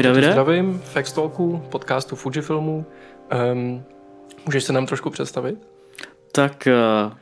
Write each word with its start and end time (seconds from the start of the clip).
Ahoj 0.00 0.14
Davide. 0.14 0.32
Zdravím 0.32 0.82
v 0.84 0.96
Extalku, 0.96 1.62
podcastu 1.68 2.16
Fujifilmu. 2.16 2.86
Um, 3.52 3.84
můžeš 4.46 4.64
se 4.64 4.72
nám 4.72 4.86
trošku 4.86 5.10
představit? 5.10 5.58
Tak 6.32 6.68
uh, 7.06 7.12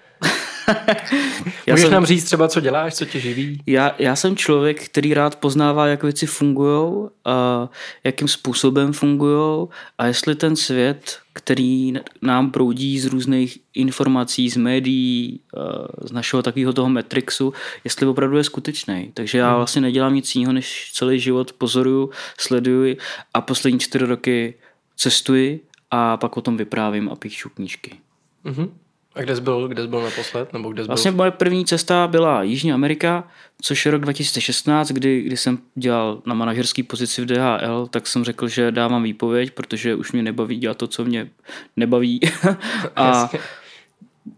já 1.66 1.74
Můžeš 1.74 1.82
jsem, 1.82 1.92
nám 1.92 2.06
říct 2.06 2.24
třeba, 2.24 2.48
co 2.48 2.60
děláš, 2.60 2.94
co 2.94 3.04
tě 3.04 3.20
živí? 3.20 3.62
Já, 3.66 3.94
já 3.98 4.16
jsem 4.16 4.36
člověk, 4.36 4.84
který 4.84 5.14
rád 5.14 5.36
poznává, 5.36 5.86
jak 5.86 6.02
věci 6.02 6.26
fungují, 6.26 7.08
a 7.24 7.68
jakým 8.04 8.28
způsobem 8.28 8.92
fungují 8.92 9.68
a 9.98 10.06
jestli 10.06 10.34
ten 10.34 10.56
svět, 10.56 11.18
který 11.32 11.92
nám 12.22 12.50
proudí 12.50 12.98
z 12.98 13.06
různých 13.06 13.58
informací, 13.74 14.50
z 14.50 14.56
médií, 14.56 15.40
z 16.02 16.12
našeho 16.12 16.42
takového 16.42 16.72
toho 16.72 16.88
Matrixu, 16.88 17.52
jestli 17.84 18.06
opravdu 18.06 18.36
je 18.36 18.44
skutečný. 18.44 19.10
Takže 19.14 19.38
já 19.38 19.48
hmm. 19.48 19.56
vlastně 19.56 19.80
nedělám 19.80 20.14
nic 20.14 20.34
jiného, 20.34 20.52
než 20.52 20.90
celý 20.94 21.20
život 21.20 21.52
pozoruju, 21.52 22.10
sleduji 22.38 22.96
a 23.34 23.40
poslední 23.40 23.78
čtyři 23.78 24.04
roky 24.04 24.54
cestuji 24.96 25.60
a 25.90 26.16
pak 26.16 26.36
o 26.36 26.40
tom 26.40 26.56
vyprávím 26.56 27.08
a 27.08 27.16
píšu 27.16 27.48
knížky. 27.48 27.98
Mm-hmm. 28.44 28.68
A 29.18 29.22
kde 29.22 29.36
jsi 29.36 29.42
byl, 29.42 29.68
kde 29.68 29.82
jsi 29.82 29.88
byl 29.88 30.02
naposled? 30.02 30.52
Nebo 30.52 30.72
kde 30.72 30.82
jsi 30.82 30.86
vlastně 30.86 31.10
byl? 31.10 31.16
moje 31.16 31.30
první 31.30 31.64
cesta 31.64 32.06
byla 32.06 32.42
Jižní 32.42 32.72
Amerika, 32.72 33.24
což 33.62 33.86
je 33.86 33.92
rok 33.92 34.00
2016, 34.00 34.88
kdy, 34.88 35.22
kdy 35.22 35.36
jsem 35.36 35.58
dělal 35.74 36.22
na 36.26 36.34
manažerské 36.34 36.82
pozici 36.82 37.22
v 37.22 37.26
DHL, 37.26 37.86
tak 37.86 38.06
jsem 38.06 38.24
řekl, 38.24 38.48
že 38.48 38.72
dávám 38.72 39.02
výpověď, 39.02 39.50
protože 39.50 39.94
už 39.94 40.12
mě 40.12 40.22
nebaví 40.22 40.56
dělat 40.56 40.76
to, 40.76 40.86
co 40.86 41.04
mě 41.04 41.30
nebaví. 41.76 42.20
a 42.96 43.30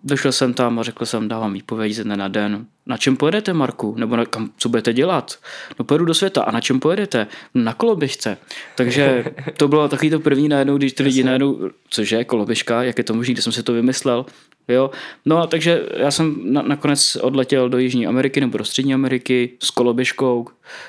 došel 0.05 0.33
jsem 0.33 0.55
tam 0.55 0.79
a 0.79 0.83
řekl 0.83 1.07
jsem, 1.07 1.29
dávám 1.29 1.53
výpověď 1.53 1.93
ze 1.93 2.05
dne 2.05 2.17
na 2.17 2.29
den. 2.29 2.67
Na 2.87 2.97
čem 2.97 3.17
pojedete, 3.17 3.53
Marku? 3.53 3.95
Nebo 3.99 4.17
na, 4.17 4.27
kam, 4.27 4.51
co 4.57 4.69
budete 4.69 4.93
dělat? 4.93 5.39
No 5.79 5.85
pojedu 5.85 6.05
do 6.05 6.15
světa. 6.15 6.43
A 6.43 6.51
na 6.51 6.61
čem 6.61 6.81
pojedete? 6.81 7.27
Na 7.55 7.75
koloběžce. 7.75 8.39
Takže 8.77 9.25
to 9.57 9.69
bylo 9.69 9.89
takový 9.89 10.11
to 10.11 10.21
první 10.21 10.49
najednou, 10.49 10.77
když 10.77 10.93
ty 10.93 11.03
lidi 11.03 11.25
najednou, 11.25 11.71
cože, 11.89 12.25
koloběžka, 12.25 12.83
jak 12.83 12.99
je 12.99 13.05
to 13.05 13.15
možné, 13.15 13.33
kde 13.35 13.43
jsem 13.43 13.53
si 13.53 13.63
to 13.63 13.73
vymyslel. 13.73 14.27
Jo? 14.69 14.91
No 15.27 15.39
a 15.39 15.47
takže 15.47 15.83
já 15.97 16.11
jsem 16.11 16.53
na, 16.53 16.63
nakonec 16.63 17.17
odletěl 17.17 17.69
do 17.69 17.79
Jižní 17.79 18.07
Ameriky 18.07 18.41
nebo 18.41 18.59
do 18.59 18.65
Střední 18.65 18.95
Ameriky 18.95 19.51
s 19.63 19.71
koloběžkou, 19.71 20.47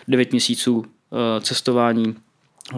9 0.08 0.32
měsíců 0.32 0.78
uh, 0.78 0.86
cestování 1.42 2.16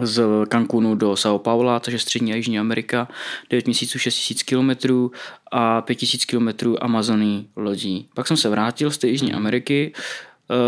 z 0.02 0.22
Cancunu 0.48 0.94
do 0.94 1.12
São 1.12 1.38
Paula, 1.38 1.80
takže 1.80 1.98
Střední 1.98 2.32
a 2.32 2.36
Jižní 2.36 2.58
Amerika, 2.58 3.08
9 3.50 3.66
měsíců 3.66 3.98
6 3.98 4.30
000 4.30 4.40
kilometrů 4.44 5.12
a 5.50 5.80
5 5.80 6.02
000 6.02 6.10
kilometrů 6.26 6.84
Amazony 6.84 7.44
lodí. 7.56 8.08
Pak 8.14 8.26
jsem 8.26 8.36
se 8.36 8.48
vrátil 8.48 8.90
z 8.90 8.98
té 8.98 9.08
Jižní. 9.08 9.32
Ameriky, 9.32 9.92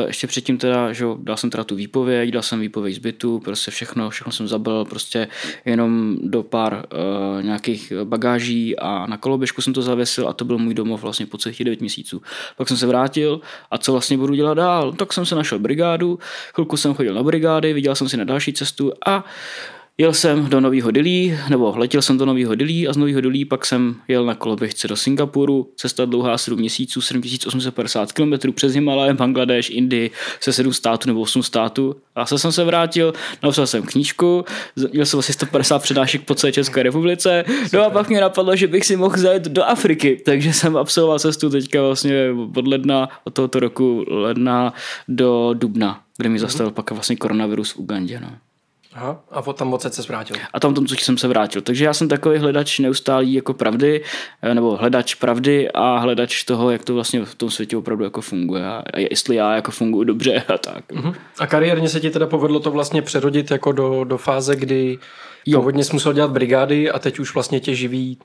ještě 0.06 0.26
předtím 0.26 0.58
teda, 0.58 0.92
že 0.92 1.04
dal 1.18 1.36
jsem 1.36 1.50
teda 1.50 1.64
tu 1.64 1.74
výpověď, 1.74 2.30
dal 2.30 2.42
jsem 2.42 2.60
výpověď 2.60 2.94
z 2.94 2.98
bytu, 2.98 3.38
prostě 3.38 3.70
všechno, 3.70 4.10
všechno 4.10 4.32
jsem 4.32 4.48
zabil 4.48 4.84
prostě 4.84 5.28
jenom 5.64 6.16
do 6.22 6.42
pár 6.42 6.72
uh, 6.74 7.42
nějakých 7.42 7.92
bagáží 8.04 8.78
a 8.78 9.06
na 9.06 9.16
koloběžku 9.16 9.62
jsem 9.62 9.72
to 9.72 9.82
zavěsil 9.82 10.28
a 10.28 10.32
to 10.32 10.44
byl 10.44 10.58
můj 10.58 10.74
domov 10.74 11.02
vlastně 11.02 11.26
po 11.26 11.38
celých 11.38 11.64
9 11.64 11.80
měsíců. 11.80 12.22
Pak 12.56 12.68
jsem 12.68 12.76
se 12.76 12.86
vrátil 12.86 13.40
a 13.70 13.78
co 13.78 13.92
vlastně 13.92 14.18
budu 14.18 14.34
dělat 14.34 14.54
dál? 14.54 14.92
Tak 14.92 15.12
jsem 15.12 15.26
se 15.26 15.34
našel 15.34 15.58
brigádu, 15.58 16.18
chvilku 16.54 16.76
jsem 16.76 16.94
chodil 16.94 17.14
na 17.14 17.22
brigády, 17.22 17.72
viděl 17.72 17.94
jsem 17.94 18.08
si 18.08 18.16
na 18.16 18.24
další 18.24 18.52
cestu 18.52 18.92
a 19.06 19.24
Jel 19.98 20.12
jsem 20.12 20.46
do 20.46 20.60
Nového 20.60 20.90
Dilí, 20.90 21.38
nebo 21.48 21.74
letěl 21.76 22.02
jsem 22.02 22.18
do 22.18 22.26
Nového 22.26 22.54
Dilí 22.54 22.88
a 22.88 22.92
z 22.92 22.96
Nového 22.96 23.20
Dilí 23.20 23.44
pak 23.44 23.66
jsem 23.66 23.96
jel 24.08 24.26
na 24.26 24.34
koloběžce 24.34 24.88
do 24.88 24.96
Singapuru, 24.96 25.70
cesta 25.76 26.04
dlouhá 26.04 26.38
7 26.38 26.58
měsíců, 26.58 27.00
7850 27.00 28.12
km 28.12 28.52
přes 28.52 28.72
Himalaje, 28.72 29.14
Bangladeš, 29.14 29.70
Indii, 29.70 30.10
se 30.40 30.52
7 30.52 30.72
států 30.72 31.08
nebo 31.08 31.20
8 31.20 31.42
států. 31.42 31.96
A 32.14 32.20
zase 32.20 32.38
jsem 32.38 32.52
se 32.52 32.64
vrátil, 32.64 33.12
napsal 33.42 33.66
jsem 33.66 33.82
knížku, 33.82 34.44
měl 34.92 35.06
jsem 35.06 35.18
asi 35.18 35.32
150 35.32 35.78
přednášek 35.82 36.24
po 36.24 36.34
celé 36.34 36.52
České 36.52 36.82
republice, 36.82 37.44
no 37.72 37.84
a 37.84 37.90
pak 37.90 38.08
mě 38.08 38.20
napadlo, 38.20 38.56
že 38.56 38.66
bych 38.66 38.86
si 38.86 38.96
mohl 38.96 39.16
zajet 39.16 39.42
do 39.42 39.64
Afriky, 39.64 40.22
takže 40.24 40.52
jsem 40.52 40.76
absolvoval 40.76 41.18
cestu 41.18 41.50
teďka 41.50 41.82
vlastně 41.82 42.28
od 42.56 42.66
ledna, 42.66 43.08
od 43.24 43.34
tohoto 43.34 43.60
roku 43.60 44.04
ledna 44.08 44.72
do 45.08 45.54
Dubna, 45.54 46.00
kde 46.16 46.28
mi 46.28 46.38
zastavil 46.38 46.72
pak 46.72 46.90
vlastně 46.90 47.16
koronavirus 47.16 47.70
v 47.70 47.78
Ugandě. 47.78 48.20
No. 48.20 48.45
Aha, 48.96 49.20
a 49.30 49.52
tam 49.52 49.72
odsaď 49.72 49.92
se 49.92 50.02
vrátil. 50.02 50.36
A 50.52 50.60
tam 50.60 50.74
tom, 50.74 50.86
co 50.86 50.94
jsem 50.94 51.18
se 51.18 51.28
vrátil. 51.28 51.62
Takže 51.62 51.84
já 51.84 51.94
jsem 51.94 52.08
takový 52.08 52.38
hledač 52.38 52.78
neustálý 52.78 53.32
jako 53.32 53.54
pravdy, 53.54 54.02
eh, 54.42 54.54
nebo 54.54 54.76
hledač 54.76 55.14
pravdy 55.14 55.70
a 55.70 55.98
hledač 55.98 56.42
toho, 56.42 56.70
jak 56.70 56.84
to 56.84 56.94
vlastně 56.94 57.24
v 57.24 57.34
tom 57.34 57.50
světě 57.50 57.76
opravdu 57.76 58.04
jako 58.04 58.20
funguje 58.20 58.66
a, 58.66 58.82
jestli 58.96 59.36
já 59.36 59.54
jako 59.54 59.70
funguji 59.70 60.04
dobře 60.04 60.42
a 60.54 60.58
tak. 60.58 60.92
Uh-huh. 60.92 61.14
A 61.38 61.46
kariérně 61.46 61.88
se 61.88 62.00
ti 62.00 62.10
teda 62.10 62.26
povedlo 62.26 62.60
to 62.60 62.70
vlastně 62.70 63.02
přerodit 63.02 63.50
jako 63.50 63.72
do, 63.72 64.04
do 64.04 64.18
fáze, 64.18 64.56
kdy 64.56 64.98
Jo. 65.48 65.58
Původně 65.58 65.84
jsi 65.84 65.92
musel 65.92 66.12
dělat 66.12 66.30
brigády 66.30 66.90
a 66.90 66.98
teď 66.98 67.18
už 67.18 67.34
vlastně 67.34 67.60
tě 67.60 67.74
živí 67.74 68.18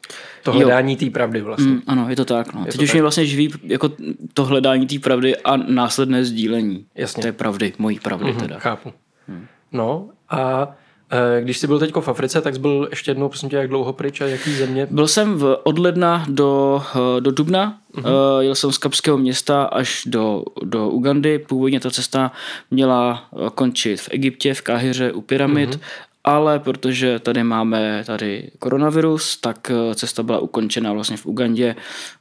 to 0.44 0.52
hledání 0.52 0.96
té 0.96 1.10
pravdy 1.10 1.42
vlastně. 1.42 1.72
Mm, 1.72 1.82
ano, 1.88 2.06
je 2.10 2.16
to 2.16 2.26
tak. 2.26 2.54
No. 2.54 2.62
Je 2.62 2.66
teď 2.66 2.76
to 2.76 2.84
už 2.84 2.90
tak. 2.90 2.94
mě 2.94 3.02
vlastně 3.02 3.26
živí 3.26 3.50
jako 3.64 3.90
to 4.34 4.46
hledání 4.46 4.88
té 4.88 5.00
pravdy 5.00 5.38
a 5.38 5.58
následné 5.58 6.26
sdílení 6.26 6.86
Jasně. 6.96 7.24
té 7.24 7.32
pravdy, 7.32 7.74
mojí 7.78 8.00
pravdy 8.00 8.32
mm-hmm, 8.32 8.40
teda. 8.40 8.60
Chápu. 8.60 8.94
Hmm. 9.28 9.48
No 9.72 10.10
a 10.30 10.72
e, 11.10 11.42
když 11.42 11.58
jsi 11.58 11.68
byl 11.68 11.80
teď 11.80 11.96
v 12.00 12.08
Africe, 12.08 12.42
tak 12.42 12.54
jsi 12.54 12.60
byl 12.60 12.88
ještě 12.90 13.12
jednou, 13.12 13.30
prosím 13.30 13.50
tě, 13.50 13.56
jak 13.56 13.68
dlouho 13.68 13.94
pryč 13.94 14.22
a 14.22 14.28
jaký 14.28 14.54
země? 14.54 14.88
Byl 14.92 15.08
jsem 15.08 15.36
v, 15.36 15.58
od 15.64 15.80
ledna 15.80 16.26
do, 16.30 16.84
e, 17.18 17.22
do 17.22 17.32
Dubna, 17.32 17.78
uh-huh. 17.96 18.40
jel 18.40 18.56
jsem 18.56 18.72
z 18.72 18.78
Kapského 18.78 19.18
města 19.18 19.64
až 19.64 20.04
do, 20.06 20.44
do 20.64 20.90
Ugandy. 20.90 21.40
Původně 21.40 21.80
ta 21.80 21.90
cesta 21.92 22.32
měla 22.72 23.24
končit 23.56 24.02
v 24.02 24.10
Egyptě, 24.12 24.54
v 24.54 24.62
Káhyře 24.62 25.12
u 25.12 25.22
pyramid, 25.22 25.70
uh-huh 25.70 26.08
ale 26.24 26.60
protože 26.60 27.20
tady 27.20 27.44
máme 27.44 28.04
tady 28.06 28.52
koronavirus, 28.60 29.38
tak 29.38 29.72
eh, 29.72 29.96
cesta 29.96 30.24
byla 30.24 30.40
ukončena 30.40 30.94
vlastně 30.94 31.18
v 31.18 31.26
Ugandě 31.26 31.76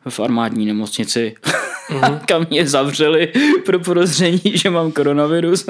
v 0.09 0.21
armádní 0.21 0.67
nemocnici, 0.67 1.35
mm-hmm. 1.91 2.21
kam 2.27 2.47
mě 2.51 2.67
zavřeli 2.67 3.33
pro 3.67 3.81
podozření, 3.81 4.41
že 4.45 4.71
mám 4.71 4.93
koronavirus. 4.93 5.67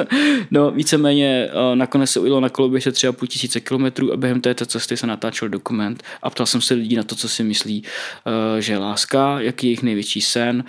No 0.50 0.70
víceméně 0.70 1.48
eh, 1.50 1.76
nakonec 1.76 2.10
se 2.10 2.20
ujelo 2.20 2.40
na 2.40 2.48
koloběže 2.48 2.90
3,5 2.90 3.26
tisíce 3.26 3.60
kilometrů 3.60 4.12
a 4.12 4.16
během 4.16 4.40
této 4.40 4.66
cesty 4.66 4.96
se 4.96 5.06
natáčel 5.06 5.48
dokument 5.48 6.02
a 6.22 6.30
ptal 6.30 6.46
jsem 6.46 6.60
se 6.60 6.74
lidí 6.74 6.96
na 6.96 7.02
to, 7.02 7.14
co 7.14 7.28
si 7.28 7.44
myslí, 7.44 7.84
eh, 8.56 8.62
že 8.62 8.72
je 8.72 8.78
láska, 8.78 9.40
jaký 9.40 9.66
je 9.66 9.68
jejich 9.68 9.82
největší 9.82 10.20
sen, 10.20 10.64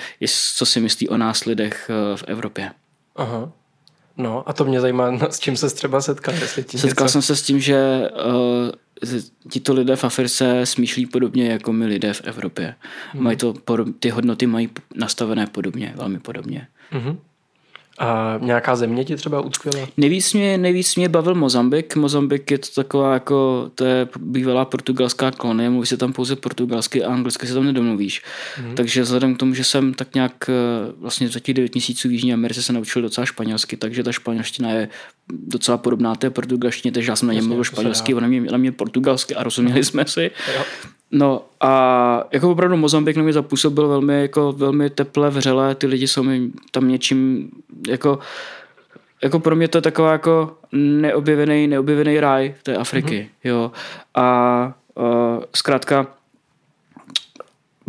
co 0.56 0.66
si 0.66 0.80
myslí 0.80 1.10
o 1.10 1.18
nás 1.18 1.46
lidech 1.46 1.90
v 2.16 2.24
Evropě. 2.28 2.72
Aha. 3.16 3.52
No 4.22 4.50
a 4.50 4.54
to 4.54 4.66
mě 4.66 4.82
zajímá, 4.82 5.12
no, 5.12 5.32
s 5.32 5.40
čím 5.40 5.58
se 5.58 5.70
třeba 5.70 6.02
setkal. 6.02 6.34
Setkal 6.36 7.06
něco... 7.06 7.09
jsem 7.09 7.22
se 7.22 7.36
s 7.36 7.42
tím, 7.42 7.59
že 7.59 8.09
uh, 8.26 9.14
tito 9.50 9.74
lidé 9.74 9.96
v 9.96 10.04
Africe 10.04 10.66
smýšlí 10.66 11.06
podobně 11.06 11.52
jako 11.52 11.74
my 11.74 11.86
lidé 11.86 12.14
v 12.14 12.22
Evropě. 12.22 12.76
Hmm. 13.12 13.24
Mají 13.24 13.38
to, 13.38 13.54
ty 14.00 14.10
hodnoty 14.10 14.48
mají 14.48 14.70
nastavené 14.96 15.48
podobně, 15.48 15.94
velmi 15.96 16.20
podobně. 16.20 16.68
Hmm. 16.90 17.18
A 18.00 18.40
nějaká 18.41 18.75
země 18.75 19.06
ti 19.06 19.16
třeba 19.16 19.41
utkvěla? 19.41 19.88
Nejvíc 19.97 20.34
mě, 20.34 20.57
nejvíc 20.57 20.96
mě 20.96 21.09
bavil 21.09 21.35
Mozambik. 21.35 21.96
Mozambik 21.96 22.52
je 22.52 22.57
to 22.57 22.68
taková 22.75 23.13
jako, 23.13 23.69
to 23.75 23.85
je 23.85 24.07
bývalá 24.19 24.66
portugalská 24.66 25.31
kolonie, 25.31 25.69
mluví 25.69 25.88
se 25.88 25.97
tam 25.97 26.13
pouze 26.13 26.35
portugalsky 26.35 27.03
a 27.03 27.13
anglicky 27.13 27.47
se 27.47 27.53
tam 27.53 27.66
nedomluvíš. 27.66 28.24
Mm. 28.63 28.75
Takže 28.75 29.01
vzhledem 29.01 29.36
k 29.36 29.38
tomu, 29.38 29.54
že 29.54 29.63
jsem 29.63 29.94
tak 29.94 30.16
nějak 30.16 30.50
eh, 30.50 30.54
vlastně 30.98 31.30
za 31.30 31.39
těch 31.39 31.56
9 31.56 31.74
měsíců 31.74 32.07
v 32.07 32.12
Jižní 32.12 32.33
Americe 32.33 32.63
se 32.63 32.74
naučil 32.74 33.01
docela 33.01 33.25
španělsky, 33.25 33.77
takže 33.77 34.04
ta 34.04 34.12
španělština 34.12 34.71
je 34.71 34.89
docela 35.48 35.78
podobná 35.78 36.16
té 36.16 36.30
portugalštině, 36.30 36.92
takže 36.92 37.12
já 37.12 37.16
jsem 37.16 37.28
na 37.28 37.33
něm 37.33 37.45
mluvil 37.45 37.63
španělsky, 37.63 38.13
ona 38.13 38.28
mě, 38.28 38.42
na 38.42 38.57
mě 38.57 38.72
portugalsky 38.72 39.36
a 39.36 39.44
rozuměli 39.44 39.83
jsme 39.83 40.06
si. 40.06 40.31
Jo. 40.56 40.63
No 41.12 41.45
a 41.60 42.24
jako 42.31 42.51
opravdu 42.51 42.78
Mozambik 42.78 43.18
na 43.18 43.24
mě 43.24 43.33
zapůsobil 43.33 43.88
velmi, 43.88 44.22
jako 44.22 44.51
velmi 44.51 44.89
teple, 44.89 45.30
vřele, 45.30 45.75
ty 45.75 45.88
lidi 45.88 46.07
jsou 46.07 46.24
mi 46.24 46.51
tam 46.72 46.88
něčím, 46.88 47.50
jako, 47.88 48.19
jako 49.24 49.39
pro 49.39 49.56
mě 49.56 49.68
to 49.68 49.78
je 49.78 49.81
taková 49.81 50.12
jako 50.12 50.57
neobjevený, 50.72 51.68
neobjevený 51.68 52.19
ráj 52.19 52.56
té 52.63 52.75
Afriky, 52.75 53.30
mm-hmm. 53.44 53.50
jo. 53.50 53.72
A, 54.16 54.24
a 54.24 54.74
zkrátka 55.56 56.07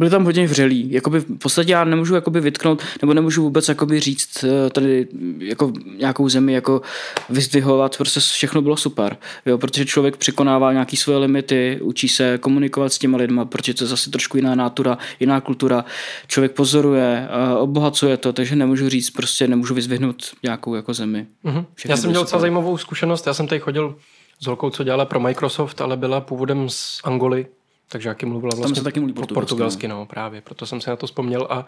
byli 0.03 0.11
tam 0.11 0.25
hodně 0.25 0.47
vřelí. 0.47 0.93
Jakoby 0.93 1.21
v 1.21 1.39
podstatě 1.39 1.73
já 1.73 1.85
nemůžu 1.85 2.15
jakoby 2.15 2.41
vytknout, 2.41 2.83
nebo 3.03 3.15
nemůžu 3.15 3.43
vůbec 3.43 3.69
jakoby 3.69 4.01
říct 4.01 4.45
eh, 4.45 4.71
tady 4.71 5.07
jako 5.39 5.73
nějakou 5.99 6.29
zemi 6.29 6.53
jako 6.53 6.83
vyzdvihovat, 7.31 7.97
prostě 7.97 8.21
všechno 8.21 8.63
bylo 8.63 8.77
super. 8.77 9.17
Jo, 9.47 9.59
protože 9.59 9.85
člověk 9.85 10.17
překonává 10.17 10.73
nějaké 10.73 10.97
svoje 10.97 11.19
limity, 11.19 11.79
učí 11.83 12.09
se 12.09 12.39
komunikovat 12.39 12.93
s 12.93 12.99
těma 12.99 13.19
lidma, 13.19 13.45
protože 13.45 13.75
to 13.75 13.85
je 13.85 13.89
zase 13.89 14.11
trošku 14.11 14.37
jiná 14.37 14.55
nátura, 14.55 14.99
jiná 15.21 15.41
kultura. 15.41 15.85
Člověk 16.27 16.53
pozoruje, 16.53 17.29
eh, 17.31 17.55
obohacuje 17.57 18.17
to, 18.17 18.33
takže 18.33 18.57
nemůžu 18.57 18.89
říct, 18.89 19.11
prostě 19.11 19.49
nemůžu 19.49 19.75
vyzdvihnout 19.75 20.23
nějakou 20.43 20.75
jako 20.75 20.95
zemi. 20.95 21.27
Mm-hmm. 21.45 21.65
Já 21.89 21.97
jsem 21.97 22.11
měl 22.11 22.23
docela 22.23 22.41
zajímavou 22.41 22.79
zkušenost, 22.79 23.27
já 23.27 23.35
jsem 23.35 23.47
tady 23.47 23.61
chodil 23.61 23.97
s 24.41 24.47
holkou, 24.47 24.71
co 24.71 24.85
dělala 24.85 25.05
pro 25.05 25.21
Microsoft, 25.21 25.81
ale 25.81 25.97
byla 25.97 26.21
původem 26.21 26.69
z 26.69 27.01
Angoly, 27.05 27.47
takže 27.93 28.09
jaký 28.09 28.27
mluvila 28.27 28.51
vlastně 28.57 28.75
Tam 28.75 28.75
se 28.75 28.85
taky 28.85 29.01
mluví 29.01 29.13
portugalsky, 29.13 29.35
portugalsky 29.47 29.89
no. 29.89 29.97
no 29.97 30.07
právě, 30.07 30.41
proto 30.41 30.67
jsem 30.67 30.81
se 30.81 30.91
na 30.91 30.97
to 30.97 31.07
vzpomněl 31.07 31.47
a 31.51 31.67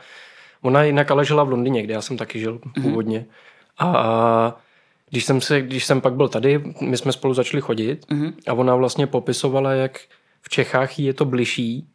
ona 0.63 0.83
jinak 0.83 1.11
ale 1.11 1.25
žila 1.25 1.45
v 1.45 1.49
Londýně, 1.51 1.83
kde 1.83 1.95
já 1.95 2.03
jsem 2.03 2.17
taky 2.17 2.39
žil 2.41 2.59
mm-hmm. 2.59 2.83
původně 2.83 3.25
a 3.79 4.61
když 5.11 5.25
jsem, 5.25 5.41
se, 5.41 5.61
když 5.63 5.85
jsem 5.85 6.01
pak 6.01 6.15
byl 6.15 6.29
tady, 6.29 6.63
my 6.81 6.97
jsme 6.97 7.13
spolu 7.13 7.35
začali 7.35 7.61
chodit 7.61 8.07
Mhm. 8.11 8.23
mm-hmm. 8.27 8.33
a 8.47 8.53
ona 8.53 8.75
vlastně 8.77 9.07
popisovala, 9.07 9.73
jak 9.73 10.01
v 10.43 10.49
Čechách 10.49 10.99
je 10.99 11.15
to 11.15 11.25
bližší 11.25 11.89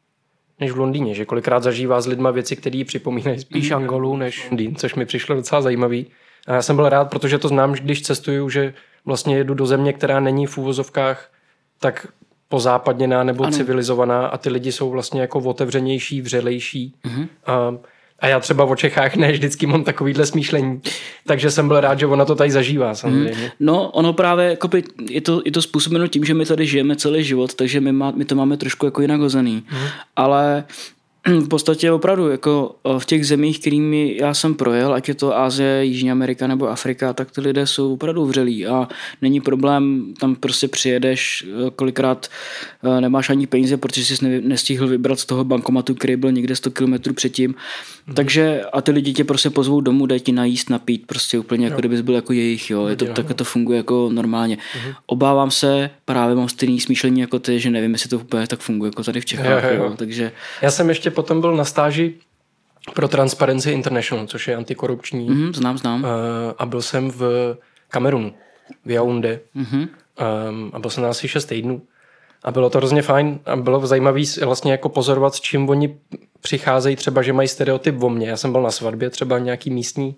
než 0.60 0.72
v 0.72 0.78
Londýně, 0.80 1.16
že 1.16 1.26
kolikrát 1.26 1.64
zažívá 1.64 2.02
s 2.02 2.08
lidma 2.08 2.32
věci, 2.32 2.56
které 2.56 2.78
jí 2.78 2.84
připomínají 2.86 3.40
spíš 3.40 3.70
Mhm. 3.70 3.78
Angolu 3.82 4.18
než 4.18 4.46
Londýn, 4.50 4.76
což 4.76 4.96
mi 4.96 5.06
přišlo 5.06 5.36
docela 5.36 5.62
zajímavý. 5.62 6.06
A 6.48 6.54
já 6.54 6.62
jsem 6.62 6.76
byl 6.76 6.90
rád, 6.90 7.10
protože 7.10 7.38
to 7.38 7.48
znám, 7.48 7.72
když 7.74 8.02
cestuju, 8.02 8.50
že 8.50 8.74
vlastně 9.06 9.38
jedu 9.38 9.54
do 9.54 9.66
země, 9.66 9.94
která 9.94 10.20
není 10.20 10.46
v 10.46 10.58
úvozovkách 10.58 11.32
tak 11.80 12.08
pozápadněná 12.50 13.24
nebo 13.24 13.44
Ano. 13.44 13.54
civilizovaná 13.54 14.28
a 14.28 14.38
ty 14.38 14.50
lidi 14.50 14.72
jsou 14.72 14.90
vlastně 14.90 15.22
jako 15.22 15.40
otevřenější, 15.40 16.22
vřelejší. 16.22 16.94
Mhm. 17.04 17.28
A, 17.46 17.76
a 18.20 18.28
já 18.28 18.40
třeba 18.40 18.66
o 18.66 18.76
Čechách 18.76 19.16
ne 19.16 19.32
vždycky 19.32 19.66
mám 19.66 19.84
takovýhle 19.84 20.26
smýšlení. 20.26 20.82
Takže 21.26 21.52
jsem 21.52 21.68
byl 21.68 21.80
rád, 21.80 22.00
že 22.00 22.06
ona 22.06 22.26
to 22.26 22.36
tady 22.36 22.52
zažívá 22.52 22.96
samozřejmě. 22.96 23.52
No, 23.60 23.90
ono 23.90 24.14
právě, 24.14 24.46
jakoby, 24.46 24.84
je, 25.10 25.22
to, 25.22 25.42
je 25.46 25.52
to 25.52 25.62
způsobeno 25.62 26.08
tím, 26.08 26.26
že 26.26 26.34
my 26.34 26.46
tady 26.46 26.66
žijeme 26.66 26.96
celý 26.96 27.24
život, 27.24 27.54
takže 27.54 27.82
my, 27.82 27.92
má, 27.92 28.12
my 28.12 28.26
to 28.26 28.36
máme 28.36 28.58
trošku 28.58 28.86
jako 28.86 29.02
jinak 29.02 29.20
hozený. 29.20 29.64
Mhm. 29.72 29.88
Ale 30.16 30.64
v 31.38 31.48
podstatě 31.48 31.92
opravdu, 31.92 32.30
jako 32.30 32.76
v 32.98 33.06
těch 33.06 33.28
zemích, 33.28 33.60
kterými 33.60 34.18
já 34.20 34.34
jsem 34.34 34.56
projel, 34.56 34.94
ať 34.94 35.08
je 35.08 35.14
to 35.16 35.38
Asie, 35.38 35.86
Jižní 35.86 36.12
Amerika 36.12 36.48
nebo 36.48 36.70
Afrika, 36.70 37.14
tak 37.14 37.32
ty 37.32 37.42
lidé 37.42 37.68
jsou 37.68 37.94
opravdu 37.94 38.26
vřelí 38.26 38.68
a 38.68 38.88
není 39.22 39.42
problém, 39.42 40.14
tam 40.20 40.36
prostě 40.36 40.68
přijedeš, 40.68 41.46
eh, 41.68 41.72
kolikrát 41.76 42.28
eh, 42.84 43.02
nemáš 43.02 43.30
ani 43.30 43.48
peníze, 43.48 43.78
protože 43.78 44.06
jsi 44.06 44.42
nestihl 44.42 44.88
vybrat 44.88 45.20
z 45.20 45.26
toho 45.26 45.44
bankomatu, 45.44 45.96
který 45.96 46.16
byl 46.16 46.32
někde 46.32 46.56
100 46.56 46.72
km 46.72 46.94
předtím. 47.14 47.56
Takže 48.14 48.62
a 48.74 48.82
ty 48.82 48.92
lidi 48.92 49.14
tě 49.14 49.24
prostě 49.24 49.50
pozvou 49.50 49.82
domů, 49.82 50.06
dají 50.06 50.22
ti 50.22 50.32
najíst, 50.32 50.70
napít, 50.70 51.08
prostě 51.08 51.40
úplně 51.40 51.66
jako 51.66 51.80
kdybys 51.80 52.02
byl 52.02 52.16
jako 52.16 52.34
jejich, 52.34 52.70
jo. 52.70 52.88
Je 52.88 52.96
to, 52.96 53.06
takhle 53.06 53.36
to 53.36 53.44
funguje 53.44 53.78
jako 53.78 54.10
normálně. 54.14 54.58
Obávám 55.06 55.52
se, 55.52 55.90
právě 56.06 56.36
mám 56.36 56.50
stejný 56.50 56.80
smýšlení 56.80 57.22
jako 57.22 57.40
ty, 57.40 57.60
že 57.60 57.70
nevím, 57.70 57.92
jestli 57.92 58.10
to 58.10 58.18
úplně 58.18 58.48
tak 58.48 58.60
funguje 58.60 58.88
jako 58.88 59.04
tady 59.04 59.22
v 59.22 59.26
Čechách, 59.26 59.64
Jo, 59.64 59.70
jo, 59.70 59.76
jo. 59.78 59.84
jo. 59.84 59.94
takže 59.98 60.32
Já 60.62 60.72
jsem 60.72 60.90
ještě 60.90 61.12
potom 61.22 61.42
byl 61.42 61.56
na 61.56 61.66
stáži 61.66 62.14
pro 62.96 63.08
Transparency 63.08 63.72
International, 63.72 64.28
což 64.28 64.48
je 64.48 64.56
antikorupční 64.56 65.30
mhm, 65.30 65.54
znám, 65.54 65.78
znám. 65.78 66.06
Eh, 66.06 66.54
a 66.58 66.66
byl 66.66 66.82
jsem 66.82 67.12
v 67.12 67.22
Kamerunu, 67.90 68.34
v 68.86 68.92
Yaoundé. 68.92 69.40
Mhm. 69.54 69.80
Um, 69.80 70.72
a 70.74 70.80
byl 70.80 70.90
jsem 70.90 71.02
tam 71.02 71.12
asi 71.12 71.28
6 71.28 71.46
týdnů. 71.46 71.82
A 72.44 72.52
bylo 72.52 72.70
to 72.70 72.78
hrozně 72.78 73.02
fajn 73.02 73.40
a 73.46 73.56
bylo 73.56 73.88
zajímavé 73.88 74.22
vlastně 74.46 74.72
jako 74.72 74.90
pozorovat, 74.90 75.36
s 75.36 75.42
čím 75.42 75.70
oni 75.70 75.98
přicházejí, 76.42 76.96
třeba, 76.96 77.22
že 77.22 77.34
mají 77.34 77.48
stereotyp 77.48 78.04
o 78.04 78.10
mně. 78.10 78.30
Já 78.30 78.38
jsem 78.38 78.52
byl 78.52 78.62
na 78.62 78.72
svatbě 78.72 79.10
třeba 79.10 79.40
nějaký 79.40 79.70
místní 79.70 80.16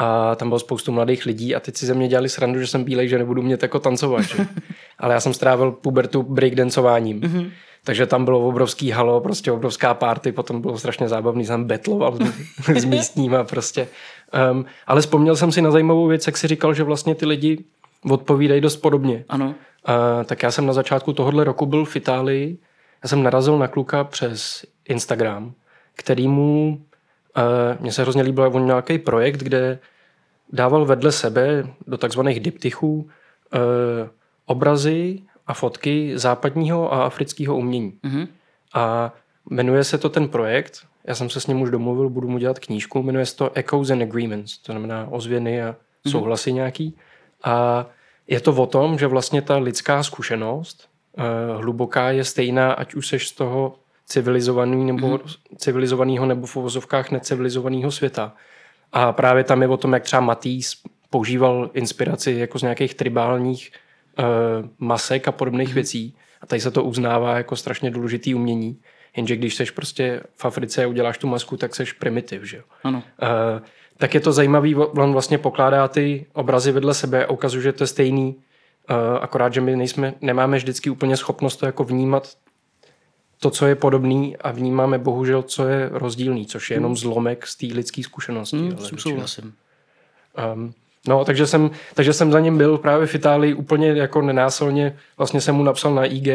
a 0.00 0.34
tam 0.34 0.48
bylo 0.48 0.58
spoustu 0.58 0.92
mladých 0.92 1.26
lidí 1.26 1.54
a 1.54 1.60
teď 1.60 1.76
si 1.76 1.86
ze 1.86 1.94
mě 1.94 2.08
dělali 2.08 2.28
srandu, 2.28 2.60
že 2.60 2.66
jsem 2.66 2.84
bílej, 2.84 3.08
že 3.08 3.18
nebudu 3.18 3.42
mět 3.42 3.62
jako 3.62 3.78
tancovat. 3.78 4.22
Že? 4.22 4.46
Ale 4.98 5.14
já 5.14 5.20
jsem 5.20 5.34
strávil 5.34 5.72
pubertu 5.72 6.22
breakdancováním. 6.22 7.20
Mm-hmm. 7.20 7.50
Takže 7.84 8.06
tam 8.06 8.24
bylo 8.24 8.48
obrovský 8.48 8.90
halo, 8.90 9.20
prostě 9.20 9.52
obrovská 9.52 9.94
party, 9.94 10.32
potom 10.32 10.60
bylo 10.60 10.78
strašně 10.78 11.08
zábavný, 11.08 11.44
jsem 11.44 11.64
betloval 11.64 12.18
s, 12.76 12.84
místníma 12.84 13.44
prostě. 13.44 13.88
Um, 14.52 14.64
ale 14.86 15.00
vzpomněl 15.00 15.36
jsem 15.36 15.52
si 15.52 15.62
na 15.62 15.70
zajímavou 15.70 16.06
věc, 16.06 16.26
jak 16.26 16.36
si 16.36 16.48
říkal, 16.48 16.74
že 16.74 16.82
vlastně 16.82 17.14
ty 17.14 17.26
lidi 17.26 17.64
odpovídají 18.10 18.60
dost 18.60 18.76
podobně. 18.76 19.24
Ano. 19.28 19.46
Uh, 19.46 20.24
tak 20.24 20.42
já 20.42 20.50
jsem 20.50 20.66
na 20.66 20.72
začátku 20.72 21.12
tohohle 21.12 21.44
roku 21.44 21.66
byl 21.66 21.84
v 21.84 21.96
Itálii. 21.96 22.58
Já 23.04 23.08
jsem 23.08 23.22
narazil 23.22 23.58
na 23.58 23.68
kluka 23.68 24.04
přes 24.04 24.64
Instagram, 24.88 25.52
kterýmu 25.94 26.80
uh, 27.36 27.80
mně 27.80 27.92
se 27.92 28.02
hrozně 28.02 28.22
líbil 28.22 28.50
on 28.52 28.66
nějaký 28.66 28.98
projekt, 28.98 29.40
kde 29.40 29.78
dával 30.52 30.84
vedle 30.84 31.12
sebe 31.12 31.66
do 31.86 31.98
takzvaných 31.98 32.40
diptychů 32.40 32.92
uh, 32.94 33.60
obrazy 34.46 35.22
a 35.46 35.54
fotky 35.54 36.12
západního 36.18 36.92
a 36.92 37.04
afrického 37.04 37.56
umění. 37.56 37.98
Mhm. 38.02 38.28
A 38.74 39.14
jmenuje 39.50 39.84
se 39.84 39.98
to 39.98 40.08
ten 40.08 40.28
projekt, 40.28 40.86
já 41.04 41.14
jsem 41.14 41.30
se 41.30 41.40
s 41.40 41.46
ním 41.46 41.60
už 41.60 41.70
domluvil, 41.70 42.08
budu 42.08 42.28
mu 42.28 42.38
dělat 42.38 42.58
knížku, 42.58 43.02
jmenuje 43.02 43.26
se 43.26 43.36
to 43.36 43.50
Echoes 43.54 43.90
and 43.90 44.02
Agreements, 44.02 44.58
to 44.58 44.72
znamená 44.72 45.06
ozvěny 45.10 45.62
a 45.62 45.76
souhlasy 46.08 46.52
nějaký. 46.52 46.96
A 47.44 47.86
je 48.26 48.40
to 48.40 48.52
o 48.52 48.66
tom, 48.66 48.98
že 48.98 49.06
vlastně 49.06 49.42
ta 49.42 49.56
lidská 49.56 50.02
zkušenost 50.02 50.88
uh, 51.18 51.62
hluboká 51.62 52.10
je 52.10 52.24
stejná, 52.24 52.72
ať 52.72 52.94
už 52.94 53.08
seš 53.08 53.28
z 53.28 53.32
toho 53.32 53.74
civilizovaný 54.06 54.84
nebo 54.84 55.06
mm-hmm. 55.06 55.56
civilizovaného 55.56 56.26
nebo 56.26 56.46
v 56.46 56.56
uvozovkách 56.56 57.10
necivilizovaného 57.10 57.90
světa. 57.90 58.32
A 58.92 59.12
právě 59.12 59.44
tam 59.44 59.62
je 59.62 59.68
o 59.68 59.76
tom, 59.76 59.92
jak 59.92 60.02
třeba 60.02 60.20
Matýs 60.20 60.82
používal 61.10 61.70
inspiraci 61.74 62.32
jako 62.32 62.58
z 62.58 62.62
nějakých 62.62 62.94
tribálních 62.94 63.72
uh, 64.18 64.24
masek 64.78 65.28
a 65.28 65.32
podobných 65.32 65.68
mm-hmm. 65.68 65.74
věcí. 65.74 66.16
A 66.40 66.46
tady 66.46 66.60
se 66.60 66.70
to 66.70 66.84
uznává 66.84 67.36
jako 67.36 67.56
strašně 67.56 67.90
důležitý 67.90 68.34
umění. 68.34 68.80
Jenže 69.16 69.36
když 69.36 69.54
seš 69.54 69.70
prostě 69.70 70.20
v 70.36 70.44
Africe 70.44 70.84
a 70.84 70.86
uděláš 70.86 71.18
tu 71.18 71.26
masku, 71.26 71.56
tak 71.56 71.74
seš 71.74 71.92
primitiv, 71.92 72.42
že 72.44 72.56
jo. 72.56 72.62
Ano. 72.84 73.02
Uh, 73.22 73.66
tak 73.96 74.14
je 74.14 74.20
to 74.20 74.32
zajímavý, 74.32 74.74
on 74.74 75.12
vlastně 75.12 75.38
pokládá 75.38 75.88
ty 75.88 76.26
obrazy 76.32 76.72
vedle 76.72 76.94
sebe 76.94 77.26
a 77.26 77.30
ukazuje, 77.30 77.62
že 77.62 77.72
to 77.72 77.82
je 77.82 77.88
stejný, 77.88 78.36
uh, 78.90 78.96
akorát, 79.20 79.54
že 79.54 79.60
my 79.60 79.76
nejsme, 79.76 80.14
nemáme 80.20 80.56
vždycky 80.56 80.90
úplně 80.90 81.16
schopnost 81.16 81.56
to 81.56 81.66
jako 81.66 81.84
vnímat 81.84 82.28
to, 83.42 83.50
co 83.50 83.66
je 83.66 83.74
podobný 83.74 84.36
a 84.36 84.50
vnímáme 84.50 84.98
bohužel, 84.98 85.42
co 85.42 85.68
je 85.68 85.88
rozdílný, 85.92 86.46
což 86.46 86.70
je 86.70 86.76
jenom 86.76 86.96
zlomek 86.96 87.46
z 87.46 87.56
té 87.56 87.66
lidské 87.66 88.02
zkušenosti. 88.02 88.56
Hmm, 88.56 88.76
ale 88.78 88.88
souhlasím. 88.98 89.54
Um, 90.54 90.74
no, 91.08 91.24
takže 91.24 91.46
jsem, 91.46 91.70
takže 91.94 92.12
jsem 92.12 92.32
za 92.32 92.40
ním 92.40 92.58
byl 92.58 92.78
právě 92.78 93.06
v 93.06 93.14
Itálii 93.14 93.54
úplně 93.54 93.88
jako 93.88 94.22
nenásilně. 94.22 94.96
Vlastně 95.16 95.40
jsem 95.40 95.54
mu 95.54 95.62
napsal 95.62 95.94
na 95.94 96.04
IG, 96.04 96.28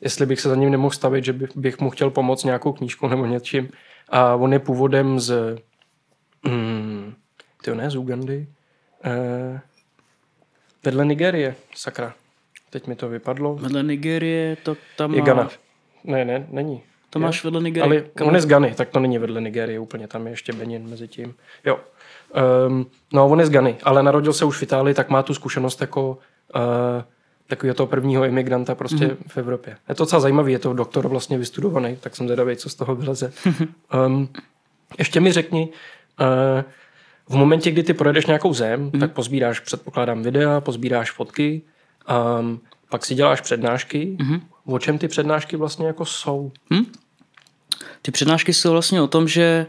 jestli 0.00 0.26
bych 0.26 0.40
se 0.40 0.48
za 0.48 0.56
ním 0.56 0.70
nemohl 0.70 0.94
stavit, 0.94 1.24
že 1.24 1.32
bych, 1.32 1.56
bych 1.56 1.80
mu 1.80 1.90
chtěl 1.90 2.10
pomoct 2.10 2.44
nějakou 2.44 2.72
knížkou 2.72 3.08
nebo 3.08 3.26
něčím. 3.26 3.68
A 4.08 4.34
on 4.34 4.52
je 4.52 4.58
původem 4.58 5.20
z... 5.20 5.58
Hmm, 6.44 7.14
ty 7.62 7.74
ne, 7.74 7.90
z 7.90 7.96
Ugandy. 7.96 8.46
Eh, 9.04 9.60
vedle 10.84 11.04
Nigerie, 11.04 11.54
sakra. 11.74 12.14
Teď 12.70 12.86
mi 12.86 12.96
to 12.96 13.08
vypadlo. 13.08 13.54
Vedle 13.54 13.82
Nigerie, 13.82 14.56
to 14.56 14.76
tam 14.96 15.14
Je 15.14 15.20
má... 15.20 15.26
Ghana. 15.26 15.65
Ne, 16.06 16.24
ne, 16.24 16.46
není. 16.50 16.82
To 17.10 17.18
Je? 17.18 17.22
máš 17.22 17.44
vedle 17.44 17.62
Nigerie. 17.62 17.84
Ale 17.84 18.04
Kam- 18.14 18.28
on 18.28 18.34
je 18.34 18.40
z 18.40 18.46
Gany, 18.46 18.74
tak 18.74 18.88
to 18.88 19.00
není 19.00 19.18
vedle 19.18 19.40
Nigérie 19.40 19.78
úplně, 19.78 20.08
tam 20.08 20.26
je 20.26 20.32
ještě 20.32 20.52
Benin 20.52 20.88
mezi 20.88 21.08
tím. 21.08 21.34
Jo. 21.64 21.78
Um, 22.66 22.86
no, 23.12 23.28
on 23.28 23.40
je 23.40 23.46
z 23.46 23.50
Gany, 23.50 23.76
ale 23.82 24.02
narodil 24.02 24.32
se 24.32 24.44
už 24.44 24.58
v 24.58 24.62
Itálii, 24.62 24.94
tak 24.94 25.10
má 25.10 25.22
tu 25.22 25.34
zkušenost 25.34 25.80
jako 25.80 26.18
uh, 26.54 26.62
takového 27.46 27.74
toho 27.74 27.86
prvního 27.86 28.24
imigranta 28.24 28.74
prostě 28.74 29.06
mm-hmm. 29.06 29.16
v 29.28 29.36
Evropě. 29.36 29.76
Je 29.88 29.94
to 29.94 30.02
docela 30.02 30.20
zajímavý, 30.20 30.52
je 30.52 30.58
to 30.58 30.72
doktor 30.72 31.08
vlastně 31.08 31.38
vystudovaný, 31.38 31.96
tak 32.00 32.16
jsem 32.16 32.26
zvědavý, 32.26 32.56
co 32.56 32.68
z 32.68 32.74
toho 32.74 32.94
vyleze. 32.94 33.32
um, 34.06 34.28
ještě 34.98 35.20
mi 35.20 35.32
řekni, 35.32 35.68
uh, 36.20 36.62
v 37.28 37.36
momentě, 37.36 37.70
kdy 37.70 37.82
ty 37.82 37.94
projedeš 37.94 38.26
nějakou 38.26 38.54
zem, 38.54 38.90
mm-hmm. 38.90 39.00
tak 39.00 39.12
pozbíráš, 39.12 39.60
předpokládám, 39.60 40.22
videa, 40.22 40.60
pozbíráš 40.60 41.10
fotky, 41.10 41.62
um, 42.40 42.60
pak 42.90 43.04
si 43.04 43.14
děláš 43.14 43.40
přednášky. 43.40 44.16
Mhm. 44.20 44.40
O 44.66 44.78
čem 44.78 44.98
ty 44.98 45.08
přednášky 45.08 45.56
vlastně 45.56 45.86
jako 45.86 46.04
jsou? 46.04 46.52
Ty 48.02 48.10
přednášky 48.10 48.52
jsou 48.52 48.70
vlastně 48.70 49.00
o 49.00 49.06
tom, 49.06 49.28
že 49.28 49.66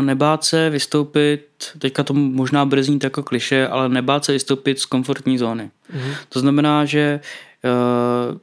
nebát 0.00 0.44
se 0.44 0.70
vystoupit, 0.70 1.46
teďka 1.78 2.02
to 2.02 2.14
možná 2.14 2.64
brzdí 2.64 2.98
jako 3.02 3.22
kliše, 3.22 3.68
ale 3.68 3.88
nebát 3.88 4.24
se 4.24 4.32
vystoupit 4.32 4.78
z 4.78 4.86
komfortní 4.86 5.38
zóny. 5.38 5.70
Mm-hmm. 5.92 6.14
To 6.28 6.40
znamená, 6.40 6.84
že 6.84 7.20
uh, 7.64 8.38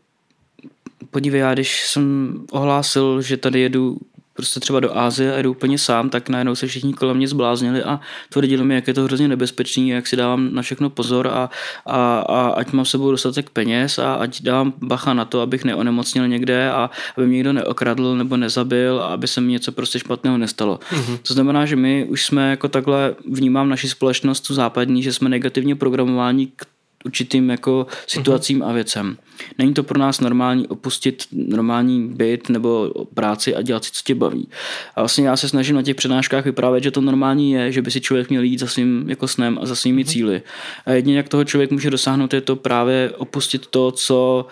podívej, 1.11 1.39
já 1.39 1.53
když 1.53 1.87
jsem 1.87 2.33
ohlásil, 2.51 3.21
že 3.21 3.37
tady 3.37 3.59
jedu 3.59 3.97
prostě 4.37 4.59
třeba 4.59 4.79
do 4.79 4.97
Ázie 4.97 5.35
a 5.35 5.41
jdu 5.41 5.51
úplně 5.51 5.77
sám, 5.77 6.09
tak 6.09 6.29
najednou 6.29 6.55
se 6.55 6.67
všichni 6.67 6.93
kolem 6.93 7.17
mě 7.17 7.27
zbláznili 7.27 7.83
a 7.83 7.99
tvrdili 8.29 8.63
mi, 8.63 8.75
jak 8.75 8.87
je 8.87 8.93
to 8.93 9.03
hrozně 9.03 9.27
nebezpečný, 9.27 9.89
jak 9.89 10.07
si 10.07 10.15
dávám 10.15 10.49
na 10.53 10.61
všechno 10.61 10.89
pozor 10.89 11.27
a, 11.27 11.49
a, 11.85 12.19
a 12.19 12.47
ať 12.47 12.71
mám 12.71 12.85
s 12.85 12.89
sebou 12.89 13.11
dostatek 13.11 13.49
peněz 13.49 13.99
a 13.99 14.13
ať 14.13 14.41
dávám 14.41 14.73
bacha 14.81 15.13
na 15.13 15.25
to, 15.25 15.41
abych 15.41 15.63
neonemocnil 15.63 16.27
někde 16.27 16.71
a 16.71 16.89
aby 17.17 17.27
mě 17.27 17.35
někdo 17.35 17.53
neokradl 17.53 18.17
nebo 18.17 18.37
nezabil 18.37 18.99
a 18.99 19.07
aby 19.07 19.27
se 19.27 19.41
mi 19.41 19.51
něco 19.51 19.71
prostě 19.71 19.99
špatného 19.99 20.37
nestalo. 20.37 20.79
Mm-hmm. 20.91 21.17
To 21.27 21.33
znamená, 21.33 21.65
že 21.65 21.75
my 21.75 22.05
už 22.09 22.25
jsme 22.25 22.49
jako 22.49 22.67
takhle 22.67 23.15
vnímám 23.31 23.69
naši 23.69 23.89
společnost 23.89 24.41
tu 24.41 24.53
západní, 24.53 25.03
že 25.03 25.13
jsme 25.13 25.29
negativně 25.29 25.75
programováni 25.75 26.47
k 26.47 26.65
určitým 27.07 27.49
jako 27.49 27.87
situacím 28.07 28.63
a 28.63 28.71
věcem. 28.71 29.17
Není 29.57 29.73
to 29.73 29.83
pro 29.83 29.99
nás 29.99 30.19
normální 30.19 30.67
opustit 30.67 31.23
normální 31.31 32.07
byt 32.07 32.49
nebo 32.49 32.91
práci 33.13 33.55
a 33.55 33.61
dělat 33.61 33.85
si, 33.85 33.91
co 33.93 34.01
tě 34.03 34.15
baví. 34.15 34.47
A 34.95 35.01
vlastně 35.01 35.27
já 35.27 35.37
se 35.37 35.49
snažím 35.49 35.75
na 35.75 35.81
těch 35.81 35.95
přednáškách 35.95 36.45
vyprávět, 36.45 36.83
že 36.83 36.91
to 36.91 37.01
normální 37.01 37.51
je, 37.51 37.71
že 37.71 37.81
by 37.81 37.91
si 37.91 38.01
člověk 38.01 38.29
měl 38.29 38.43
jít 38.43 38.59
za 38.59 38.67
svým 38.67 39.05
jako 39.09 39.27
snem 39.27 39.59
a 39.61 39.65
za 39.65 39.75
svými 39.75 40.05
cíly. 40.05 40.41
A 40.85 40.91
jedině 40.91 41.17
jak 41.17 41.29
toho 41.29 41.43
člověk 41.43 41.71
může 41.71 41.89
dosáhnout, 41.89 42.33
je 42.33 42.41
to 42.41 42.55
právě 42.55 43.11
opustit 43.17 43.67
to, 43.67 43.91
co 43.91 44.45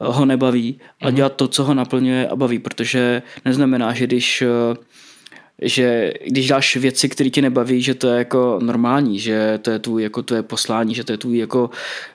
ho 0.00 0.24
nebaví 0.24 0.80
a 1.00 1.10
dělat 1.10 1.36
to, 1.36 1.48
co 1.48 1.64
ho 1.64 1.74
naplňuje 1.74 2.28
a 2.28 2.36
baví, 2.36 2.58
protože 2.58 3.22
neznamená, 3.44 3.92
že 3.92 4.06
když 4.06 4.42
že 5.62 6.12
když 6.26 6.46
děláš 6.46 6.76
věci, 6.76 7.08
které 7.08 7.30
tě 7.30 7.42
nebaví, 7.42 7.82
že 7.82 7.94
to 7.94 8.08
je 8.08 8.18
jako 8.18 8.58
normální, 8.62 9.18
že 9.18 9.58
to 9.62 9.70
je 9.70 9.78
tvůj 9.78 10.02
jako 10.02 10.22
tvoje 10.22 10.42
poslání, 10.42 10.94
že 10.94 11.04
to 11.04 11.12
je 11.12 11.18
tvůj 11.18 11.38
jako 11.38 11.70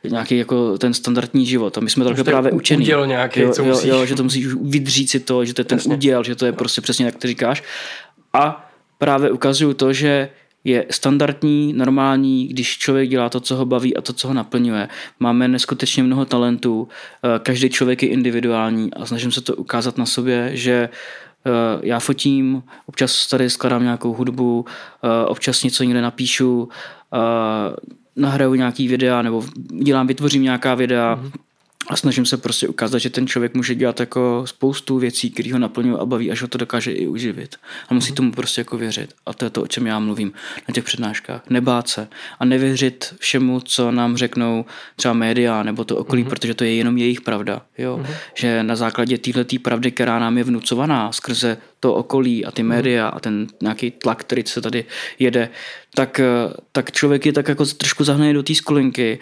nějaký 0.09 0.37
jako 0.37 0.77
ten 0.77 0.93
standardní 0.93 1.45
život. 1.45 1.77
A 1.77 1.81
my 1.81 1.89
jsme 1.89 2.05
to 2.05 2.23
právě 2.23 2.51
učení. 2.51 2.83
Uděl 2.83 3.07
nějaký, 3.07 3.39
jo, 3.39 3.51
co 3.51 3.63
jo, 3.63 3.67
musíš. 3.67 3.89
jo, 3.89 4.05
že 4.05 4.15
to 4.15 4.23
musíš 4.23 4.47
vydřít 4.61 5.09
si 5.09 5.19
to, 5.19 5.45
že 5.45 5.53
to 5.53 5.61
je 5.61 5.65
ten 5.65 5.77
Jasně. 5.77 5.95
úděl, 5.95 6.23
že 6.23 6.35
to 6.35 6.45
je 6.45 6.51
prostě 6.51 6.81
přesně 6.81 7.05
jak 7.05 7.15
ty 7.15 7.27
říkáš. 7.27 7.63
A 8.33 8.71
právě 8.97 9.31
ukazuju 9.31 9.73
to, 9.73 9.93
že 9.93 10.29
je 10.63 10.85
standardní, 10.91 11.73
normální, 11.73 12.47
když 12.47 12.77
člověk 12.77 13.09
dělá 13.09 13.29
to, 13.29 13.39
co 13.39 13.55
ho 13.55 13.65
baví 13.65 13.97
a 13.97 14.01
to, 14.01 14.13
co 14.13 14.27
ho 14.27 14.33
naplňuje. 14.33 14.87
Máme 15.19 15.47
neskutečně 15.47 16.03
mnoho 16.03 16.25
talentů, 16.25 16.87
eh, 17.23 17.39
každý 17.39 17.69
člověk 17.69 18.03
je 18.03 18.09
individuální 18.09 18.93
a 18.93 19.05
snažím 19.05 19.31
se 19.31 19.41
to 19.41 19.55
ukázat 19.55 19.97
na 19.97 20.05
sobě, 20.05 20.49
že 20.53 20.89
eh, 20.89 21.30
já 21.81 21.99
fotím, 21.99 22.63
občas 22.85 23.27
tady 23.27 23.49
skladám 23.49 23.83
nějakou 23.83 24.13
hudbu, 24.13 24.65
eh, 25.03 25.25
občas 25.25 25.63
něco 25.63 25.83
někde 25.83 26.01
napíšu, 26.01 26.69
eh, 27.13 27.75
nahraju 28.15 28.53
nějaký 28.53 28.87
videa 28.87 29.21
nebo 29.21 29.43
dělám, 29.83 30.07
vytvořím 30.07 30.43
nějaká 30.43 30.75
videa 30.75 31.15
mm-hmm. 31.15 31.31
A 31.87 31.95
snažím 31.95 32.25
se 32.25 32.37
prostě 32.37 32.67
ukázat, 32.67 32.97
že 32.97 33.09
ten 33.09 33.27
člověk 33.27 33.53
může 33.53 33.75
dělat 33.75 33.99
jako 33.99 34.43
spoustu 34.45 34.97
věcí, 34.97 35.31
které 35.31 35.53
ho 35.53 35.59
naplňují 35.59 35.97
a 35.99 36.05
baví, 36.05 36.31
až 36.31 36.41
ho 36.41 36.47
to 36.47 36.57
dokáže 36.57 36.91
i 36.91 37.07
uživit. 37.07 37.55
A 37.89 37.93
musí 37.93 38.13
tomu 38.13 38.31
prostě 38.31 38.61
jako 38.61 38.77
věřit. 38.77 39.13
A 39.25 39.33
to 39.33 39.45
je 39.45 39.49
to, 39.49 39.61
o 39.61 39.67
čem 39.67 39.87
já 39.87 39.99
mluvím 39.99 40.33
na 40.67 40.73
těch 40.73 40.83
přednáškách. 40.83 41.41
Nebát 41.49 41.87
se 41.87 42.07
a 42.39 42.45
nevěřit 42.45 43.15
všemu, 43.19 43.59
co 43.59 43.91
nám 43.91 44.17
řeknou 44.17 44.65
třeba 44.95 45.13
média 45.13 45.63
nebo 45.63 45.83
to 45.83 45.97
okolí, 45.97 46.23
mm-hmm. 46.23 46.29
protože 46.29 46.53
to 46.53 46.63
je 46.63 46.75
jenom 46.75 46.97
jejich 46.97 47.21
pravda. 47.21 47.61
Jo? 47.77 47.97
Mm-hmm. 47.97 48.15
Že 48.35 48.63
na 48.63 48.75
základě 48.75 49.17
této 49.17 49.55
pravdy, 49.61 49.91
která 49.91 50.19
nám 50.19 50.37
je 50.37 50.43
vnucovaná 50.43 51.11
skrze 51.11 51.57
to 51.79 51.93
okolí 51.93 52.45
a 52.45 52.51
ty 52.51 52.63
média 52.63 53.07
a 53.07 53.19
ten 53.19 53.47
nějaký 53.61 53.91
tlak, 53.91 54.19
který 54.19 54.43
se 54.45 54.61
tady 54.61 54.85
jede, 55.19 55.49
tak, 55.95 56.19
eh, 56.19 56.53
tak 56.71 56.91
člověk 56.91 57.25
je 57.25 57.33
tak 57.33 57.47
jako 57.47 57.65
trošku 57.65 58.03
zahnaný 58.03 58.33
do 58.33 58.43
té 58.43 58.55
skulinky 58.55 59.19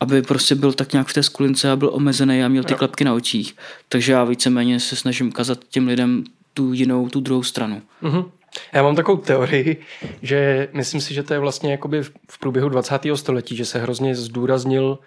aby 0.00 0.22
prostě 0.22 0.54
byl 0.54 0.72
tak 0.72 0.92
nějak 0.92 1.06
v 1.08 1.12
té 1.12 1.22
skulince 1.22 1.70
a 1.70 1.76
byl 1.76 1.90
omezený 1.92 2.42
a 2.44 2.48
měl 2.48 2.64
ty 2.64 2.74
klepky 2.74 3.04
na 3.04 3.14
očích. 3.14 3.56
Takže 3.88 4.12
já 4.12 4.24
víceméně 4.24 4.80
se 4.80 4.96
snažím 4.96 5.28
ukázat 5.28 5.58
těm 5.68 5.86
lidem 5.88 6.24
tu 6.54 6.72
jinou, 6.72 7.08
tu 7.08 7.20
druhou 7.20 7.42
stranu. 7.42 7.82
Mhm. 8.02 8.24
Já 8.72 8.82
mám 8.82 8.96
takovou 8.96 9.18
teorii, 9.18 9.76
že 10.22 10.68
myslím 10.72 11.00
si, 11.00 11.14
že 11.14 11.22
to 11.22 11.34
je 11.34 11.40
vlastně 11.40 11.70
jakoby 11.72 12.02
v- 12.02 12.10
v 12.30 12.38
průběhu 12.38 12.68
20. 12.68 13.16
století, 13.16 13.56
že 13.56 13.64
se 13.64 13.78
hrozně 13.78 14.14
zdůraznil 14.14 14.98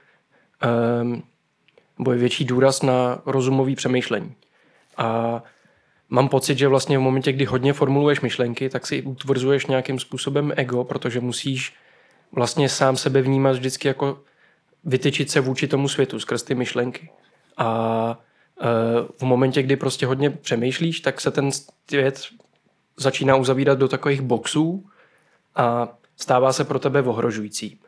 um, 1.01 1.23
nebo 1.99 2.11
je 2.11 2.17
větší 2.17 2.45
důraz 2.45 2.81
na 2.81 3.21
rozumový 3.25 3.75
přemýšlení. 3.75 4.33
A 4.97 5.41
mám 6.09 6.29
pocit, 6.29 6.57
že 6.57 6.67
vlastně 6.67 6.97
v 6.97 7.01
momentě, 7.01 7.31
kdy 7.31 7.45
hodně 7.45 7.73
formuluješ 7.73 8.21
myšlenky, 8.21 8.69
tak 8.69 8.87
si 8.87 9.01
utvrzuješ 9.01 9.65
nějakým 9.65 9.99
způsobem 9.99 10.53
ego, 10.55 10.83
protože 10.83 11.19
musíš 11.19 11.73
vlastně 12.31 12.69
sám 12.69 12.97
sebe 12.97 13.21
vnímat 13.21 13.51
vždycky 13.51 13.87
jako 13.87 14.19
vytyčit 14.83 15.31
se 15.31 15.39
vůči 15.39 15.67
tomu 15.67 15.87
světu 15.87 16.19
skrz 16.19 16.43
ty 16.43 16.55
myšlenky. 16.55 17.09
A 17.57 18.19
e, 18.61 18.65
v 19.17 19.21
momentě, 19.21 19.63
kdy 19.63 19.75
prostě 19.75 20.05
hodně 20.05 20.29
přemýšlíš, 20.29 20.99
tak 20.99 21.21
se 21.21 21.31
ten 21.31 21.51
svět 21.51 22.21
začíná 22.97 23.35
uzavírat 23.35 23.79
do 23.79 23.87
takových 23.87 24.21
boxů 24.21 24.85
a 25.55 25.97
stává 26.17 26.53
se 26.53 26.63
pro 26.63 26.79
tebe 26.79 27.01
ohrožující. 27.01 27.79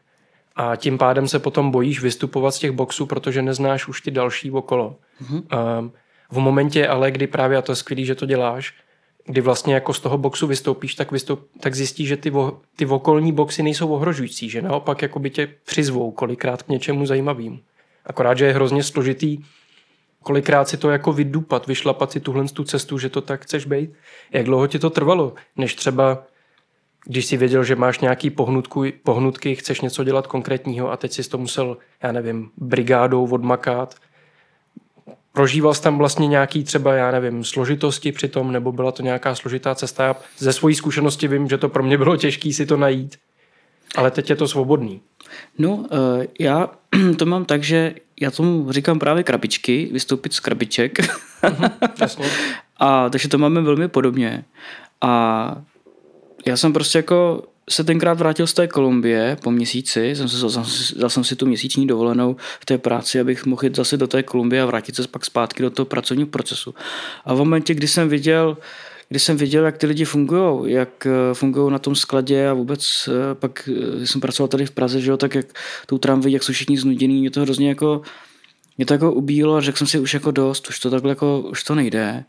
A 0.55 0.75
tím 0.75 0.97
pádem 0.97 1.27
se 1.27 1.39
potom 1.39 1.71
bojíš 1.71 2.01
vystupovat 2.01 2.55
z 2.55 2.59
těch 2.59 2.71
boxů, 2.71 3.05
protože 3.05 3.41
neznáš 3.41 3.87
už 3.87 4.01
ty 4.01 4.11
další 4.11 4.51
okolo. 4.51 4.95
Mm-hmm. 5.21 5.91
V 6.31 6.37
momentě 6.37 6.87
ale, 6.87 7.11
kdy 7.11 7.27
právě, 7.27 7.57
a 7.57 7.61
to 7.61 7.71
je 7.71 7.75
skvělý, 7.75 8.05
že 8.05 8.15
to 8.15 8.25
děláš, 8.25 8.73
kdy 9.25 9.41
vlastně 9.41 9.73
jako 9.73 9.93
z 9.93 9.99
toho 9.99 10.17
boxu 10.17 10.47
vystoupíš, 10.47 10.95
tak, 10.95 11.11
vystoup, 11.11 11.47
tak 11.59 11.75
zjistíš, 11.75 12.07
že 12.07 12.17
ty, 12.17 12.29
vo, 12.29 12.61
ty 12.75 12.85
okolní 12.85 13.31
boxy 13.31 13.63
nejsou 13.63 13.89
ohrožující, 13.89 14.49
že 14.49 14.61
naopak 14.61 15.01
jako 15.01 15.19
by 15.19 15.29
tě 15.29 15.47
přizvou 15.65 16.11
kolikrát 16.11 16.63
k 16.63 16.67
něčemu 16.67 17.05
zajímavým. 17.05 17.59
Akorát, 18.05 18.37
že 18.37 18.45
je 18.45 18.53
hrozně 18.53 18.83
složitý 18.83 19.37
kolikrát 20.25 20.69
si 20.69 20.77
to 20.77 20.89
jako 20.89 21.13
vydupat, 21.13 21.67
vyšlapat 21.67 22.11
si 22.11 22.19
tuhle 22.19 22.45
tu 22.45 22.63
cestu, 22.63 22.97
že 22.97 23.09
to 23.09 23.21
tak 23.21 23.41
chceš 23.41 23.65
být. 23.65 23.89
Jak 24.31 24.45
dlouho 24.45 24.67
ti 24.67 24.79
to 24.79 24.89
trvalo, 24.89 25.33
než 25.57 25.75
třeba 25.75 26.23
když 27.05 27.25
jsi 27.25 27.37
věděl, 27.37 27.63
že 27.63 27.75
máš 27.75 27.99
nějaký 27.99 28.29
pohnutku, 28.29 28.83
pohnutky, 29.03 29.55
chceš 29.55 29.81
něco 29.81 30.03
dělat 30.03 30.27
konkrétního 30.27 30.91
a 30.91 30.97
teď 30.97 31.11
jsi 31.11 31.29
to 31.29 31.37
musel, 31.37 31.77
já 32.03 32.11
nevím, 32.11 32.49
brigádou 32.57 33.27
odmakat. 33.31 33.95
Prožíval 35.35 35.73
jsi 35.73 35.81
tam 35.81 35.97
vlastně 35.97 36.27
nějaký 36.27 36.63
třeba, 36.63 36.93
já 36.93 37.11
nevím, 37.11 37.43
složitosti 37.43 38.11
při 38.11 38.27
tom, 38.27 38.51
nebo 38.51 38.71
byla 38.71 38.91
to 38.91 39.03
nějaká 39.03 39.35
složitá 39.35 39.75
cesta? 39.75 40.03
Já 40.03 40.15
ze 40.37 40.53
svojí 40.53 40.75
zkušenosti 40.75 41.27
vím, 41.27 41.47
že 41.47 41.57
to 41.57 41.69
pro 41.69 41.83
mě 41.83 41.97
bylo 41.97 42.17
těžké 42.17 42.53
si 42.53 42.65
to 42.65 42.77
najít, 42.77 43.17
ale 43.95 44.11
teď 44.11 44.29
je 44.29 44.35
to 44.35 44.47
svobodný. 44.47 45.01
No, 45.57 45.85
eh, 45.91 46.27
já 46.39 46.69
to 47.17 47.25
mám 47.25 47.45
tak, 47.45 47.63
že 47.63 47.95
já 48.21 48.31
tomu 48.31 48.71
říkám 48.71 48.99
právě 48.99 49.23
krabičky, 49.23 49.89
vystoupit 49.91 50.33
z 50.33 50.39
krabiček. 50.39 50.99
Jasně. 52.01 52.25
A 52.77 53.09
takže 53.09 53.27
to 53.27 53.37
máme 53.37 53.61
velmi 53.61 53.87
podobně. 53.87 54.43
A 55.01 55.61
já 56.45 56.57
jsem 56.57 56.73
prostě 56.73 56.97
jako 56.97 57.43
se 57.69 57.83
tenkrát 57.83 58.13
vrátil 58.13 58.47
z 58.47 58.53
té 58.53 58.67
Kolumbie 58.67 59.37
po 59.43 59.51
měsíci, 59.51 60.15
jsem 60.15 60.29
se, 60.29 60.45
vzal 60.45 61.09
jsem 61.09 61.23
si 61.23 61.35
tu 61.35 61.45
měsíční 61.45 61.87
dovolenou 61.87 62.35
v 62.59 62.65
té 62.65 62.77
práci, 62.77 63.19
abych 63.19 63.45
mohl 63.45 63.63
jít 63.63 63.75
zase 63.75 63.97
do 63.97 64.07
té 64.07 64.23
Kolumbie 64.23 64.61
a 64.61 64.65
vrátit 64.65 64.95
se 64.95 65.07
pak 65.07 65.25
zpátky 65.25 65.63
do 65.63 65.69
toho 65.69 65.85
pracovního 65.85 66.27
procesu. 66.27 66.75
A 67.25 67.33
v 67.33 67.37
momentě, 67.37 67.73
kdy 67.73 67.87
jsem 67.87 68.09
viděl, 68.09 68.57
kdy 69.09 69.19
jsem 69.19 69.37
viděl, 69.37 69.65
jak 69.65 69.77
ty 69.77 69.87
lidi 69.87 70.05
fungují, 70.05 70.73
jak 70.73 71.07
fungují 71.33 71.71
na 71.71 71.79
tom 71.79 71.95
skladě 71.95 72.47
a 72.47 72.53
vůbec 72.53 73.09
eh, 73.11 73.35
pak 73.35 73.69
když 73.97 74.11
jsem 74.11 74.21
pracoval 74.21 74.47
tady 74.47 74.65
v 74.65 74.71
Praze, 74.71 75.01
že 75.01 75.11
jo, 75.11 75.17
tak 75.17 75.35
jak 75.35 75.45
tou 75.85 75.97
tramví, 75.97 76.31
jak 76.31 76.43
jsou 76.43 76.53
všichni 76.53 76.77
znudění, 76.77 77.19
mě 77.19 77.31
to 77.31 77.41
hrozně 77.41 77.69
jako 77.69 78.01
mě 78.77 78.85
to 78.85 78.93
jako 78.93 79.13
ubílo 79.13 79.55
a 79.55 79.61
řekl 79.61 79.77
jsem 79.77 79.87
si 79.87 79.99
už 79.99 80.13
jako 80.13 80.31
dost, 80.31 80.69
už 80.69 80.79
to 80.79 80.89
takhle 80.89 81.11
jako, 81.11 81.39
už 81.39 81.63
to 81.63 81.75
nejde. 81.75 82.23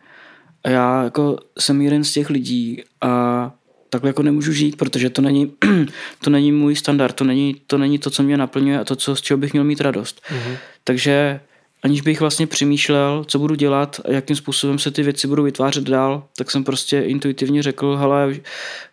A 0.64 0.69
já 0.71 1.05
jako 1.05 1.38
jsem 1.59 1.81
jeden 1.81 2.05
z 2.05 2.12
těch 2.12 2.31
lidí 2.31 2.83
a 3.00 3.52
takhle 3.90 4.11
jako 4.11 4.23
nemůžu 4.23 4.52
žít, 4.52 4.76
protože 4.76 5.11
to 5.11 5.23
není, 5.23 5.52
to 6.25 6.31
není 6.31 6.52
můj 6.52 6.76
standard, 6.76 7.12
to 7.12 7.25
není, 7.25 7.57
to 7.66 7.78
není 7.78 7.99
to, 7.99 8.11
co 8.11 8.23
mě 8.23 8.37
naplňuje 8.37 8.81
a 8.81 8.85
to, 8.85 8.97
co, 8.97 9.16
z 9.16 9.21
čeho 9.21 9.38
bych 9.38 9.52
měl 9.52 9.64
mít 9.64 9.81
radost. 9.81 10.23
Mm-hmm. 10.31 10.57
Takže 10.85 11.40
aniž 11.83 12.00
bych 12.00 12.21
vlastně 12.21 12.47
přemýšlel, 12.47 13.25
co 13.28 13.38
budu 13.38 13.55
dělat 13.55 14.00
a 14.05 14.11
jakým 14.11 14.37
způsobem 14.37 14.78
se 14.78 14.90
ty 14.90 15.02
věci 15.02 15.26
budou 15.26 15.43
vytvářet 15.43 15.85
dál, 15.85 16.25
tak 16.37 16.50
jsem 16.50 16.64
prostě 16.64 17.00
intuitivně 17.00 17.62
řekl, 17.62 17.97
hele, 17.97 18.35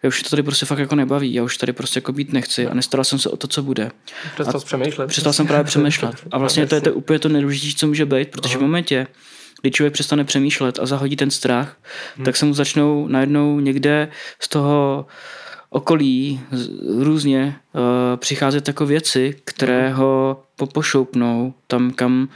já 0.03 0.07
už 0.07 0.23
to 0.23 0.29
tady 0.29 0.43
prostě 0.43 0.65
fakt 0.65 0.79
jako 0.79 0.95
nebaví, 0.95 1.33
já 1.33 1.43
už 1.43 1.57
tady 1.57 1.73
prostě 1.73 1.97
jako 1.97 2.13
být 2.13 2.33
nechci 2.33 2.67
a 2.67 2.73
nestaral 2.73 3.03
jsem 3.03 3.19
se 3.19 3.29
o 3.29 3.38
to, 3.38 3.47
co 3.47 3.63
bude. 3.63 3.91
Přestal 4.33 4.59
jsi 4.59 4.65
přemýšlet. 4.65 5.07
Přestal 5.07 5.33
jsem 5.33 5.47
právě 5.47 5.63
přemýšlet. 5.63 6.15
A 6.31 6.38
vlastně 6.38 6.67
to 6.67 6.75
je 6.75 6.81
to 6.81 6.93
úplně 6.93 7.19
to 7.19 7.29
nejdůležitější, 7.29 7.75
co 7.75 7.88
může 7.88 8.05
být, 8.05 8.29
protože 8.29 8.57
v 8.57 8.62
momentě, 8.62 9.07
kdy 9.62 9.72
člověk 9.72 9.93
přestane 9.93 10.24
přemýšlet 10.24 10.79
a 10.79 10.86
zahodí 10.86 11.15
ten 11.15 11.31
strach, 11.31 11.77
hmm. 12.15 12.25
tak 12.25 12.36
se 12.36 12.45
mu 12.45 12.53
začnou 12.53 13.07
najednou 13.07 13.60
někde 13.60 14.07
z 14.39 14.48
toho 14.48 15.05
okolí 15.69 16.41
různě 17.00 17.55
uh, 17.74 17.81
přicházet 18.17 18.67
jako 18.67 18.86
věci, 18.86 19.36
které 19.45 19.88
hmm. 19.88 19.98
ho 19.98 20.43
popošoupnou 20.55 21.53
tam, 21.67 21.91
kam 21.91 22.22
uh, 22.22 22.27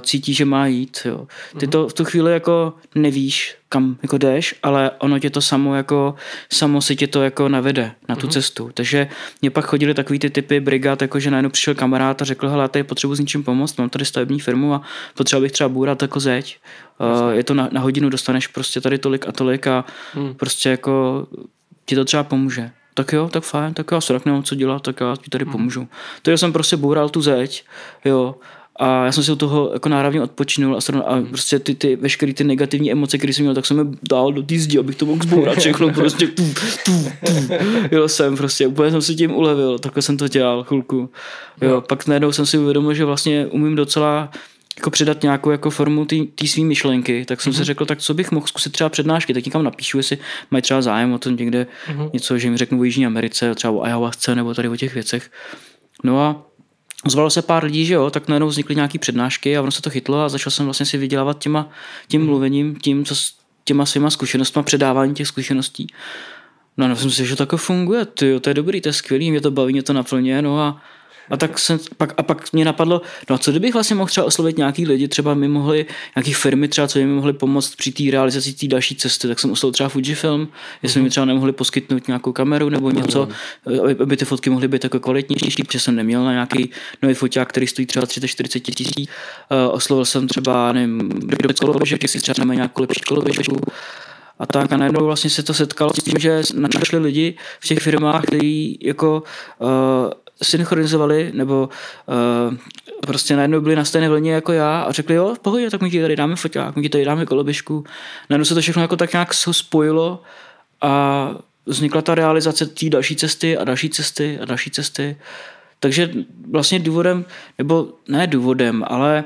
cítí, 0.00 0.34
že 0.34 0.44
má 0.44 0.66
jít. 0.66 0.98
Jo. 1.04 1.26
Ty 1.58 1.66
to 1.66 1.88
v 1.88 1.92
tu 1.92 2.04
chvíli 2.04 2.32
jako 2.32 2.72
nevíš, 2.94 3.56
kam 3.68 3.96
jako 4.02 4.18
jdeš, 4.18 4.54
ale 4.62 4.90
ono 4.98 5.18
tě 5.18 5.30
to 5.30 5.40
samo 5.40 5.74
jako, 5.74 6.14
samo 6.52 6.82
si 6.82 6.96
tě 6.96 7.06
to 7.06 7.22
jako 7.22 7.48
navede 7.48 7.92
na 8.08 8.16
tu 8.16 8.26
mm-hmm. 8.26 8.30
cestu. 8.30 8.70
Takže 8.74 9.08
mě 9.42 9.50
pak 9.50 9.64
chodili 9.64 9.94
takový 9.94 10.18
ty 10.18 10.30
typy 10.30 10.60
brigád, 10.60 11.02
jako 11.02 11.20
že 11.20 11.30
najednou 11.30 11.50
přišel 11.50 11.74
kamarád 11.74 12.22
a 12.22 12.24
řekl, 12.24 12.48
hele, 12.48 12.68
tady 12.68 12.82
potřebuji 12.82 13.14
s 13.14 13.20
něčím 13.20 13.44
pomoct, 13.44 13.76
mám 13.76 13.88
tady 13.88 14.04
stavební 14.04 14.40
firmu 14.40 14.74
a 14.74 14.82
potřeboval 15.14 15.42
bych 15.42 15.52
třeba 15.52 15.68
bůrat 15.68 16.02
jako 16.02 16.20
zeď. 16.20 16.58
Uh, 16.98 17.30
je 17.30 17.44
to 17.44 17.54
na, 17.54 17.68
na 17.72 17.80
hodinu, 17.80 18.10
dostaneš 18.10 18.46
prostě 18.46 18.80
tady 18.80 18.98
tolik 18.98 19.28
a 19.28 19.32
tolik 19.32 19.66
a 19.66 19.84
mm. 20.14 20.34
prostě 20.34 20.68
jako 20.68 21.26
ti 21.86 21.94
to 21.94 22.04
třeba 22.04 22.24
pomůže 22.24 22.70
tak 22.94 23.12
jo, 23.12 23.28
tak 23.28 23.44
fajn, 23.44 23.74
tak 23.74 23.90
já 23.92 24.00
se 24.00 24.12
tak 24.12 24.24
nemám 24.24 24.42
co 24.42 24.54
dělat, 24.54 24.82
tak 24.82 25.00
já 25.00 25.16
ti 25.16 25.30
tady 25.30 25.44
pomůžu. 25.44 25.88
Takže 26.22 26.38
jsem 26.38 26.52
prostě 26.52 26.76
boural 26.76 27.08
tu 27.08 27.22
zeď, 27.22 27.64
jo, 28.04 28.34
a 28.76 29.04
já 29.04 29.12
jsem 29.12 29.24
si 29.24 29.32
od 29.32 29.38
toho 29.38 29.70
jako 29.72 29.88
náravně 29.88 30.22
odpočinul 30.22 30.76
a, 30.76 30.98
a 31.00 31.22
prostě 31.22 31.58
ty, 31.58 31.74
ty 31.74 31.96
veškeré 31.96 32.34
ty 32.34 32.44
negativní 32.44 32.92
emoce, 32.92 33.18
které 33.18 33.32
jsem 33.32 33.44
měl, 33.44 33.54
tak 33.54 33.66
jsem 33.66 33.78
je 33.78 33.84
dal 34.10 34.32
do 34.32 34.42
té 34.42 34.58
zdi, 34.58 34.78
abych 34.78 34.96
to 34.96 35.06
mohl 35.06 35.22
zbourat 35.22 35.58
všechno, 35.58 35.92
prostě 35.92 36.26
tu, 36.26 36.42
tu, 36.54 36.66
tu. 36.84 36.92
Jel 37.90 38.08
jsem 38.08 38.36
prostě, 38.36 38.66
úplně 38.66 38.90
jsem 38.90 39.02
si 39.02 39.14
tím 39.14 39.34
ulevil, 39.34 39.78
takhle 39.78 40.02
jsem 40.02 40.16
to 40.16 40.28
dělal 40.28 40.64
chvilku. 40.64 41.10
Jo, 41.62 41.70
no. 41.70 41.80
pak 41.80 42.06
najednou 42.06 42.32
jsem 42.32 42.46
si 42.46 42.58
uvědomil, 42.58 42.94
že 42.94 43.04
vlastně 43.04 43.46
umím 43.46 43.76
docela 43.76 44.30
jako 44.76 44.90
předat 44.90 45.22
nějakou 45.22 45.50
jako 45.50 45.70
formu 45.70 46.04
té 46.34 46.46
své 46.46 46.62
myšlenky, 46.62 47.24
tak 47.24 47.40
jsem 47.40 47.52
mm-hmm. 47.52 47.56
si 47.56 47.64
řekl, 47.64 47.86
tak 47.86 47.98
co 47.98 48.14
bych 48.14 48.30
mohl 48.30 48.46
zkusit 48.46 48.72
třeba 48.72 48.88
přednášky, 48.90 49.34
tak 49.34 49.44
někam 49.44 49.64
napíšu, 49.64 49.96
jestli 49.96 50.18
mají 50.50 50.62
třeba 50.62 50.82
zájem 50.82 51.12
o 51.12 51.18
to 51.18 51.30
někde 51.30 51.66
mm-hmm. 51.86 52.10
něco, 52.12 52.38
že 52.38 52.50
mi 52.50 52.56
řeknu 52.56 52.80
o 52.80 52.84
Jižní 52.84 53.06
Americe, 53.06 53.54
třeba 53.54 53.72
o 53.72 53.82
ayahuasce 53.82 54.34
nebo 54.34 54.54
tady 54.54 54.68
o 54.68 54.76
těch 54.76 54.94
věcech. 54.94 55.30
No 56.04 56.20
a 56.20 56.46
Zvalo 57.08 57.30
se 57.30 57.42
pár 57.42 57.64
lidí, 57.64 57.86
že 57.86 57.94
jo, 57.94 58.10
tak 58.10 58.28
najednou 58.28 58.48
vznikly 58.48 58.74
nějaké 58.74 58.98
přednášky 58.98 59.56
a 59.56 59.62
ono 59.62 59.70
se 59.70 59.82
to 59.82 59.90
chytlo 59.90 60.20
a 60.20 60.28
začal 60.28 60.50
jsem 60.50 60.64
vlastně 60.64 60.86
si 60.86 60.98
vydělávat 60.98 61.38
těma, 61.38 61.68
tím 62.08 62.26
mluvením, 62.26 62.76
tím, 62.76 63.04
co, 63.04 63.14
těma 63.64 63.86
svýma 63.86 64.10
zkušenostmi, 64.10 64.62
předávání 64.62 65.14
těch 65.14 65.26
zkušeností. 65.26 65.86
No, 66.76 66.88
no, 66.88 66.96
jsem 66.96 67.10
si, 67.10 67.26
že 67.26 67.36
to 67.36 67.56
funguje, 67.56 68.04
ty, 68.04 68.40
to 68.40 68.50
je 68.50 68.54
dobrý, 68.54 68.80
to 68.80 68.88
je 68.88 68.92
skvělý, 68.92 69.30
mě 69.30 69.40
to 69.40 69.50
baví, 69.50 69.72
mě 69.72 69.82
to 69.82 69.92
naplňuje, 69.92 70.42
no 70.42 70.60
a 70.60 70.82
a 71.30 71.36
tak 71.36 71.58
jsem, 71.58 71.78
pak, 71.96 72.14
a 72.16 72.22
pak 72.22 72.52
mě 72.52 72.64
napadlo, 72.64 73.02
no 73.30 73.36
a 73.36 73.38
co 73.38 73.50
kdybych 73.50 73.74
vlastně 73.74 73.96
mohl 73.96 74.08
třeba 74.08 74.26
oslovit 74.26 74.58
nějaký 74.58 74.86
lidi, 74.86 75.08
třeba 75.08 75.34
mi 75.34 75.48
mohli, 75.48 75.86
nějaký 76.16 76.32
firmy 76.32 76.68
třeba, 76.68 76.88
co 76.88 76.98
by 76.98 77.04
mi 77.04 77.14
mohli 77.14 77.32
pomoct 77.32 77.76
při 77.76 77.92
té 77.92 78.02
realizaci 78.10 78.52
té 78.52 78.66
další 78.66 78.96
cesty, 78.96 79.28
tak 79.28 79.40
jsem 79.40 79.50
oslovil 79.50 79.72
třeba 79.72 79.88
Fujifilm, 79.88 80.48
jestli 80.82 81.02
mi 81.02 81.10
třeba 81.10 81.26
nemohli 81.26 81.52
poskytnout 81.52 82.06
nějakou 82.08 82.32
kameru 82.32 82.68
nebo 82.68 82.90
něco, 82.90 83.28
mm-hmm. 83.66 84.02
aby 84.02 84.16
ty 84.16 84.24
fotky 84.24 84.50
mohly 84.50 84.68
být 84.68 84.84
jako 84.84 85.00
kvalitnější, 85.00 85.62
protože 85.62 85.80
jsem 85.80 85.96
neměl 85.96 86.24
na 86.24 86.32
nějaký 86.32 86.70
nový 87.02 87.14
foťák, 87.14 87.48
který 87.48 87.66
stojí 87.66 87.86
třeba 87.86 88.06
30-40 88.06 88.60
tisíc. 88.60 88.98
Uh, 88.98 89.74
oslovil 89.74 90.04
jsem 90.04 90.28
třeba, 90.28 90.72
nevím, 90.72 91.10
kolověžek, 91.60 92.02
jestli 92.02 92.20
třeba 92.20 92.34
nemají 92.38 92.56
nějakou 92.56 92.80
lepší 92.80 93.00
kolověžku 93.00 93.60
a 94.38 94.46
tak 94.46 94.72
a 94.72 94.76
najednou 94.76 95.04
vlastně 95.04 95.30
se 95.30 95.42
to 95.42 95.54
setkalo 95.54 95.90
s 95.94 96.04
tím, 96.04 96.18
že 96.18 96.42
našli 96.54 96.98
lidi 96.98 97.34
v 97.60 97.66
těch 97.66 97.78
firmách, 97.78 98.22
kteří 98.22 98.78
jako 98.82 99.22
uh, 99.58 99.68
synchronizovali, 100.44 101.30
nebo 101.34 101.68
uh, 102.48 102.56
prostě 103.00 103.36
najednou 103.36 103.60
byli 103.60 103.76
na 103.76 103.84
stejné 103.84 104.08
vlně 104.08 104.32
jako 104.32 104.52
já 104.52 104.82
a 104.82 104.92
řekli, 104.92 105.14
jo, 105.14 105.34
v 105.34 105.38
pohodě, 105.38 105.70
tak 105.70 105.82
my 105.82 105.90
ti 105.90 106.00
tady 106.00 106.16
dáme 106.16 106.36
foťák, 106.36 106.76
my 106.76 106.82
ti 106.82 106.88
tady 106.88 107.04
dáme 107.04 107.26
koloběžku. 107.26 107.84
Najednou 108.30 108.44
se 108.44 108.54
to 108.54 108.60
všechno 108.60 108.82
jako 108.82 108.96
tak 108.96 109.12
nějak 109.12 109.34
spojilo 109.34 110.22
a 110.80 111.30
vznikla 111.66 112.02
ta 112.02 112.14
realizace 112.14 112.66
té 112.66 112.90
další 112.90 113.16
cesty 113.16 113.58
a 113.58 113.64
další 113.64 113.90
cesty 113.90 114.38
a 114.38 114.44
další 114.44 114.70
cesty. 114.70 115.16
Takže 115.80 116.10
vlastně 116.50 116.78
důvodem, 116.78 117.24
nebo 117.58 117.88
ne 118.08 118.26
důvodem, 118.26 118.84
ale 118.86 119.24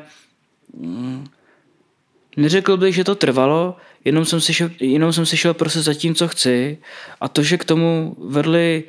mm, 0.77 1.27
neřekl 2.37 2.77
bych, 2.77 2.95
že 2.95 3.05
to 3.05 3.15
trvalo, 3.15 3.77
jenom 4.05 4.25
jsem 4.25 4.41
si 4.41 4.55
šel, 4.55 4.71
jenom 4.81 5.13
jsem 5.13 5.27
si 5.27 5.37
šel 5.37 5.55
prostě 5.55 5.83
za 5.83 5.95
tím, 5.95 6.15
co 6.15 6.29
chci. 6.29 6.79
A 7.21 7.29
to, 7.29 7.43
že 7.43 7.59
k 7.59 7.65
tomu 7.65 8.17
vedli, 8.19 8.85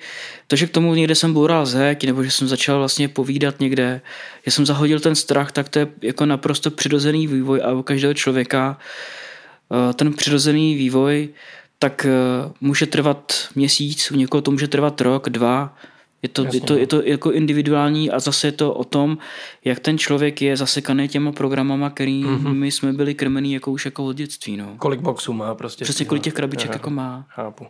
to, 0.47 0.55
že 0.55 0.67
k 0.67 0.71
tomu 0.71 0.95
někde 0.95 1.15
jsem 1.15 1.33
boural 1.33 1.65
zek, 1.65 2.03
nebo 2.03 2.23
že 2.23 2.31
jsem 2.31 2.47
začal 2.47 2.77
vlastně 2.77 3.07
povídat 3.07 3.59
někde, 3.59 4.01
že 4.45 4.51
jsem 4.51 4.65
zahodil 4.65 4.99
ten 4.99 5.15
strach, 5.15 5.51
tak 5.51 5.69
to 5.69 5.79
je 5.79 5.87
jako 6.01 6.25
naprosto 6.25 6.71
přirozený 6.71 7.27
vývoj 7.27 7.61
a 7.63 7.71
u 7.71 7.83
každého 7.83 8.13
člověka 8.13 8.77
eh, 9.71 9.93
ten 9.93 10.13
přirozený 10.13 10.75
vývoj 10.75 11.29
tak 11.79 12.05
eh, 12.05 12.11
může 12.61 12.85
trvat 12.85 13.33
měsíc, 13.55 14.11
u 14.11 14.15
někoho 14.15 14.41
to 14.41 14.51
může 14.51 14.67
trvat 14.67 15.01
rok, 15.01 15.29
dva, 15.29 15.77
je 16.21 16.29
to, 16.29 16.45
je, 16.53 16.61
to, 16.61 16.77
je 16.77 16.87
to 16.87 17.01
jako 17.03 17.31
individuální 17.31 18.11
a 18.11 18.19
zase 18.19 18.47
je 18.47 18.51
to 18.51 18.73
o 18.73 18.83
tom, 18.83 19.17
jak 19.65 19.79
ten 19.79 19.97
člověk 19.97 20.41
je 20.41 20.57
zasekaný 20.57 21.07
těma 21.07 21.31
programama, 21.31 21.89
kterými 21.89 22.29
mm-hmm. 22.29 22.65
jsme 22.65 22.93
byli 22.93 23.13
krmený 23.13 23.53
jako 23.53 23.71
už 23.71 23.85
jako 23.85 24.05
od 24.05 24.13
dětství. 24.13 24.57
No. 24.57 24.75
Kolik 24.77 24.99
boxů 24.99 25.33
má 25.33 25.55
prostě. 25.55 25.83
Přesně 25.85 26.05
kolik 26.05 26.23
těch 26.23 26.33
krabiček 26.33 26.73
jako 26.73 26.89
má. 26.89 27.25
Chápu. 27.29 27.65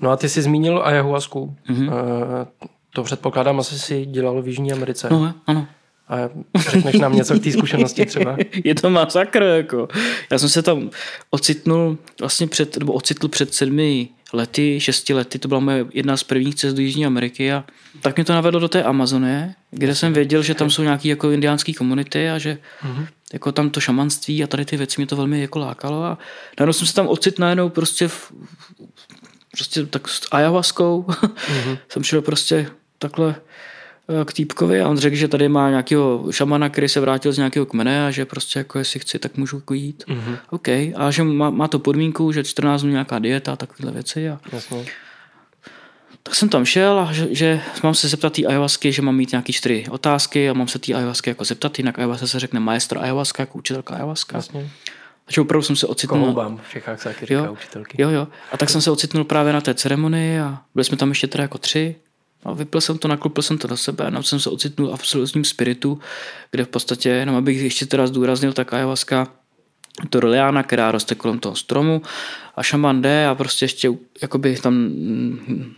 No 0.00 0.10
a 0.10 0.16
ty 0.16 0.28
jsi 0.28 0.42
zmínil 0.42 0.82
ayahuasku. 0.84 1.56
Mm-hmm. 1.70 1.86
Uh, 1.86 2.68
to 2.94 3.02
předpokládám, 3.02 3.60
asi 3.60 3.78
si 3.78 4.06
dělal 4.06 4.42
v 4.42 4.48
Jižní 4.48 4.72
Americe. 4.72 5.08
No, 5.10 5.34
ano. 5.46 5.66
A 6.08 6.16
řekneš 6.70 6.94
nám 6.94 7.16
něco 7.16 7.34
k 7.34 7.42
té 7.42 7.52
zkušenosti 7.52 8.06
třeba? 8.06 8.36
je 8.64 8.74
to 8.74 8.90
masakr, 8.90 9.42
jako. 9.42 9.88
Já 10.30 10.38
jsem 10.38 10.48
se 10.48 10.62
tam 10.62 10.90
ocitnul 11.30 11.98
vlastně 12.20 12.46
před, 12.46 12.76
nebo 12.76 12.92
ocitl 12.92 13.28
před 13.28 13.54
sedmi 13.54 14.08
lety, 14.32 14.80
šesti 14.80 15.14
lety, 15.14 15.38
to 15.38 15.48
byla 15.48 15.60
moje 15.60 15.86
jedna 15.92 16.16
z 16.16 16.22
prvních 16.22 16.54
cest 16.54 16.74
do 16.74 16.82
Jižní 16.82 17.06
Ameriky 17.06 17.52
a 17.52 17.64
tak 18.00 18.16
mě 18.16 18.24
to 18.24 18.32
navedlo 18.32 18.60
do 18.60 18.68
té 18.68 18.82
Amazonie, 18.82 19.54
kde 19.70 19.94
jsem 19.94 20.12
věděl, 20.12 20.42
že 20.42 20.54
tam 20.54 20.70
jsou 20.70 20.82
nějaké 20.82 21.08
jako 21.08 21.30
indiánské 21.30 21.72
komunity 21.72 22.30
a 22.30 22.38
že 22.38 22.58
mm-hmm. 22.82 23.06
jako 23.32 23.52
tam 23.52 23.70
to 23.70 23.80
šamanství 23.80 24.44
a 24.44 24.46
tady 24.46 24.64
ty 24.64 24.76
věci 24.76 24.94
mě 25.00 25.06
to 25.06 25.16
velmi 25.16 25.40
jako 25.40 25.58
lákalo 25.58 26.04
a 26.04 26.18
najednou 26.60 26.72
jsem 26.72 26.86
se 26.86 26.94
tam 26.94 27.08
ocit 27.08 27.38
najednou 27.38 27.68
prostě 27.68 28.08
v, 28.08 28.32
prostě 29.52 29.86
tak 29.86 30.08
s 30.08 30.28
ayahuaskou 30.30 31.02
mm-hmm. 31.08 31.78
jsem 31.88 32.02
šel 32.02 32.22
prostě 32.22 32.70
takhle 32.98 33.34
k 34.24 34.32
týpkovi 34.32 34.80
a 34.80 34.88
on 34.88 34.98
řekl, 34.98 35.16
že 35.16 35.28
tady 35.28 35.48
má 35.48 35.70
nějakého 35.70 36.26
šamana, 36.30 36.68
který 36.68 36.88
se 36.88 37.00
vrátil 37.00 37.32
z 37.32 37.36
nějakého 37.36 37.66
kmene 37.66 38.06
a 38.06 38.10
že 38.10 38.24
prostě 38.24 38.58
jako 38.58 38.78
jestli 38.78 39.00
chci, 39.00 39.18
tak 39.18 39.36
můžu 39.36 39.56
jako 39.56 39.74
jít. 39.74 40.04
Mm-hmm. 40.08 40.36
OK. 40.50 40.68
A 40.68 41.10
že 41.10 41.24
má, 41.24 41.50
má 41.50 41.68
to 41.68 41.78
podmínku, 41.78 42.32
že 42.32 42.44
14 42.44 42.82
dnů 42.82 42.90
nějaká 42.90 43.18
dieta 43.18 43.52
a 43.52 43.56
takovéhle 43.56 43.92
věci. 43.92 44.28
A... 44.28 44.40
Jasně. 44.52 44.86
Tak 46.22 46.34
jsem 46.34 46.48
tam 46.48 46.64
šel 46.64 46.98
a 46.98 47.12
že, 47.12 47.28
že 47.30 47.60
mám 47.82 47.94
se 47.94 48.08
zeptat 48.08 48.32
té 48.32 48.46
ayahuasky, 48.46 48.92
že 48.92 49.02
mám 49.02 49.16
mít 49.16 49.32
nějaké 49.32 49.52
čtyři 49.52 49.84
otázky 49.90 50.50
a 50.50 50.52
mám 50.52 50.68
se 50.68 50.78
té 50.78 50.94
ayahuasky 50.94 51.30
jako 51.30 51.44
zeptat, 51.44 51.78
jinak 51.78 51.98
ayahuasca 51.98 52.26
se 52.26 52.40
řekne 52.40 52.60
maestro 52.60 53.00
ayahuasca, 53.00 53.42
jako 53.42 53.58
učitelka 53.58 53.94
ayahuasca. 53.94 54.36
Jasně. 54.36 54.70
Takže 55.24 55.40
opravdu 55.40 55.62
jsem 55.62 55.76
se 55.76 55.86
ocitnul. 55.86 56.20
Kohoubám, 56.20 56.60
v 56.68 56.70
Čechách 56.70 57.02
se 57.02 57.08
taky 57.08 57.26
říká 57.26 57.40
jo, 57.40 57.52
učitelky. 57.52 58.02
Jo, 58.02 58.10
jo. 58.10 58.28
A 58.52 58.56
tak 58.56 58.70
jsem 58.70 58.80
se 58.80 58.90
ocitnul 58.90 59.24
právě 59.24 59.52
na 59.52 59.60
té 59.60 59.74
ceremonii 59.74 60.40
a 60.40 60.58
byli 60.74 60.84
jsme 60.84 60.96
tam 60.96 61.08
ještě 61.08 61.26
teda 61.26 61.42
jako 61.42 61.58
tři 61.58 61.96
a 62.44 62.52
vypil 62.52 62.80
jsem 62.80 62.98
to, 62.98 63.08
naklopil 63.08 63.42
jsem 63.42 63.58
to 63.58 63.68
do 63.68 63.76
sebe 63.76 64.04
a 64.04 64.22
jsem 64.22 64.40
se 64.40 64.50
ocitnul 64.50 64.88
v 64.88 64.94
absolutním 64.94 65.44
spiritu, 65.44 66.00
kde 66.50 66.64
v 66.64 66.68
podstatě, 66.68 67.08
jenom 67.08 67.36
abych 67.36 67.58
ještě 67.58 67.86
teda 67.86 68.06
zdůraznil, 68.06 68.52
tak 68.52 68.72
ayahuasca 68.72 69.26
to 70.10 70.18
liána, 70.28 70.62
která 70.62 70.90
roste 70.90 71.14
kolem 71.14 71.38
toho 71.38 71.56
stromu 71.56 72.02
a 72.56 72.62
šaman 72.62 73.02
jde 73.02 73.26
a 73.26 73.34
prostě 73.34 73.64
ještě 73.64 73.90
jakoby 74.22 74.56
tam 74.56 74.88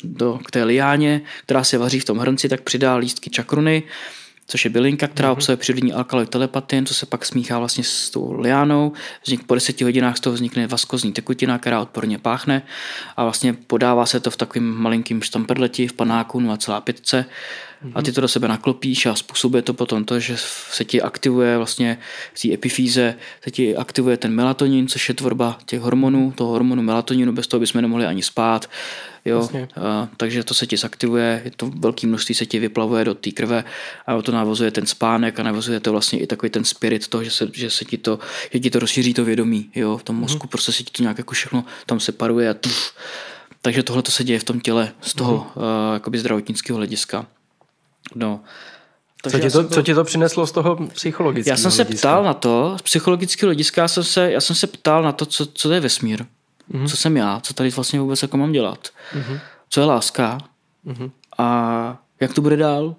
do, 0.05 0.39
k 0.45 0.51
té 0.51 0.65
liáně, 0.65 1.23
která 1.43 1.65
se 1.65 1.79
vaří 1.79 2.01
v 2.01 2.05
tom 2.05 2.19
hrnci, 2.19 2.49
tak 2.49 2.61
přidá 2.61 2.97
lístky 2.97 3.31
čakruny 3.31 3.83
což 4.51 4.65
je 4.65 4.71
bylinka, 4.71 5.09
která 5.09 5.29
mm-hmm. 5.29 5.33
obsahuje 5.33 5.57
přírodní 5.57 5.93
alkaloid 5.93 6.31
telepatin, 6.31 6.87
co 6.87 6.95
se 6.95 7.07
pak 7.07 7.25
smíchá 7.25 7.59
vlastně 7.59 7.85
s 7.85 8.11
tou 8.11 8.41
liánou. 8.41 8.93
Vznik, 9.25 9.47
po 9.47 9.55
deseti 9.55 9.85
hodinách 9.85 10.17
z 10.17 10.21
toho 10.21 10.35
vznikne 10.35 10.67
vaskozní 10.67 11.13
tekutina, 11.13 11.59
která 11.59 11.81
odporně 11.81 12.19
páchne 12.19 12.63
a 13.17 13.25
vlastně 13.25 13.53
podává 13.53 14.07
se 14.07 14.21
to 14.21 14.31
v 14.31 14.37
takovým 14.37 14.75
malinkým 14.75 15.23
štamperleti 15.23 15.89
v 15.89 15.93
panáku 15.93 16.41
0,5 16.41 16.83
mm-hmm. 16.83 17.25
A 17.95 18.03
ty 18.03 18.13
to 18.13 18.21
do 18.21 18.29
sebe 18.29 18.49
naklopíš 18.49 19.07
a 19.07 19.15
způsobuje 19.15 19.63
to 19.63 19.75
potom 19.75 20.05
to, 20.05 20.21
že 20.21 20.37
se 20.73 20.85
ti 20.85 21.03
aktivuje 21.03 21.57
vlastně 21.57 21.99
v 22.35 22.43
té 22.43 22.53
epifíze, 22.55 23.15
se 23.45 23.51
ti 23.51 23.77
aktivuje 23.77 24.17
ten 24.17 24.35
melatonin, 24.35 24.89
což 24.89 25.09
je 25.09 25.15
tvorba 25.15 25.59
těch 25.67 25.81
hormonů, 25.81 26.33
toho 26.37 26.51
hormonu 26.51 26.83
melatoninu, 26.83 27.33
bez 27.33 27.47
toho 27.47 27.61
bychom 27.61 27.83
nemohli 27.83 28.07
ani 28.07 28.23
spát. 28.23 28.71
Jo? 29.25 29.49
A, 29.77 30.09
takže 30.17 30.45
to 30.45 30.55
se 30.55 30.67
ti 30.67 30.77
zaktivuje, 30.77 31.43
je 31.45 31.51
to 31.57 31.71
velké 31.79 32.07
množství 32.07 32.35
se 32.35 32.47
ti 32.47 32.59
vyplavuje 32.59 33.05
do 33.05 33.15
té 33.15 33.31
krve 33.31 33.65
a 34.07 34.23
to 34.23 34.33
navozuje 34.33 34.71
ten 34.71 34.87
spánek 34.87 35.41
a 35.41 35.43
navozuje 35.43 35.81
to 35.81 35.93
vlastně 35.93 36.21
i 36.21 36.27
takový 36.27 36.51
ten 36.51 36.65
spirit 36.65 37.09
toho, 37.09 37.25
že 37.25 37.31
se, 37.31 37.49
že 37.53 37.71
se 37.71 37.85
ti 37.85 37.99
to, 37.99 38.19
že 38.53 38.61
ti 38.61 38.71
to 38.71 38.79
rozšíří 38.79 39.15
to 39.15 39.25
vědomí, 39.25 39.71
jo, 39.75 39.97
v 39.97 40.03
tom 40.03 40.17
mozku, 40.17 40.47
mm-hmm. 40.47 40.51
prostě 40.51 40.73
se 40.73 40.83
ti 40.83 40.91
to 40.91 41.03
nějak 41.03 41.19
jako 41.19 41.35
všechno 41.35 41.65
tam 41.87 42.01
separuje 42.01 42.51
a 42.51 42.55
tuf. 42.55 42.93
Takže 43.63 43.83
tohle 43.83 44.03
to 44.03 44.11
se 44.11 44.25
děje 44.25 44.39
v 44.39 44.45
tom 44.45 44.61
těle 44.61 44.93
z 45.01 45.15
toho 45.15 45.47
mm-hmm. 45.57 46.09
uh, 46.09 46.17
zdravotnického 46.17 46.77
hlediska. 46.77 47.27
No. 48.15 48.41
Takže 49.23 49.39
co, 49.39 49.43
ti 49.43 49.53
to, 49.53 49.63
to, 49.63 49.75
co 49.75 49.83
ti 49.83 49.95
to 49.95 50.05
přineslo 50.05 50.47
z 50.47 50.53
toho 50.53 50.77
psychologického 50.95 51.53
Já 51.53 51.57
jsem 51.57 51.71
se 51.71 51.83
hlediska? 51.83 52.09
ptal 52.09 52.25
na 52.25 52.35
to, 52.35 52.77
z 52.79 52.83
psychologického 52.83 53.49
hlediska 53.49 53.89
jsem 53.89 54.05
se, 54.05 54.33
já 54.33 54.41
jsem 54.41 54.57
se 54.57 54.67
ptal 54.67 55.03
na 55.03 55.13
to, 55.13 55.27
co, 55.27 55.47
co 55.47 55.69
to 55.69 55.75
je 55.75 55.81
vesmír. 55.81 56.25
Mm-hmm. 56.73 56.89
Co 56.89 56.97
jsem 56.97 57.17
já, 57.17 57.41
co 57.41 57.55
tady 57.55 57.71
vlastně 57.71 58.01
vůbec 58.01 58.23
jako 58.23 58.37
mám 58.37 58.53
dělat. 58.53 58.89
Mm-hmm. 59.15 59.41
Co 59.69 59.81
je 59.81 59.87
láska 59.87 60.39
mm-hmm. 60.87 61.11
a 61.39 61.99
jak 62.21 62.35
to 62.35 62.41
bude 62.41 62.57
dál. 62.57 62.97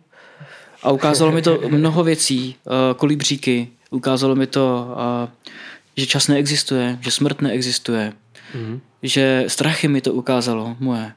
A 0.83 0.91
ukázalo 0.91 1.31
mi 1.31 1.41
to 1.41 1.59
mnoho 1.69 2.03
věcí, 2.03 2.55
uh, 2.63 2.73
kolibříky, 2.97 3.67
ukázalo 3.89 4.35
mi 4.35 4.47
to, 4.47 4.87
uh, 5.23 5.51
že 5.97 6.05
čas 6.05 6.27
neexistuje, 6.27 6.97
že 7.01 7.11
smrt 7.11 7.41
neexistuje, 7.41 8.13
mm-hmm. 8.55 8.79
že 9.03 9.45
strachy 9.47 9.87
mi 9.87 10.01
to 10.01 10.13
ukázalo, 10.13 10.75
moje 10.79 11.13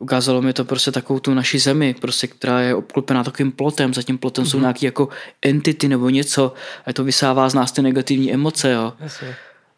ukázalo 0.00 0.42
mi 0.42 0.52
to 0.52 0.64
prostě 0.64 0.92
takovou 0.92 1.20
tu 1.20 1.34
naši 1.34 1.58
zemi, 1.58 1.94
prostě, 2.00 2.26
která 2.26 2.60
je 2.60 2.74
obklopená 2.74 3.24
takovým 3.24 3.52
plotem, 3.52 3.94
za 3.94 4.02
tím 4.02 4.18
plotem 4.18 4.44
mm-hmm. 4.44 4.48
jsou 4.48 4.56
mhm. 4.56 4.62
nějaké 4.62 4.86
jako 4.86 5.08
entity 5.42 5.88
nebo 5.88 6.08
něco 6.08 6.52
a 6.86 6.92
to 6.92 7.04
vysává 7.04 7.48
z 7.48 7.54
nás 7.54 7.72
ty 7.72 7.82
negativní 7.82 8.32
emoce, 8.32 8.72
jo. 8.72 8.92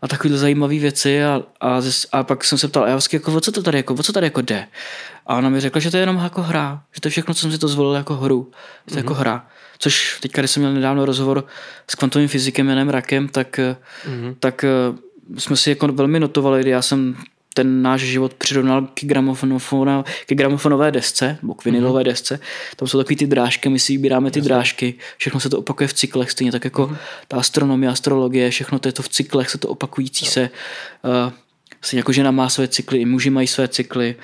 A 0.02 0.08
takovéhle 0.08 0.38
zajímavé 0.38 0.78
věci 0.78 1.24
a, 1.24 1.42
a, 1.60 1.80
a, 2.12 2.22
pak 2.22 2.44
jsem 2.44 2.58
se 2.58 2.68
ptal, 2.68 2.86
vlastně 2.86 3.16
jako, 3.16 3.34
o 3.34 3.40
co 3.40 3.52
to 3.52 3.62
tady 3.62 3.78
jako, 3.78 3.94
o 3.94 4.02
co 4.02 4.12
tady 4.12 4.26
jako 4.26 4.40
jde? 4.40 4.66
A 5.26 5.36
ona 5.36 5.48
mi 5.48 5.60
řekla, 5.60 5.80
že 5.80 5.90
to 5.90 5.96
je 5.96 6.02
jenom 6.02 6.16
jako 6.16 6.42
hra, 6.42 6.82
že 6.94 7.00
to 7.00 7.08
je 7.08 7.10
všechno, 7.10 7.34
co 7.34 7.40
jsem 7.40 7.52
si 7.52 7.58
to 7.58 7.68
zvolil 7.68 7.94
jako 7.94 8.14
hru, 8.14 8.50
že 8.50 8.92
to 8.92 8.98
je 8.98 9.02
mm-hmm. 9.02 9.04
jako 9.04 9.14
hra. 9.14 9.46
Což 9.78 10.18
teďka, 10.22 10.42
když 10.42 10.50
jsem 10.50 10.62
měl 10.62 10.74
nedávno 10.74 11.04
rozhovor 11.04 11.44
s 11.90 11.94
kvantovým 11.94 12.28
fyzikem 12.28 12.68
Janem 12.68 12.88
Rakem, 12.88 13.28
tak, 13.28 13.58
mm-hmm. 13.58 14.34
tak 14.40 14.64
eh, 14.64 14.68
jsme 15.38 15.56
si 15.56 15.70
jako 15.70 15.88
velmi 15.88 16.20
notovali, 16.20 16.60
kdy 16.60 16.70
já 16.70 16.82
jsem 16.82 17.16
ten 17.54 17.82
náš 17.82 18.00
život 18.00 18.34
přirovnal 18.34 18.82
k, 18.82 19.00
k 20.26 20.34
gramofonové 20.34 20.90
desce, 20.90 21.38
nebo 21.42 21.54
k 21.54 21.64
vinilové 21.64 22.00
mm-hmm. 22.00 22.04
desce. 22.04 22.40
Tam 22.76 22.88
jsou 22.88 22.98
takové 22.98 23.16
ty 23.16 23.26
drážky, 23.26 23.68
my 23.68 23.78
si 23.78 23.92
vybíráme 23.92 24.30
ty 24.30 24.38
Jasně. 24.38 24.48
drážky, 24.48 24.94
všechno 25.16 25.40
se 25.40 25.50
to 25.50 25.58
opakuje 25.58 25.88
v 25.88 25.94
cyklech, 25.94 26.30
stejně 26.30 26.52
tak 26.52 26.64
jako 26.64 26.86
mm-hmm. 26.86 26.96
ta 27.28 27.36
astronomie, 27.36 27.90
astrologie, 27.90 28.50
všechno 28.50 28.78
to 28.78 28.88
je 28.88 28.92
to 28.92 29.02
v 29.02 29.08
cyklech, 29.08 29.50
se 29.50 29.58
to 29.58 29.68
opakující 29.68 30.24
no. 30.24 30.30
se. 30.30 30.50
Uh, 31.02 31.32
stejně 31.82 32.00
jako 32.00 32.12
žena 32.12 32.30
má 32.30 32.48
své 32.48 32.68
cykly, 32.68 32.98
i 32.98 33.04
muži 33.04 33.30
mají 33.30 33.46
své 33.46 33.68
cykly. 33.68 34.14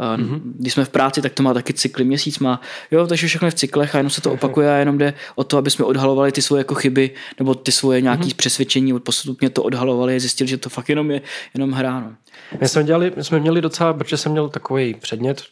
Mm-hmm. 0.00 0.40
Když 0.44 0.72
jsme 0.72 0.84
v 0.84 0.88
práci, 0.88 1.22
tak 1.22 1.32
to 1.32 1.42
má 1.42 1.54
taky 1.54 1.72
cykly, 1.72 2.04
měsíc 2.04 2.38
má. 2.38 2.60
Jo, 2.90 3.06
takže 3.06 3.26
všechno 3.26 3.46
je 3.46 3.50
v 3.50 3.54
cyklech 3.54 3.94
a 3.94 3.98
jenom 3.98 4.10
se 4.10 4.20
to 4.20 4.32
opakuje 4.32 4.74
a 4.74 4.76
jenom 4.76 4.98
jde 4.98 5.14
o 5.34 5.44
to, 5.44 5.58
aby 5.58 5.70
jsme 5.70 5.84
odhalovali 5.84 6.32
ty 6.32 6.42
svoje 6.42 6.60
jako 6.60 6.74
chyby 6.74 7.10
nebo 7.38 7.54
ty 7.54 7.72
svoje 7.72 8.00
nějaké 8.00 8.24
mm-hmm. 8.24 8.36
přesvědčení, 8.36 9.00
postupně 9.00 9.50
to 9.50 9.62
odhalovali 9.62 10.16
a 10.16 10.20
zjistili, 10.20 10.48
že 10.48 10.56
to 10.56 10.68
fakt 10.68 10.88
jenom 10.88 11.10
je 11.10 11.22
jenom 11.54 11.72
hráno. 11.72 12.14
My 12.60 12.68
jsme, 12.68 12.84
dělali, 12.84 13.12
my 13.16 13.24
jsme 13.24 13.40
měli 13.40 13.60
docela, 13.60 13.92
protože 13.92 14.16
jsem 14.16 14.32
měl 14.32 14.48
takový 14.48 14.94
předmět 14.94 15.42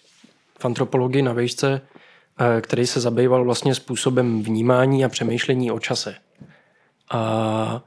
v 0.59 0.65
antropologii 0.65 1.23
na 1.23 1.33
výšce, 1.33 1.81
eh, 2.41 2.61
který 2.61 2.87
se 2.87 3.01
zabýval 3.01 3.45
vlastně 3.45 3.75
způsobem 3.75 4.43
vnímání 4.43 5.05
a 5.05 5.09
přemýšlení 5.09 5.71
o 5.71 5.79
čase. 5.79 6.15
A 7.11 7.83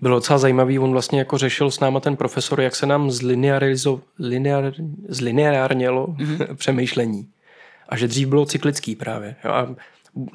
bylo 0.00 0.16
docela 0.16 0.38
zajímavý, 0.38 0.78
on 0.78 0.92
vlastně 0.92 1.18
jako 1.18 1.38
řešil 1.38 1.70
s 1.70 1.80
náma 1.80 2.00
ten 2.00 2.16
profesor, 2.16 2.60
jak 2.60 2.76
se 2.76 2.86
nám 2.86 3.10
zlinearizo, 3.10 4.00
linear, 4.18 4.72
zlineárnělo 5.08 6.06
mm-hmm. 6.06 6.54
přemýšlení. 6.56 7.28
A 7.88 7.96
že 7.96 8.08
dřív 8.08 8.28
bylo 8.28 8.46
cyklický 8.46 8.96
právě. 8.96 9.36
A 9.48 9.68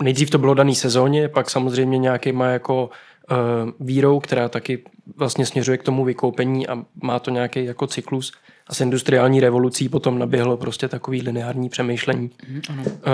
nejdřív 0.02 0.30
to 0.30 0.38
bylo 0.38 0.54
daný 0.54 0.76
sezóně, 0.76 1.28
pak 1.28 1.50
samozřejmě 1.50 1.98
nějaký 1.98 2.32
má 2.32 2.48
jako 2.48 2.90
uh, 3.32 3.72
vírou, 3.80 4.20
která 4.20 4.50
taky 4.50 4.84
vlastně 5.16 5.46
směřuje 5.46 5.78
k 5.78 5.84
tomu 5.84 6.04
vykoupení 6.04 6.68
a 6.68 6.86
má 7.04 7.20
to 7.20 7.32
nějaký 7.32 7.66
jako 7.66 7.88
cyklus. 7.88 8.32
A 8.68 8.74
s 8.74 8.82
industriální 8.82 9.40
revolucí 9.40 9.90
potom 9.90 10.20
naběhlo 10.20 10.58
prostě 10.58 10.88
takový 10.88 11.22
lineární 11.22 11.70
přemýšlení. 11.70 12.30
Mm, 12.48 12.62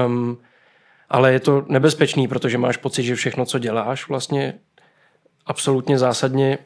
um, 0.05 0.37
ale 1.09 1.33
je 1.33 1.39
to 1.39 1.65
nebezpečný, 1.67 2.27
protože 2.27 2.57
máš 2.57 2.77
pocit, 2.77 3.03
že 3.03 3.15
všechno, 3.15 3.45
co 3.45 3.59
děláš, 3.59 4.07
vlastně 4.07 4.53
absolutně 5.45 5.99
zásadně 5.99 6.57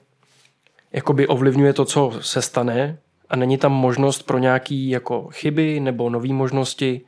jakoby 0.92 1.28
ovlivňuje 1.28 1.74
to, 1.74 1.86
co 1.86 2.14
se 2.22 2.42
stane 2.42 2.98
a 3.30 3.36
není 3.36 3.58
tam 3.58 3.72
možnost 3.72 4.24
pro 4.24 4.38
nějaký 4.38 4.90
jako 4.90 5.28
chyby 5.32 5.80
nebo 5.80 6.10
nové 6.10 6.34
možnosti. 6.34 7.02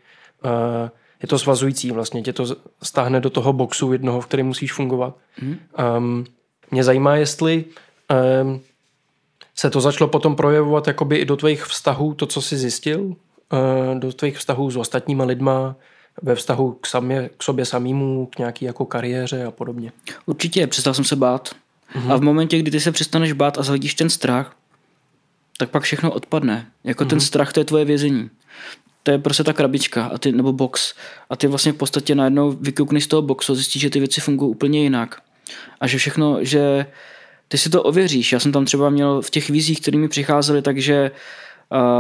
Uh, 0.46 0.90
je 1.22 1.28
to 1.28 1.40
svazující 1.40 1.92
vlastně, 1.92 2.22
tě 2.22 2.34
to 2.34 2.46
stáhne 2.84 3.20
do 3.20 3.30
toho 3.30 3.54
boxu 3.54 3.92
jednoho, 3.92 4.22
v 4.22 4.26
kterém 4.26 4.46
musíš 4.46 4.74
fungovat. 4.74 5.16
Mm. 5.42 5.58
Um, 5.98 6.26
mě 6.72 6.84
zajímá, 6.84 7.16
jestli 7.16 7.66
um, 8.44 8.62
se 9.56 9.70
to 9.70 9.82
začalo 9.82 10.08
potom 10.08 10.36
projevovat 10.36 10.88
jakoby 10.88 11.16
i 11.16 11.26
do 11.26 11.36
tvých 11.36 11.64
vztahů, 11.64 12.14
to, 12.14 12.26
co 12.26 12.42
jsi 12.42 12.58
zjistil, 12.58 13.02
uh, 13.02 14.00
do 14.00 14.14
tvých 14.14 14.38
vztahů 14.38 14.72
s 14.72 14.78
ostatníma 14.78 15.24
lidma, 15.24 15.76
ve 16.22 16.36
vztahu 16.36 16.72
k, 16.72 16.88
samě, 16.88 17.30
k 17.38 17.44
sobě 17.44 17.66
samýmu, 17.66 18.26
k 18.26 18.38
nějaký 18.38 18.66
jako 18.66 18.86
kariéře 18.86 19.44
a 19.44 19.52
podobně. 19.52 19.92
Určitě, 20.26 20.68
přestal 20.68 20.94
jsem 20.94 21.06
se 21.06 21.16
bát. 21.16 21.56
Mm-hmm. 21.96 22.14
A 22.14 22.16
v 22.18 22.22
momentě, 22.22 22.60
kdy 22.60 22.72
ty 22.72 22.80
se 22.80 22.92
přestaneš 22.92 23.32
bát 23.34 23.58
a 23.58 23.64
zhledíš 23.64 23.96
ten 23.96 24.10
strach, 24.10 24.56
tak 25.58 25.70
pak 25.70 25.84
všechno 25.84 26.12
odpadne. 26.12 26.68
Jako 26.84 27.04
mm-hmm. 27.04 27.08
ten 27.08 27.18
mhm. 27.18 27.26
strach, 27.26 27.54
to 27.54 27.60
je 27.60 27.66
tvoje 27.66 27.86
vězení. 27.86 28.30
To 29.04 29.12
je 29.12 29.18
prostě 29.18 29.44
ta 29.44 29.54
krabička 29.54 30.06
a 30.06 30.18
ty, 30.18 30.32
nebo 30.32 30.54
box. 30.54 30.94
A 31.30 31.36
ty 31.36 31.48
vlastně 31.48 31.72
v 31.72 31.76
podstatě 31.76 32.16
najednou 32.16 32.52
vykoukneš 32.52 33.04
z 33.04 33.08
toho 33.08 33.22
boxu 33.22 33.52
a 33.52 33.56
zjistíš, 33.56 33.82
že 33.82 33.90
ty 33.90 34.00
věci 34.00 34.22
fungují 34.22 34.52
úplně 34.52 34.84
jinak. 34.84 35.22
A 35.80 35.88
že 35.88 35.98
všechno, 35.98 36.38
že 36.42 36.86
ty 37.48 37.58
si 37.58 37.70
to 37.70 37.84
ověříš. 37.84 38.32
Já 38.32 38.40
jsem 38.40 38.52
tam 38.52 38.66
třeba 38.66 38.90
měl 38.90 39.22
v 39.22 39.30
těch 39.30 39.50
vízích, 39.50 39.82
které 39.82 39.98
mi 39.98 40.08
přicházely, 40.08 40.62
takže 40.62 41.12
uh, 41.12 41.18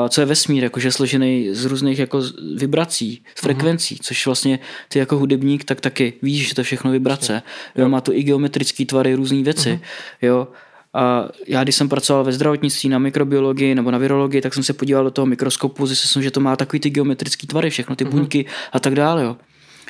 co 0.09 0.21
je 0.21 0.25
vesmír, 0.25 0.63
jakože 0.63 0.91
složený 0.91 1.49
z 1.51 1.65
různých 1.65 1.99
jako 1.99 2.21
vibrací, 2.55 3.15
z 3.15 3.17
mhm. 3.17 3.23
frekvencí, 3.43 3.95
mm-hmm. 3.95 4.03
což 4.03 4.25
vlastně 4.25 4.59
ty 4.89 4.99
jako 4.99 5.17
hudebník 5.17 5.63
tak 5.63 5.81
taky 5.81 6.13
víš, 6.21 6.47
že 6.47 6.55
to 6.55 6.63
všechno 6.63 6.91
vibrace. 6.91 7.41
Jo, 7.75 7.89
má 7.89 8.01
to 8.01 8.13
i 8.13 8.23
geometrické 8.23 8.85
tvary, 8.85 9.15
různé 9.15 9.43
věci. 9.43 9.69
Mm-hmm. 9.69 10.27
Jo, 10.27 10.47
a 10.93 11.29
já, 11.47 11.63
když 11.63 11.75
jsem 11.75 11.89
pracoval 11.89 12.23
ve 12.23 12.31
zdravotnictví 12.31 12.89
na 12.89 12.99
mikrobiologii 12.99 13.75
nebo 13.75 13.91
na 13.91 13.97
virologii, 13.97 14.41
tak 14.41 14.53
jsem 14.53 14.63
se 14.63 14.73
podíval 14.73 15.03
do 15.03 15.11
toho 15.11 15.25
mikroskopu, 15.25 15.87
zjistil 15.87 16.09
jsem, 16.09 16.23
že 16.23 16.31
to 16.31 16.39
má 16.39 16.55
takový 16.55 16.79
ty 16.79 16.89
geometrické 16.89 17.47
tvary, 17.47 17.69
všechno 17.69 17.95
ty 17.95 18.05
mm-hmm. 18.05 18.09
buňky 18.09 18.45
a 18.71 18.79
tak 18.79 18.95
dále. 18.95 19.23
Jo. 19.23 19.37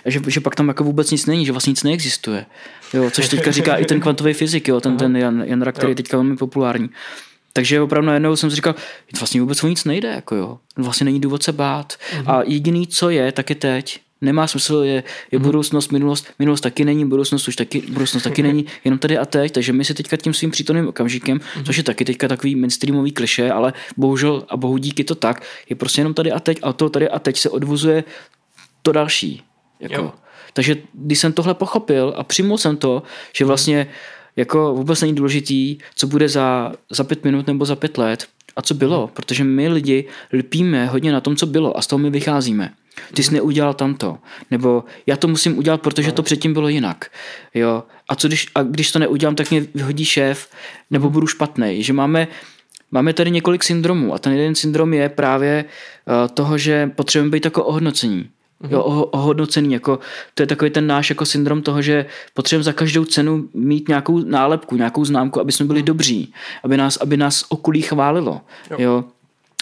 A 0.05 0.09
že, 0.09 0.19
že 0.27 0.39
pak 0.39 0.55
tam 0.55 0.67
jako 0.67 0.83
vůbec 0.83 1.11
nic 1.11 1.25
není, 1.25 1.45
že 1.45 1.51
vlastně 1.51 1.71
nic 1.71 1.83
neexistuje. 1.83 2.45
Jo, 2.93 3.09
což 3.11 3.29
teďka 3.29 3.51
říká 3.51 3.75
i 3.75 3.85
ten 3.85 3.99
kvantový 3.99 4.33
fyzik, 4.33 4.67
jo, 4.67 4.81
ten, 4.81 4.97
ten 4.97 5.17
Jan, 5.17 5.43
Jan 5.45 5.61
Rak, 5.61 5.75
který 5.75 5.91
je 5.91 5.95
teďka 5.95 6.17
velmi 6.17 6.37
populární. 6.37 6.89
Takže 7.53 7.81
opravdu 7.81 8.07
najednou 8.07 8.35
jsem 8.35 8.49
si 8.49 8.55
říkal, 8.55 8.75
vlastně 9.19 9.41
vůbec 9.41 9.63
o 9.63 9.67
nic 9.67 9.85
nejde, 9.85 10.07
jako 10.07 10.35
jo. 10.35 10.59
Vlastně 10.77 11.05
není 11.05 11.19
důvod 11.19 11.43
se 11.43 11.51
bát. 11.51 11.93
Mm-hmm. 11.93 12.31
A 12.31 12.43
jediný, 12.43 12.87
co 12.87 13.09
je, 13.09 13.31
tak 13.31 13.49
je 13.49 13.55
teď. 13.55 13.99
Nemá 14.21 14.47
smysl, 14.47 14.75
je, 14.75 14.93
je 14.93 15.03
mm-hmm. 15.39 15.41
budoucnost, 15.41 15.91
minulost, 15.91 16.27
minulost 16.39 16.61
taky 16.61 16.85
není, 16.85 17.05
budoucnost 17.05 17.47
už 17.47 17.55
taky, 17.55 17.81
budoucnost 17.81 18.23
taky 18.23 18.43
není, 18.43 18.65
jenom 18.83 18.99
tady 18.99 19.17
a 19.17 19.25
teď. 19.25 19.51
Takže 19.51 19.73
my 19.73 19.85
si 19.85 19.93
teďka 19.93 20.17
tím 20.17 20.33
svým 20.33 20.51
přítomným 20.51 20.87
okamžikem, 20.87 21.37
mm-hmm. 21.37 21.63
což 21.63 21.77
je 21.77 21.83
taky 21.83 22.05
teďka 22.05 22.27
takový 22.27 22.55
mainstreamový 22.55 23.11
kliše, 23.11 23.51
ale 23.51 23.73
bohužel 23.97 24.45
a 24.49 24.57
bohu 24.57 24.77
díky 24.77 25.03
to 25.03 25.15
tak, 25.15 25.43
je 25.69 25.75
prostě 25.75 26.01
jenom 26.01 26.13
tady 26.13 26.31
a 26.31 26.39
teď 26.39 26.59
a 26.61 26.73
to 26.73 26.89
tady 26.89 27.09
a 27.09 27.19
teď 27.19 27.37
se 27.37 27.49
odvozuje 27.49 28.03
to 28.81 28.91
další. 28.91 29.43
Jako. 29.79 30.13
Takže 30.53 30.75
když 30.93 31.19
jsem 31.19 31.33
tohle 31.33 31.53
pochopil 31.53 32.13
a 32.17 32.23
přijmul 32.23 32.57
jsem 32.57 32.77
to, 32.77 33.03
že 33.33 33.45
vlastně 33.45 33.87
jako 34.37 34.73
vůbec 34.73 35.01
není 35.01 35.15
důležitý, 35.15 35.77
co 35.95 36.07
bude 36.07 36.29
za, 36.29 36.71
za 36.89 37.03
pět 37.03 37.23
minut 37.23 37.47
nebo 37.47 37.65
za 37.65 37.75
pět 37.75 37.97
let 37.97 38.27
a 38.55 38.61
co 38.61 38.73
bylo, 38.73 39.07
protože 39.13 39.43
my 39.43 39.67
lidi 39.67 40.05
lpíme 40.33 40.85
hodně 40.85 41.11
na 41.11 41.21
tom, 41.21 41.35
co 41.35 41.45
bylo 41.45 41.77
a 41.77 41.81
z 41.81 41.87
toho 41.87 41.99
my 41.99 42.09
vycházíme. 42.09 42.73
Ty 43.13 43.23
jsi 43.23 43.33
neudělal 43.33 43.73
tamto. 43.73 44.17
Nebo 44.51 44.83
já 45.05 45.17
to 45.17 45.27
musím 45.27 45.57
udělat, 45.57 45.81
protože 45.81 46.11
to 46.11 46.23
předtím 46.23 46.53
bylo 46.53 46.67
jinak. 46.67 47.11
Jo. 47.53 47.83
A 48.09 48.15
co 48.15 48.27
když, 48.27 48.47
a 48.55 48.63
když 48.63 48.91
to 48.91 48.99
neudělám, 48.99 49.35
tak 49.35 49.51
mě 49.51 49.65
vyhodí 49.75 50.05
šéf, 50.05 50.49
nebo 50.91 51.09
budu 51.09 51.27
špatný. 51.27 51.83
Že 51.83 51.93
máme, 51.93 52.27
máme 52.91 53.13
tady 53.13 53.31
několik 53.31 53.63
syndromů 53.63 54.13
a 54.13 54.19
ten 54.19 54.33
jeden 54.33 54.55
syndrom 54.55 54.93
je 54.93 55.09
právě 55.09 55.65
uh, 55.65 56.27
toho, 56.27 56.57
že 56.57 56.87
potřebujeme 56.95 57.31
být 57.31 57.45
jako 57.45 57.63
ohodnocení. 57.63 58.29
Mm-hmm. 58.61 58.71
Jo, 58.71 58.81
ohodnocený, 58.83 59.73
jako, 59.73 59.99
to 60.33 60.43
je 60.43 60.47
takový 60.47 60.71
ten 60.71 60.87
náš 60.87 61.09
jako 61.09 61.25
syndrom 61.25 61.61
toho, 61.61 61.81
že 61.81 62.05
potřebujeme 62.33 62.63
za 62.63 62.73
každou 62.73 63.05
cenu 63.05 63.49
mít 63.53 63.87
nějakou 63.87 64.19
nálepku, 64.19 64.75
nějakou 64.75 65.05
známku, 65.05 65.39
aby 65.39 65.51
jsme 65.51 65.65
byli 65.65 65.79
mm. 65.79 65.85
dobří, 65.85 66.33
aby 66.63 66.77
nás, 66.77 66.97
aby 66.97 67.17
nás 67.17 67.45
okolí 67.49 67.81
chválilo. 67.81 68.41
Jo. 68.71 68.77
jo. 68.79 69.03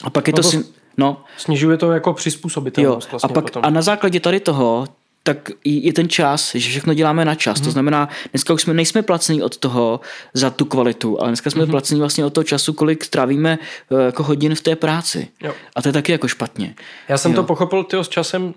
A 0.03 0.09
pak 0.09 0.27
je 0.27 0.33
no 0.37 0.43
to... 0.43 0.51
to 0.51 0.57
no. 0.97 1.23
Snižuje 1.37 1.77
to 1.77 1.91
jako 1.91 2.13
přizpůsobitelnost. 2.13 3.11
Vlastně 3.11 3.29
a, 3.29 3.33
pak, 3.33 3.43
potom. 3.43 3.61
a 3.65 3.69
na 3.69 3.81
základě 3.81 4.19
tady 4.19 4.39
toho 4.39 4.87
tak 5.27 5.49
je 5.63 5.93
ten 5.93 6.09
čas, 6.09 6.55
že 6.55 6.69
všechno 6.69 6.93
děláme 6.93 7.25
na 7.25 7.35
čas. 7.35 7.57
Mm-hmm. 7.57 7.63
To 7.63 7.65
mhm. 7.65 7.71
znamená, 7.71 8.09
dneska 8.31 8.53
už 8.53 8.61
jsme 8.61 8.73
nejsme 8.73 9.01
placení 9.01 9.43
od 9.43 9.57
toho 9.57 9.99
za 10.33 10.49
tu 10.49 10.65
kvalitu, 10.65 11.21
ale 11.21 11.29
dneska 11.29 11.49
jsme 11.49 11.63
mm-hmm. 11.63 11.71
placení 11.71 11.99
vlastně 11.99 12.25
od 12.25 12.33
toho 12.33 12.43
času, 12.43 12.73
kolik 12.73 13.07
trávíme 13.07 13.59
eh, 13.91 14.05
jako 14.05 14.23
hodin 14.23 14.55
v 14.55 14.61
té 14.61 14.75
práci. 14.75 15.27
Jo. 15.43 15.53
A 15.75 15.81
to 15.81 15.89
je 15.89 15.93
taky 15.93 16.11
jako 16.11 16.27
špatně. 16.27 16.75
Já 17.09 17.17
jsem 17.17 17.31
jo. 17.31 17.35
to 17.35 17.43
pochopil 17.43 17.83
tyho, 17.83 18.03
s 18.03 18.09
časem 18.09 18.53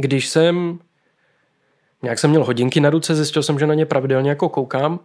když 0.00 0.28
jsem 0.28 0.78
nějak 2.02 2.18
jsem 2.18 2.30
měl 2.30 2.44
hodinky 2.44 2.80
na 2.80 2.90
ruce, 2.90 3.14
zjistil 3.14 3.42
jsem, 3.42 3.58
že 3.58 3.66
na 3.66 3.74
ně 3.74 3.86
pravidelně 3.86 4.30
jako 4.30 4.48
koukám 4.48 5.00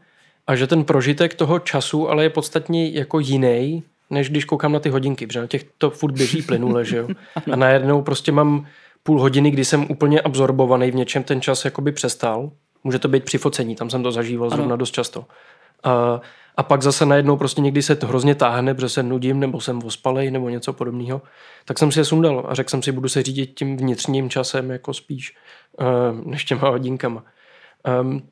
a 0.47 0.55
že 0.55 0.67
ten 0.67 0.83
prožitek 0.83 1.33
toho 1.33 1.59
času 1.59 2.09
ale 2.09 2.23
je 2.23 2.29
podstatně 2.29 2.89
jako 2.89 3.19
jiný, 3.19 3.83
než 4.09 4.29
když 4.29 4.45
koukám 4.45 4.71
na 4.71 4.79
ty 4.79 4.89
hodinky, 4.89 5.27
protože 5.27 5.41
na 5.41 5.47
těch 5.47 5.65
to 5.77 5.89
furt 5.89 6.11
běží 6.11 6.41
plynule, 6.41 6.85
že 6.85 6.97
jo. 6.97 7.07
A 7.51 7.55
najednou 7.55 8.01
prostě 8.01 8.31
mám 8.31 8.65
půl 9.03 9.21
hodiny, 9.21 9.51
kdy 9.51 9.65
jsem 9.65 9.85
úplně 9.89 10.21
absorbovaný 10.21 10.91
v 10.91 10.95
něčem, 10.95 11.23
ten 11.23 11.41
čas 11.41 11.65
jakoby 11.65 11.91
přestal. 11.91 12.51
Může 12.83 12.99
to 12.99 13.07
být 13.07 13.23
při 13.23 13.37
focení, 13.37 13.75
tam 13.75 13.89
jsem 13.89 14.03
to 14.03 14.11
zažíval 14.11 14.49
zrovna 14.49 14.75
dost 14.75 14.91
často. 14.91 15.25
A, 15.83 16.21
a 16.57 16.63
pak 16.63 16.81
zase 16.81 17.05
najednou 17.05 17.37
prostě 17.37 17.61
někdy 17.61 17.81
se 17.81 17.95
to 17.95 18.07
hrozně 18.07 18.35
táhne, 18.35 18.73
protože 18.73 18.89
se 18.89 19.03
nudím, 19.03 19.39
nebo 19.39 19.61
jsem 19.61 19.83
ospalej, 19.83 20.31
nebo 20.31 20.49
něco 20.49 20.73
podobného. 20.73 21.21
Tak 21.65 21.79
jsem 21.79 21.91
si 21.91 21.99
je 21.99 22.05
sundal 22.05 22.45
a 22.47 22.53
řekl 22.53 22.69
jsem 22.69 22.83
si, 22.83 22.91
budu 22.91 23.09
se 23.09 23.23
řídit 23.23 23.53
tím 23.55 23.77
vnitřním 23.77 24.29
časem 24.29 24.71
jako 24.71 24.93
spíš, 24.93 25.37
uh, 25.79 26.27
než 26.27 26.45
těma 26.45 26.69
hodinkama. 26.69 27.23
Um, 28.01 28.29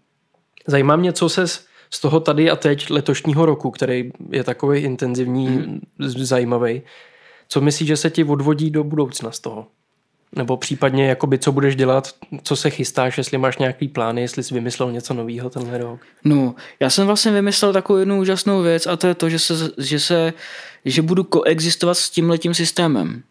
zajímá 0.67 0.95
mě, 0.95 1.13
co 1.13 1.29
se 1.29 1.47
z 1.89 1.99
toho 2.01 2.19
tady 2.19 2.49
a 2.49 2.55
teď 2.55 2.89
letošního 2.89 3.45
roku, 3.45 3.71
který 3.71 4.11
je 4.29 4.43
takový 4.43 4.79
intenzivní, 4.79 5.47
mm. 5.47 5.79
zajímavý, 5.99 6.81
co 7.47 7.61
myslíš, 7.61 7.87
že 7.87 7.97
se 7.97 8.09
ti 8.09 8.23
odvodí 8.23 8.71
do 8.71 8.83
budoucna 8.83 9.31
z 9.31 9.39
toho? 9.39 9.67
Nebo 10.35 10.57
případně, 10.57 11.07
jakoby, 11.07 11.39
co 11.39 11.51
budeš 11.51 11.75
dělat, 11.75 12.15
co 12.43 12.55
se 12.55 12.69
chystáš, 12.69 13.17
jestli 13.17 13.37
máš 13.37 13.57
nějaký 13.57 13.87
plány, 13.87 14.21
jestli 14.21 14.43
jsi 14.43 14.53
vymyslel 14.53 14.91
něco 14.91 15.13
nového 15.13 15.49
tenhle 15.49 15.77
rok? 15.77 15.99
No, 16.23 16.55
já 16.79 16.89
jsem 16.89 17.07
vlastně 17.07 17.31
vymyslel 17.31 17.73
takovou 17.73 17.99
jednu 17.99 18.19
úžasnou 18.19 18.61
věc 18.61 18.87
a 18.87 18.95
to 18.95 19.07
je 19.07 19.15
to, 19.15 19.29
že, 19.29 19.39
se, 19.39 19.53
že, 19.77 19.99
se, 19.99 20.33
že 20.85 21.01
budu 21.01 21.23
koexistovat 21.23 21.97
s 21.97 22.09
tímhletím 22.09 22.53
systémem. 22.53 23.23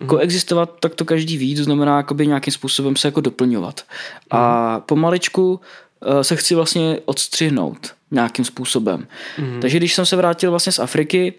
Mm. 0.00 0.08
Koexistovat, 0.08 0.80
tak 0.80 0.94
to 0.94 1.04
každý 1.04 1.36
ví, 1.36 1.56
to 1.56 1.64
znamená 1.64 1.96
jakoby 1.96 2.26
nějakým 2.26 2.52
způsobem 2.52 2.96
se 2.96 3.08
jako 3.08 3.20
doplňovat. 3.20 3.80
Mm. 3.88 4.38
A 4.38 4.72
mhm. 4.72 4.82
pomaličku 4.86 5.52
uh, 5.52 6.20
se 6.20 6.36
chci 6.36 6.54
vlastně 6.54 6.98
odstřihnout 7.04 7.94
nějakým 8.10 8.44
způsobem. 8.44 9.06
Mm. 9.38 9.60
Takže 9.60 9.76
když 9.76 9.94
jsem 9.94 10.06
se 10.06 10.16
vrátil 10.16 10.50
vlastně 10.50 10.72
z 10.72 10.78
Afriky 10.78 11.34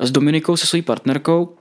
s 0.00 0.10
Dominikou, 0.10 0.56
se 0.56 0.66
svojí 0.66 0.82
partnerkou, 0.82 1.56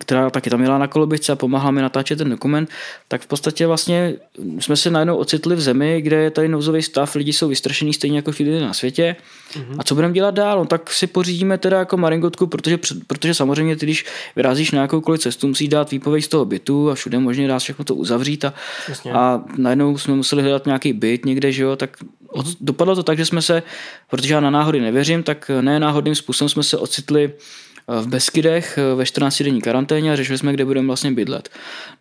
která 0.00 0.30
taky 0.30 0.50
tam 0.50 0.62
jela 0.62 0.78
na 0.78 0.86
koloběžce 0.86 1.32
a 1.32 1.36
pomáhala 1.36 1.70
mi 1.70 1.82
natáčet 1.82 2.18
ten 2.18 2.30
dokument, 2.30 2.70
tak 3.08 3.22
v 3.22 3.26
podstatě 3.26 3.66
vlastně 3.66 4.14
jsme 4.58 4.76
se 4.76 4.90
najednou 4.90 5.16
ocitli 5.16 5.56
v 5.56 5.60
zemi, 5.60 6.02
kde 6.02 6.16
je 6.16 6.30
tady 6.30 6.48
nouzový 6.48 6.82
stav, 6.82 7.14
lidi 7.14 7.32
jsou 7.32 7.48
vystrašení 7.48 7.94
stejně 7.94 8.18
jako 8.18 8.32
všichni 8.32 8.60
na 8.60 8.74
světě. 8.74 9.16
Mm-hmm. 9.52 9.76
A 9.78 9.84
co 9.84 9.94
budeme 9.94 10.14
dělat 10.14 10.34
dál? 10.34 10.58
No, 10.58 10.66
tak 10.66 10.92
si 10.92 11.06
pořídíme 11.06 11.58
teda 11.58 11.78
jako 11.78 11.96
maringotku, 11.96 12.46
protože, 12.46 12.78
protože 13.06 13.34
samozřejmě 13.34 13.76
ty, 13.76 13.86
když 13.86 14.04
vyrazíš 14.36 14.70
na 14.70 14.82
jakoukoliv 14.82 15.20
cestu, 15.20 15.48
musíš 15.48 15.68
dát 15.68 15.90
výpověď 15.90 16.24
z 16.24 16.28
toho 16.28 16.44
bytu 16.44 16.90
a 16.90 16.94
všude 16.94 17.18
možně 17.18 17.48
dá 17.48 17.58
všechno 17.58 17.84
to 17.84 17.94
uzavřít 17.94 18.44
a, 18.44 18.54
a 19.12 19.44
najednou 19.56 19.98
jsme 19.98 20.14
museli 20.14 20.42
hledat 20.42 20.66
nějaký 20.66 20.92
byt 20.92 21.24
někde, 21.24 21.52
že 21.52 21.62
jo, 21.62 21.76
tak 21.76 21.96
od, 22.28 22.46
dopadlo 22.60 22.94
to 22.94 23.02
tak, 23.02 23.18
že 23.18 23.26
jsme 23.26 23.42
se, 23.42 23.62
protože 24.10 24.34
já 24.34 24.40
na 24.40 24.50
náhody 24.50 24.80
nevěřím, 24.80 25.22
tak 25.22 25.50
ne 25.60 25.80
náhodným 25.80 26.14
způsobem 26.14 26.48
jsme 26.48 26.62
se 26.62 26.76
ocitli 26.78 27.32
v 27.88 28.06
Beskydech 28.06 28.78
ve 28.96 29.06
14 29.06 29.42
denní 29.42 29.60
karanténě 29.60 30.12
a 30.12 30.16
řešili 30.16 30.38
jsme, 30.38 30.52
kde 30.52 30.64
budeme 30.64 30.86
vlastně 30.86 31.12
bydlet. 31.12 31.48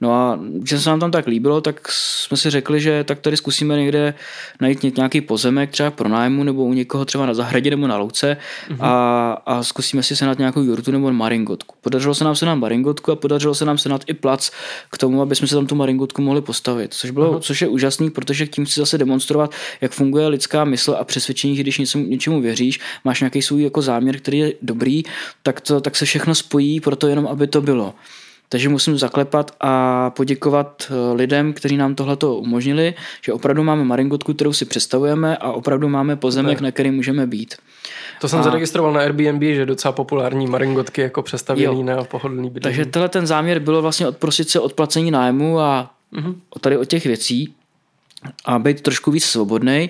No 0.02 0.14
a 0.14 0.40
když 0.54 0.82
se 0.82 0.90
nám 0.90 1.00
tam 1.00 1.12
tak 1.12 1.28
líbilo, 1.28 1.62
tak 1.62 1.88
jsme 1.92 2.38
si 2.38 2.50
řekli, 2.50 2.82
že 2.82 3.04
tak 3.04 3.20
tady 3.20 3.38
zkusíme 3.38 3.78
někde 3.78 4.14
najít 4.62 4.98
nějaký 4.98 5.22
pozemek 5.22 5.72
třeba 5.72 5.92
pro 5.92 6.10
nájmu 6.10 6.44
nebo 6.44 6.64
u 6.64 6.74
někoho 6.74 7.06
třeba 7.06 7.26
na 7.26 7.34
zahradě 7.34 7.70
nebo 7.70 7.88
na 7.88 7.98
louce 7.98 8.38
mm-hmm. 8.70 8.78
a, 8.80 9.32
a 9.46 9.64
zkusíme 9.64 10.04
si 10.04 10.16
senat 10.16 10.38
nějakou 10.40 10.62
jurtu 10.62 10.92
nebo 10.92 11.14
maringotku. 11.14 11.76
Podařilo 11.82 12.16
se 12.16 12.24
nám 12.24 12.36
senat 12.36 12.56
maringotku 12.56 13.12
a 13.12 13.16
podařilo 13.16 13.56
se 13.56 13.66
nám 13.66 13.78
senat 13.78 14.02
i 14.08 14.14
plac 14.14 14.52
k 14.92 14.98
tomu, 14.98 15.22
aby 15.22 15.36
jsme 15.36 15.48
se 15.48 15.56
tam 15.56 15.68
tu 15.68 15.76
maringotku 15.76 16.22
mohli 16.22 16.42
postavit, 16.42 16.94
což, 16.94 17.12
bylo, 17.12 17.34
mm-hmm. 17.34 17.40
což 17.40 17.62
je 17.62 17.68
úžasný, 17.68 18.10
protože 18.10 18.48
tím 18.48 18.66
chci 18.66 18.80
zase 18.80 18.98
demonstrovat, 18.98 19.52
jak 19.82 19.92
funguje 19.92 20.28
lidská 20.28 20.64
mysl 20.64 20.96
a 21.00 21.04
přesvědčení, 21.04 21.56
že 21.56 21.64
když 21.64 21.78
něčemu, 21.78 22.06
něčemu 22.06 22.42
věříš, 22.42 22.80
máš 23.04 23.22
nějaký 23.22 23.42
svůj 23.42 23.64
jako 23.64 23.82
záměr, 23.82 24.18
který 24.18 24.38
je 24.38 24.54
dobrý, 24.62 25.04
tak 25.44 25.62
to 25.62 25.75
tak 25.82 25.96
se 25.96 26.06
všechno 26.06 26.36
spojí 26.36 26.80
pro 26.80 26.96
to 26.96 27.08
jenom, 27.08 27.28
aby 27.28 27.48
to 27.48 27.62
bylo. 27.62 27.94
Takže 28.50 28.70
musím 28.70 28.98
zaklepat 28.98 29.52
a 29.60 30.10
poděkovat 30.10 30.92
eh, 30.92 31.14
lidem, 31.14 31.54
kteří 31.54 31.78
nám 31.78 31.96
tohleto 31.96 32.36
umožnili, 32.36 32.94
že 33.22 33.34
opravdu 33.34 33.64
máme 33.64 33.84
maringotku, 33.84 34.34
kterou 34.34 34.54
si 34.54 34.66
představujeme 34.66 35.38
a 35.38 35.52
opravdu 35.52 35.90
máme 35.90 36.16
pozemek, 36.16 36.62
na 36.62 36.72
který 36.72 36.92
můžeme 36.92 37.28
být. 37.28 37.56
To 38.22 38.28
jsem 38.28 38.40
a... 38.40 38.44
zaregistroval 38.44 38.94
na 38.94 39.02
Airbnb, 39.02 39.42
že 39.42 39.50
je 39.50 39.66
docela 39.66 39.92
populární 39.92 40.48
maringotky 40.48 41.02
jako 41.02 41.22
přestavěný 41.22 41.80
jo. 41.80 41.84
na 41.86 42.04
pohodlný 42.04 42.50
bydlení. 42.50 42.76
Takže 42.78 42.92
tenhle 42.92 43.10
ten 43.10 43.28
záměr 43.28 43.60
bylo 43.60 43.82
vlastně 43.82 44.08
odprosit 44.08 44.50
se 44.50 44.60
od 44.60 44.74
placení 44.74 45.12
nájmu 45.12 45.60
a 45.60 45.92
mm-hmm. 46.14 46.36
tady 46.62 46.78
od 46.78 46.86
těch 46.86 47.06
věcí 47.06 47.54
a 48.46 48.60
být 48.60 48.82
trošku 48.82 49.12
víc 49.12 49.24
svobodný 49.24 49.90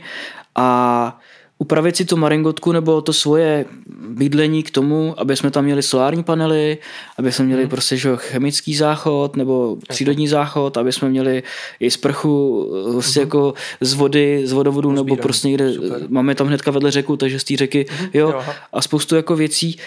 a 0.56 1.20
upravit 1.58 1.96
si 1.96 2.06
tu 2.06 2.18
maringotku 2.18 2.72
nebo 2.72 3.02
to 3.02 3.14
svoje 3.14 3.66
bydlení 4.10 4.64
k 4.64 4.72
tomu, 4.72 5.16
aby 5.18 5.36
jsme 5.38 5.52
tam 5.52 5.66
měli 5.66 5.84
solární 5.84 6.24
panely, 6.24 6.78
aby 7.18 7.32
jsme 7.32 7.46
měli 7.46 7.62
hmm. 7.62 7.70
prostě 7.70 7.98
že, 7.98 8.10
chemický 8.16 8.76
záchod 8.76 9.36
nebo 9.36 9.78
přírodní 9.90 10.28
záchod, 10.28 10.78
aby 10.78 10.92
jsme 10.92 11.10
měli 11.10 11.44
i 11.80 11.92
sprchu 11.92 12.68
prostě 12.92 13.20
hmm. 13.20 13.28
jako 13.28 13.54
z 13.82 13.94
vody, 13.94 14.42
z 14.48 14.52
vodovodu 14.52 14.90
Uzbíraný. 14.90 15.10
nebo 15.10 15.22
prostě 15.22 15.48
někde, 15.48 15.74
Super. 15.74 16.02
máme 16.08 16.36
tam 16.36 16.48
hnedka 16.48 16.72
vedle 16.72 16.92
řeku, 16.92 17.18
takže 17.18 17.40
z 17.40 17.44
té 17.44 17.58
řeky, 17.58 17.86
hmm. 17.90 18.10
jo, 18.14 18.42
a 18.74 18.82
spoustu 18.82 19.16
jako 19.16 19.36
věcí, 19.36 19.78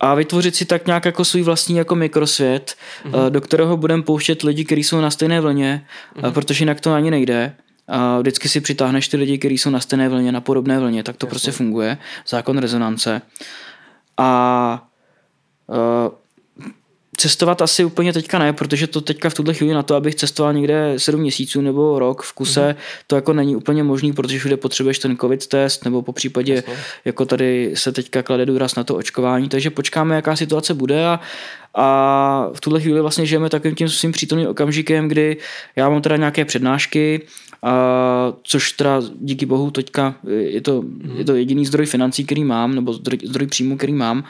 a 0.00 0.14
vytvořit 0.14 0.56
si 0.56 0.64
tak 0.64 0.86
nějak 0.86 1.04
jako 1.04 1.24
svůj 1.24 1.42
vlastní 1.42 1.76
jako 1.76 1.94
mikrosvět, 1.94 2.74
mm-hmm. 3.04 3.30
do 3.30 3.40
kterého 3.40 3.76
budeme 3.76 4.02
pouštět 4.02 4.42
lidi, 4.42 4.64
kteří 4.64 4.84
jsou 4.84 5.00
na 5.00 5.10
stejné 5.10 5.40
vlně, 5.40 5.86
mm-hmm. 6.16 6.32
protože 6.32 6.62
jinak 6.62 6.80
to 6.80 6.92
ani 6.92 7.10
nejde 7.10 7.56
a 7.88 8.18
vždycky 8.18 8.48
si 8.48 8.60
přitáhneš 8.60 9.08
ty 9.08 9.16
lidi, 9.16 9.38
kteří 9.38 9.58
jsou 9.58 9.70
na 9.70 9.80
stejné 9.80 10.08
vlně, 10.08 10.32
na 10.32 10.40
podobné 10.40 10.78
vlně, 10.80 11.02
tak 11.02 11.16
to 11.16 11.26
Jasně. 11.26 11.30
prostě 11.30 11.52
funguje. 11.52 11.98
Zákon 12.28 12.58
rezonance. 12.58 13.22
A 14.16 14.88
uh, 15.66 16.14
cestovat 17.16 17.62
asi 17.62 17.84
úplně 17.84 18.12
teďka 18.12 18.38
ne, 18.38 18.52
protože 18.52 18.86
to 18.86 19.00
teďka 19.00 19.30
v 19.30 19.34
tuhle 19.34 19.54
chvíli 19.54 19.74
na 19.74 19.82
to, 19.82 19.94
abych 19.94 20.14
cestoval 20.14 20.52
někde 20.52 20.94
7 20.96 21.20
měsíců 21.20 21.60
nebo 21.60 21.98
rok 21.98 22.22
v 22.22 22.32
kuse, 22.32 22.68
mm. 22.68 22.74
to 23.06 23.16
jako 23.16 23.32
není 23.32 23.56
úplně 23.56 23.82
možný, 23.82 24.12
protože 24.12 24.38
všude 24.38 24.56
potřebuješ 24.56 24.98
ten 24.98 25.16
covid 25.16 25.46
test, 25.46 25.84
nebo 25.84 26.02
po 26.02 26.12
případě, 26.12 26.54
Jasně. 26.54 26.76
jako 27.04 27.24
tady 27.24 27.72
se 27.74 27.92
teďka 27.92 28.22
klade 28.22 28.46
důraz 28.46 28.74
na 28.74 28.84
to 28.84 28.96
očkování, 28.96 29.48
takže 29.48 29.70
počkáme, 29.70 30.14
jaká 30.14 30.36
situace 30.36 30.74
bude 30.74 31.06
a, 31.06 31.20
a 31.74 32.50
v 32.54 32.60
tuhle 32.60 32.80
chvíli 32.80 33.00
vlastně 33.00 33.26
žijeme 33.26 33.50
takovým 33.50 33.76
tím 33.76 33.88
svým 33.88 34.12
přítomným 34.12 34.48
okamžikem, 34.48 35.08
kdy 35.08 35.36
já 35.76 35.88
mám 35.88 36.02
teda 36.02 36.16
nějaké 36.16 36.44
přednášky, 36.44 37.20
a, 37.62 38.32
což 38.42 38.72
teda 38.72 39.02
díky 39.20 39.46
bohu 39.46 39.70
teďka 39.70 40.14
je 40.28 40.60
to, 40.60 40.84
je 41.14 41.24
to 41.24 41.34
jediný 41.34 41.66
zdroj 41.66 41.86
financí, 41.86 42.24
který 42.24 42.44
mám, 42.44 42.74
nebo 42.74 42.92
zdroj, 42.92 43.18
zdroj 43.24 43.46
příjmu, 43.46 43.76
který 43.76 43.92
mám. 43.92 44.24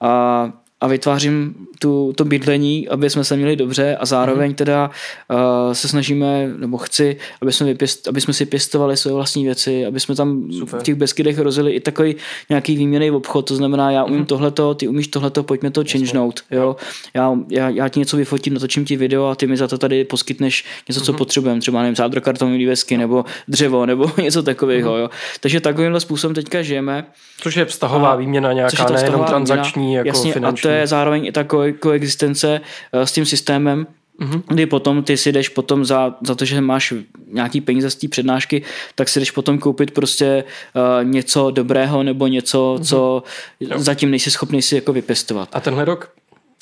A 0.00 0.52
a 0.84 0.86
vytvářím 0.86 1.54
tu, 1.78 2.12
to 2.16 2.24
bydlení, 2.24 2.88
aby 2.88 3.10
jsme 3.10 3.24
se 3.24 3.36
měli 3.36 3.56
dobře 3.56 3.96
a 3.96 4.06
zároveň 4.06 4.50
mm. 4.50 4.54
teda 4.54 4.90
uh, 5.30 5.72
se 5.72 5.88
snažíme, 5.88 6.48
nebo 6.56 6.78
chci, 6.78 7.16
aby 7.42 7.52
jsme, 7.52 7.66
vypěst, 7.66 8.08
aby 8.08 8.20
jsme 8.20 8.34
si 8.34 8.46
pěstovali 8.46 8.96
své 8.96 9.12
vlastní 9.12 9.44
věci, 9.44 9.86
aby 9.86 10.00
jsme 10.00 10.14
tam 10.14 10.52
Super. 10.58 10.80
v 10.80 10.82
těch 10.82 10.94
Beskydech 10.94 11.38
rozili 11.38 11.72
i 11.72 11.80
takový 11.80 12.16
nějaký 12.48 12.76
výměný 12.76 13.10
obchod, 13.10 13.48
to 13.48 13.56
znamená, 13.56 13.90
já 13.90 14.04
umím 14.04 14.18
mm. 14.18 14.26
tohleto, 14.26 14.74
ty 14.74 14.88
umíš 14.88 15.08
tohleto, 15.08 15.42
pojďme 15.42 15.70
to 15.70 15.84
changenout, 15.92 16.40
jo. 16.50 16.76
Já, 17.14 17.38
já, 17.50 17.68
já, 17.68 17.88
ti 17.88 18.00
něco 18.00 18.16
vyfotím, 18.16 18.54
natočím 18.54 18.84
ti 18.84 18.96
video 18.96 19.26
a 19.26 19.34
ty 19.34 19.46
mi 19.46 19.56
za 19.56 19.68
to 19.68 19.78
tady 19.78 20.04
poskytneš 20.04 20.64
něco, 20.88 21.00
co 21.00 21.12
mm. 21.12 21.18
potřebujeme, 21.18 21.60
třeba 21.60 21.82
nevím, 21.82 21.96
zádrokartonové 21.96 22.66
desky 22.66 22.96
nebo 22.96 23.24
dřevo 23.48 23.86
nebo 23.86 24.10
něco 24.22 24.42
takového, 24.42 24.94
mm. 24.94 25.00
jo. 25.00 25.10
Takže 25.40 25.60
takovýmhle 25.60 26.00
způsobem 26.00 26.34
teďka 26.34 26.62
žijeme. 26.62 27.04
Což 27.40 27.56
je 27.56 27.64
vztahová 27.64 28.10
a, 28.10 28.16
výměna 28.16 28.52
nějaká, 28.52 28.90
nejenom 28.90 29.24
transakční, 29.24 29.94
jako 29.94 30.08
jasně, 30.08 30.32
finanční. 30.32 30.73
Je 30.80 30.86
zároveň 30.86 31.26
i 31.26 31.32
ta 31.32 31.42
ko- 31.42 31.78
koexistence 31.78 32.60
eh, 32.92 33.06
s 33.06 33.12
tím 33.12 33.26
systémem, 33.26 33.86
Mm-hmm. 34.20 34.42
Kdy 34.48 34.66
potom 34.66 35.02
ty 35.02 35.16
si 35.16 35.32
jdeš 35.32 35.48
potom 35.48 35.84
za, 35.84 36.14
za 36.26 36.34
to, 36.34 36.44
že 36.44 36.60
máš 36.60 36.94
nějaký 37.32 37.60
peníze 37.60 37.90
z 37.90 37.94
té 37.94 38.08
přednášky, 38.08 38.62
tak 38.94 39.08
si 39.08 39.20
jdeš 39.20 39.30
potom 39.30 39.58
koupit 39.58 39.90
prostě 39.90 40.44
uh, 40.74 41.04
něco 41.04 41.50
dobrého 41.50 42.02
nebo 42.02 42.26
něco, 42.26 42.76
mm-hmm. 42.78 42.84
co 42.84 43.22
jo. 43.60 43.78
zatím 43.78 44.10
nejsi 44.10 44.30
schopný 44.30 44.62
si 44.62 44.74
jako 44.74 44.92
vypěstovat. 44.92 45.48
A 45.52 45.60
tenhle 45.60 45.84
rok, 45.84 46.12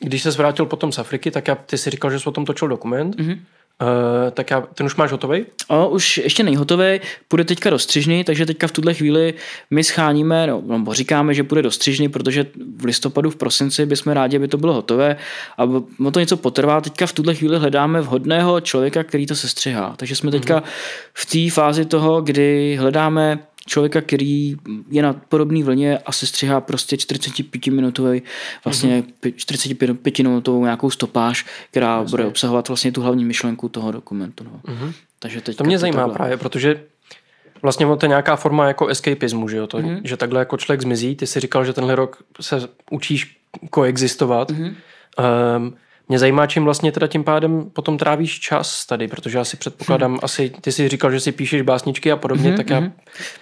když 0.01 0.23
se 0.23 0.31
vrátil 0.31 0.67
potom 0.67 0.93
z 0.93 0.99
Afriky, 0.99 1.31
tak 1.31 1.49
já, 1.49 1.55
ty 1.55 1.79
si 1.79 1.91
říkal, 1.91 2.11
že 2.11 2.21
jsi 2.21 2.29
o 2.29 2.33
tom 2.33 2.45
točil 2.45 2.69
dokument. 2.69 3.17
Mm-hmm. 3.17 3.39
Uh, 3.83 4.31
tak 4.31 4.51
já, 4.51 4.61
ten 4.61 4.87
už 4.87 4.97
máš 4.97 5.13
hotový? 5.13 5.47
O, 5.69 5.89
už 5.89 6.19
ještě 6.19 6.43
není 6.43 6.57
hotový, 6.57 7.01
půjde 7.29 7.45
teďka 7.45 7.71
do 7.71 7.79
střižny, 7.79 8.25
takže 8.25 8.47
teďka 8.47 8.67
v 8.67 8.73
tuhle 8.73 8.95
chvíli 8.95 9.35
my 9.71 9.85
scháníme, 9.85 10.47
no, 10.47 10.63
no 10.67 10.95
říkáme, 10.95 11.35
že 11.35 11.45
půjde 11.45 11.63
do 11.63 11.71
střižny, 11.71 12.09
protože 12.09 12.47
v 12.77 12.85
listopadu, 12.85 13.31
v 13.31 13.37
prosinci 13.37 13.87
bychom 13.87 14.13
rádi, 14.13 14.37
aby 14.37 14.49
to 14.49 14.59
bylo 14.59 14.75
hotové 14.75 15.17
a 15.59 15.67
no 15.99 16.11
to 16.11 16.21
něco 16.21 16.37
potrvá. 16.37 16.81
Teďka 16.81 17.07
v 17.07 17.13
tuhle 17.13 17.35
chvíli 17.35 17.59
hledáme 17.59 18.01
vhodného 18.01 18.61
člověka, 18.61 19.05
který 19.05 19.27
to 19.27 19.35
sestřihá. 19.35 19.95
Takže 19.97 20.17
jsme 20.17 20.31
teďka 20.31 20.61
mm-hmm. 20.61 21.13
v 21.15 21.27
té 21.27 21.55
fázi 21.55 21.85
toho, 21.85 22.21
kdy 22.21 22.77
hledáme 22.81 23.39
člověka, 23.67 24.01
který 24.01 24.57
je 24.91 25.03
na 25.03 25.13
podobné 25.13 25.65
vlně 25.65 25.99
a 25.99 26.13
se 26.13 26.27
střihá 26.27 26.61
prostě 26.61 26.97
45 26.97 27.67
minutový, 27.67 28.23
vlastně 28.65 29.03
mm-hmm. 29.23 29.33
45 29.37 30.19
minutovou 30.19 30.65
nějakou 30.65 30.91
stopáž, 30.91 31.47
která 31.71 31.97
Jasně. 31.97 32.11
bude 32.11 32.27
obsahovat 32.27 32.69
vlastně 32.69 32.93
tu 32.93 33.03
hlavní 33.03 33.25
myšlenku 33.25 33.69
toho 33.69 33.93
dokumentu. 33.93 34.45
No. 34.45 34.75
Mm-hmm. 34.75 34.93
Takže 35.19 35.41
teď 35.41 35.57
to 35.57 35.65
mě 35.65 35.79
zajímá 35.79 35.97
takhle. 35.97 36.15
právě, 36.15 36.37
protože 36.37 36.85
vlastně 37.63 37.87
to 37.87 38.07
je 38.07 38.09
nějaká 38.09 38.37
forma 38.37 38.67
jako 38.67 38.87
escapismu, 38.87 39.49
že 39.49 39.57
jo? 39.57 39.67
To, 39.67 39.79
mm-hmm. 39.79 40.01
že 40.05 40.17
takhle 40.17 40.39
jako 40.41 40.57
člověk 40.57 40.83
zmizí. 40.83 41.17
Ty 41.17 41.27
si 41.27 41.41
říkal, 41.41 41.65
že 41.65 41.73
tenhle 41.73 41.95
rok 41.95 42.23
se 42.41 42.69
učíš 42.91 43.37
koexistovat. 43.71 44.51
Mm-hmm. 44.51 44.75
Um, 45.57 45.75
mě 46.09 46.19
zajímá, 46.19 46.47
čím 46.47 46.65
vlastně 46.65 46.93
teda 46.93 47.07
tím 47.07 47.25
pádem 47.25 47.71
potom 47.73 47.99
trávíš 47.99 48.41
čas 48.41 48.87
tady, 48.87 49.09
protože 49.09 49.39
já 49.39 49.45
si 49.45 49.57
předpokládám, 49.57 50.11
hmm. 50.11 50.21
asi 50.23 50.53
ty 50.61 50.73
si 50.73 50.89
říkal, 50.89 51.13
že 51.13 51.21
si 51.21 51.33
píšeš 51.33 51.63
básničky 51.63 52.13
a 52.13 52.17
podobně, 52.17 52.49
hmm, 52.49 52.57
tak 52.57 52.71
já... 52.71 52.79
Hmm. 52.79 52.93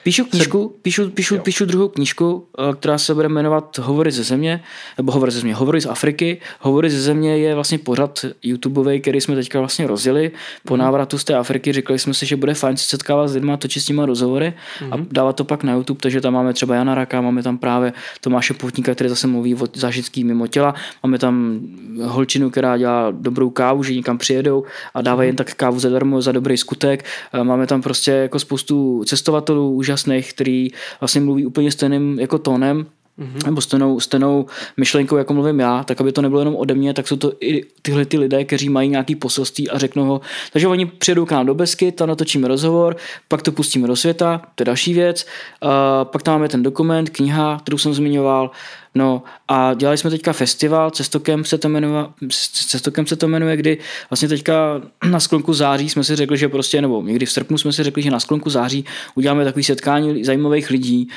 Píšu 0.03 0.25
knížku, 0.25 0.73
se... 0.75 0.83
píšu, 0.83 1.11
píšu, 1.11 1.38
píšu 1.38 1.64
druhou 1.64 1.88
knížku, 1.88 2.46
eh, 2.59 2.75
která 2.75 2.99
se 2.99 3.14
bude 3.14 3.29
jmenovat 3.29 3.79
Hovory 3.79 4.12
ze 4.12 4.23
země, 4.23 4.62
nebo 4.99 5.12
Hovory 5.12 5.33
ze 5.33 5.40
země, 5.40 5.55
Hovory 5.55 5.81
z 5.81 5.87
Afriky. 5.87 6.40
Hovory 6.61 6.90
ze 6.90 7.01
země 7.01 7.38
je 7.38 7.55
vlastně 7.55 7.79
pořad 7.79 8.25
YouTubeový, 8.42 9.01
který 9.01 9.20
jsme 9.20 9.35
teďka 9.35 9.59
vlastně 9.59 9.87
rozjeli. 9.87 10.31
Po 10.66 10.75
hmm. 10.75 10.83
návratu 10.83 11.18
z 11.18 11.25
té 11.25 11.35
Afriky 11.35 11.73
řekli 11.73 11.99
jsme 11.99 12.14
si, 12.14 12.27
že 12.27 12.37
bude 12.37 12.55
fajn 12.55 12.77
se 12.77 12.85
setkávat 12.85 13.29
s 13.29 13.35
lidmi, 13.35 13.53
točit 13.59 13.83
s 13.83 13.88
nimi 13.88 14.03
rozhovory 14.05 14.53
hmm. 14.79 14.92
a 14.92 14.96
dávat 15.11 15.37
to 15.37 15.44
pak 15.44 15.64
na 15.64 15.73
YouTube, 15.73 16.01
takže 16.01 16.20
tam 16.20 16.35
máme 16.35 16.53
třeba 16.53 16.75
Jana 16.75 16.94
Raka, 16.94 17.20
máme 17.20 17.42
tam 17.42 17.59
právě 17.59 17.92
Tomáše 18.20 18.55
Poutníka, 18.55 18.94
který 18.94 19.11
zase 19.11 19.27
mluví 19.27 19.55
o 19.55 19.66
zážitský 19.75 20.25
mimo 20.25 20.46
těla, 20.46 20.75
máme 21.03 21.18
tam 21.18 21.61
holčinu, 22.03 22.49
která 22.50 22.78
dělá 22.78 23.10
dobrou 23.10 23.50
kávu, 23.50 23.82
že 23.82 23.94
někam 23.94 24.18
přijedou 24.18 24.64
a 24.94 25.02
dávají 25.02 25.28
jen 25.28 25.36
tak 25.36 25.54
kávu 25.54 25.78
zadarmo 25.78 26.22
za 26.22 26.32
dobrý 26.32 26.56
skutek. 26.56 27.04
Máme 27.42 27.66
tam 27.66 27.82
prostě 27.82 28.10
jako 28.10 28.38
spoustu 28.38 29.04
cestovatelů 29.04 29.74
úžasných, 29.74 30.32
který 30.32 30.68
vlastně 31.00 31.20
mluví 31.20 31.46
úplně 31.46 31.72
stejným 31.72 32.18
jako 32.20 32.38
tónem, 32.38 32.86
mm-hmm. 33.20 33.46
nebo 33.46 33.60
stejnou, 33.60 34.00
stejnou 34.00 34.46
myšlenkou, 34.76 35.16
jako 35.16 35.34
mluvím 35.34 35.60
já, 35.60 35.84
tak 35.84 36.00
aby 36.00 36.12
to 36.12 36.22
nebylo 36.22 36.40
jenom 36.40 36.56
ode 36.56 36.74
mě, 36.74 36.94
tak 36.94 37.08
jsou 37.08 37.16
to 37.16 37.32
i 37.40 37.64
tyhle 37.82 38.04
ty 38.04 38.18
lidé, 38.18 38.44
kteří 38.44 38.68
mají 38.68 38.88
nějaký 38.88 39.16
poselství 39.16 39.70
a 39.70 39.78
řeknou 39.78 40.04
ho. 40.04 40.20
Takže 40.52 40.68
oni 40.68 40.86
přijedou 40.86 41.26
k 41.26 41.32
nám 41.32 41.46
do 41.46 41.54
Besky, 41.54 41.92
tam 41.92 42.08
natočíme 42.08 42.48
rozhovor, 42.48 42.96
pak 43.28 43.42
to 43.42 43.52
pustíme 43.52 43.88
do 43.88 43.96
světa, 43.96 44.42
to 44.54 44.62
je 44.62 44.64
další 44.64 44.94
věc. 44.94 45.26
Uh, 45.62 45.70
pak 46.04 46.22
tam 46.22 46.34
máme 46.34 46.48
ten 46.48 46.62
dokument, 46.62 47.10
kniha, 47.10 47.60
kterou 47.62 47.78
jsem 47.78 47.94
zmiňoval, 47.94 48.50
No 48.94 49.22
a 49.48 49.74
dělali 49.74 49.98
jsme 49.98 50.11
teďka 50.11 50.33
festival, 50.33 50.90
Cestokem 50.90 51.44
se 51.44 51.59
to 51.59 51.68
jmenuje, 51.68 52.07
Cestokem 52.53 53.07
se 53.07 53.16
to 53.16 53.29
jmenuje, 53.29 53.57
kdy 53.57 53.79
vlastně 54.11 54.29
teďka 54.29 54.83
na 55.11 55.20
sklonku 55.20 55.55
září 55.55 55.88
jsme 55.88 56.05
si 56.05 56.16
řekli, 56.16 56.38
že 56.38 56.48
prostě, 56.48 56.81
nebo 56.81 57.03
někdy 57.03 57.26
v 57.26 57.33
srpnu 57.33 57.59
jsme 57.59 57.72
si 57.72 57.83
řekli, 57.83 58.03
že 58.03 58.11
na 58.11 58.20
sklonku 58.20 58.50
září 58.50 58.85
uděláme 59.14 59.44
takový 59.44 59.64
setkání 59.64 60.24
zajímavých 60.24 60.70
lidí, 60.70 61.09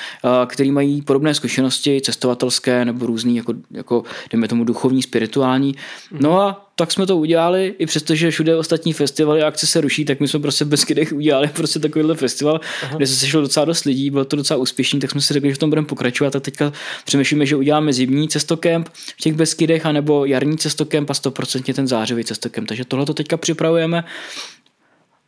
kteří 0.46 0.72
mají 0.72 1.02
podobné 1.02 1.34
zkušenosti 1.34 2.02
cestovatelské 2.02 2.86
nebo 2.86 3.06
různý, 3.06 3.36
jako, 3.36 3.54
jako 3.72 4.04
jdeme 4.32 4.48
tomu 4.48 4.64
duchovní, 4.64 5.02
spirituální. 5.02 5.76
No 6.12 6.42
a 6.42 6.73
tak 6.76 6.92
jsme 6.92 7.06
to 7.06 7.18
udělali, 7.18 7.76
i 7.78 7.86
přestože 7.86 8.32
všude 8.32 8.56
ostatní 8.56 8.94
festivaly 8.94 9.44
a 9.44 9.48
akce 9.48 9.68
se 9.68 9.82
ruší, 9.82 10.06
tak 10.06 10.20
my 10.20 10.28
jsme 10.28 10.40
prostě 10.40 10.66
bez 10.66 10.86
kydech 10.86 11.14
udělali 11.14 11.48
prostě 11.48 11.80
takovýhle 11.80 12.16
festival, 12.16 12.60
Aha. 12.84 12.98
kde 12.98 13.08
se 13.08 13.16
sešlo 13.16 13.42
docela 13.42 13.66
dost 13.66 13.84
lidí, 13.84 14.10
bylo 14.10 14.26
to 14.26 14.36
docela 14.36 14.60
úspěšný, 14.60 15.00
tak 15.00 15.12
jsme 15.12 15.22
si 15.22 15.34
řekli, 15.34 15.50
že 15.50 15.56
v 15.56 15.58
tom 15.58 15.70
budeme 15.70 15.88
pokračovat 15.88 16.36
a 16.36 16.40
teďka 16.40 16.74
přemýšlíme, 17.06 17.46
že 17.46 17.56
uděláme 17.56 17.94
zimní 17.94 18.30
cestokemp 18.30 18.90
v 18.94 19.22
těch 19.22 19.34
Beskydech, 19.34 19.86
anebo 19.86 20.26
jarní 20.26 20.58
cestokemp 20.58 21.10
a 21.10 21.14
100% 21.14 21.74
ten 21.74 21.88
zářivý 21.88 22.24
cestokemp. 22.24 22.68
Takže 22.68 22.86
tohle 22.86 23.06
to 23.06 23.14
teďka 23.14 23.38
připravujeme. 23.38 24.04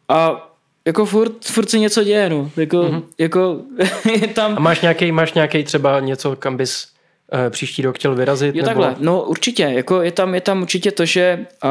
A 0.10 0.52
jako 0.86 1.06
furt, 1.06 1.46
furt 1.46 1.70
se 1.70 1.80
něco 1.80 2.04
děje, 2.04 2.30
no. 2.30 2.52
Jako, 2.58 2.78
mm-hmm. 2.78 3.04
jako 3.18 3.62
je 4.22 4.28
tam... 4.28 4.54
A 4.58 4.60
máš 4.60 4.82
nějaký, 4.82 5.12
máš 5.12 5.34
nějaký 5.34 5.64
třeba 5.64 6.00
něco, 6.00 6.36
kam 6.36 6.58
bys 6.58 6.95
příští 7.50 7.82
rok 7.82 7.96
chtěl 7.96 8.16
vyrazit? 8.16 8.56
Jo, 8.56 8.64
nebo... 8.66 8.82
takhle, 8.82 8.96
no 9.06 9.24
určitě, 9.24 9.64
jako 9.64 10.02
je 10.02 10.12
tam, 10.12 10.36
je 10.36 10.42
tam 10.42 10.62
určitě 10.62 10.92
to, 10.92 11.06
že 11.06 11.46
uh, 11.64 11.70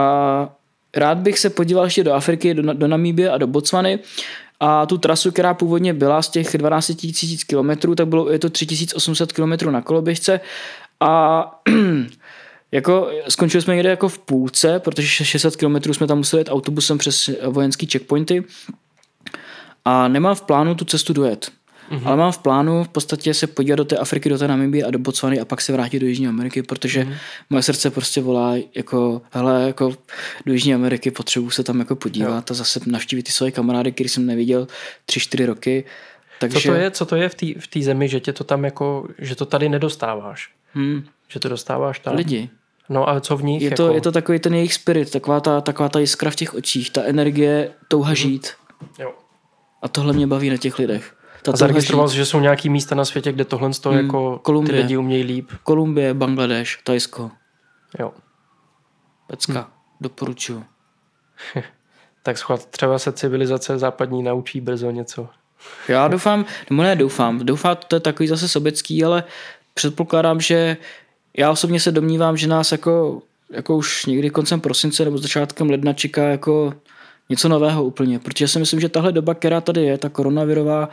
rád 0.96 1.18
bych 1.18 1.38
se 1.38 1.50
podíval 1.50 1.84
ještě 1.84 2.04
do 2.04 2.12
Afriky, 2.12 2.54
do, 2.54 2.72
do 2.72 2.88
Namíbie 2.88 3.30
a 3.30 3.38
do 3.38 3.46
Botswany 3.46 3.98
a 4.60 4.86
tu 4.86 4.98
trasu, 4.98 5.30
která 5.30 5.54
původně 5.54 5.94
byla 5.94 6.22
z 6.22 6.28
těch 6.28 6.58
12 6.58 6.92
000 7.52 7.74
km, 7.76 7.94
tak 7.94 8.08
bylo, 8.08 8.30
je 8.30 8.38
to 8.38 8.50
3800 8.50 9.32
km 9.32 9.70
na 9.70 9.82
koloběžce 9.82 10.40
a 11.00 11.44
jako 12.72 13.10
skončili 13.28 13.62
jsme 13.62 13.74
někde 13.74 13.90
jako 13.90 14.08
v 14.08 14.18
půlce, 14.18 14.78
protože 14.78 15.08
600 15.08 15.56
km 15.56 15.92
jsme 15.92 16.06
tam 16.06 16.18
museli 16.18 16.40
jet 16.40 16.48
autobusem 16.50 16.98
přes 16.98 17.30
vojenský 17.46 17.86
checkpointy 17.86 18.44
a 19.84 20.08
nemám 20.08 20.34
v 20.34 20.42
plánu 20.42 20.74
tu 20.74 20.84
cestu 20.84 21.12
dojet. 21.12 21.50
Mm-hmm. 21.90 22.02
Ale 22.04 22.16
mám 22.16 22.32
v 22.32 22.38
plánu 22.38 22.84
v 22.84 22.88
podstatě 22.88 23.34
se 23.34 23.46
podívat 23.46 23.76
do 23.76 23.84
té 23.84 23.96
Afriky, 23.96 24.28
do 24.28 24.38
té 24.38 24.48
Namibie 24.48 24.84
a 24.84 24.90
do 24.90 24.98
Botswany 24.98 25.40
a 25.40 25.44
pak 25.44 25.60
se 25.60 25.72
vrátit 25.72 25.98
do 25.98 26.06
Jižní 26.06 26.28
Ameriky, 26.28 26.62
protože 26.62 27.02
mm-hmm. 27.04 27.16
moje 27.50 27.62
srdce 27.62 27.90
prostě 27.90 28.20
volá 28.20 28.54
jako, 28.74 29.22
hele, 29.30 29.62
jako 29.66 29.92
do 30.46 30.52
Jižní 30.52 30.74
Ameriky 30.74 31.10
potřebuji 31.10 31.50
se 31.50 31.64
tam 31.64 31.78
jako 31.78 31.96
podívat 31.96 32.50
jo. 32.50 32.54
a 32.54 32.54
zase 32.54 32.80
navštívit 32.86 33.22
ty 33.22 33.32
svoje 33.32 33.52
kamarády, 33.52 33.92
který 33.92 34.08
jsem 34.08 34.26
neviděl 34.26 34.66
tři, 35.06 35.20
čtyři 35.20 35.46
roky. 35.46 35.84
Takže... 36.40 36.60
Co 36.60 36.68
to 36.68 36.74
je, 36.74 36.90
co 36.90 37.06
to 37.06 37.16
je 37.16 37.28
v 37.58 37.66
té 37.66 37.82
zemi, 37.82 38.08
že 38.08 38.20
tě 38.20 38.32
to 38.32 38.44
tam 38.44 38.64
jako, 38.64 39.08
že 39.18 39.36
to 39.36 39.46
tady 39.46 39.68
nedostáváš? 39.68 40.50
Hmm. 40.72 41.04
Že 41.28 41.40
to 41.40 41.48
dostáváš 41.48 41.98
tam? 41.98 42.16
Lidi. 42.16 42.50
No 42.88 43.08
a 43.08 43.20
co 43.20 43.36
v 43.36 43.44
nich? 43.44 43.62
Je 43.62 43.70
to, 43.70 43.82
jako... 43.82 43.94
je 43.94 44.00
to 44.00 44.12
takový 44.12 44.38
ten 44.38 44.54
jejich 44.54 44.74
spirit, 44.74 45.10
taková 45.10 45.40
ta, 45.40 45.60
taková 45.60 45.88
ta 45.88 45.98
jiskra 45.98 46.30
v 46.30 46.36
těch 46.36 46.54
očích, 46.54 46.90
ta 46.90 47.02
energie, 47.02 47.70
touha 47.88 48.12
mm-hmm. 48.12 48.16
žít. 48.16 48.52
Jo. 48.98 49.12
A 49.82 49.88
tohle 49.88 50.12
mě 50.12 50.26
baví 50.26 50.50
na 50.50 50.56
těch 50.56 50.78
lidech. 50.78 51.14
A 51.52 51.56
zaregistroval 51.56 52.08
jsi, 52.08 52.16
že 52.16 52.26
jsou 52.26 52.40
nějaký 52.40 52.70
místa 52.70 52.94
na 52.94 53.04
světě, 53.04 53.32
kde 53.32 53.44
tohle 53.44 53.70
hmm, 53.84 53.96
jako 53.96 54.38
Kolumbie, 54.38 54.76
ty 54.76 54.82
lidi 54.82 54.96
umějí 54.96 55.22
líp? 55.24 55.50
Kolumbie, 55.62 56.14
Bangladeš, 56.14 56.80
Tajsko. 56.84 57.30
Jo. 57.98 58.12
Pecka, 59.26 59.52
hmm. 59.52 59.70
doporučuju. 60.00 60.64
tak 62.22 62.38
schvat, 62.38 62.66
třeba 62.66 62.98
se 62.98 63.12
civilizace 63.12 63.78
západní 63.78 64.22
naučí 64.22 64.60
brzo 64.60 64.90
něco. 64.90 65.28
Já 65.88 66.08
doufám, 66.08 66.44
nebo 66.70 66.82
ne 66.82 66.96
doufám, 66.96 67.38
doufám, 67.38 67.76
to 67.88 67.96
je 67.96 68.00
takový 68.00 68.28
zase 68.28 68.48
sobecký, 68.48 69.04
ale 69.04 69.24
předpokládám, 69.74 70.40
že 70.40 70.76
já 71.36 71.50
osobně 71.50 71.80
se 71.80 71.92
domnívám, 71.92 72.36
že 72.36 72.46
nás 72.46 72.72
jako, 72.72 73.22
jako 73.50 73.76
už 73.76 74.06
někdy 74.06 74.30
koncem 74.30 74.60
prosince 74.60 75.04
nebo 75.04 75.18
začátkem 75.18 75.70
ledna 75.70 75.92
čeká 75.92 76.22
jako 76.22 76.74
něco 77.28 77.48
nového 77.48 77.84
úplně, 77.84 78.18
protože 78.18 78.44
já 78.44 78.48
si 78.48 78.58
myslím, 78.58 78.80
že 78.80 78.88
tahle 78.88 79.12
doba, 79.12 79.34
která 79.34 79.60
tady 79.60 79.82
je, 79.82 79.98
ta 79.98 80.08
koronavirová, 80.08 80.88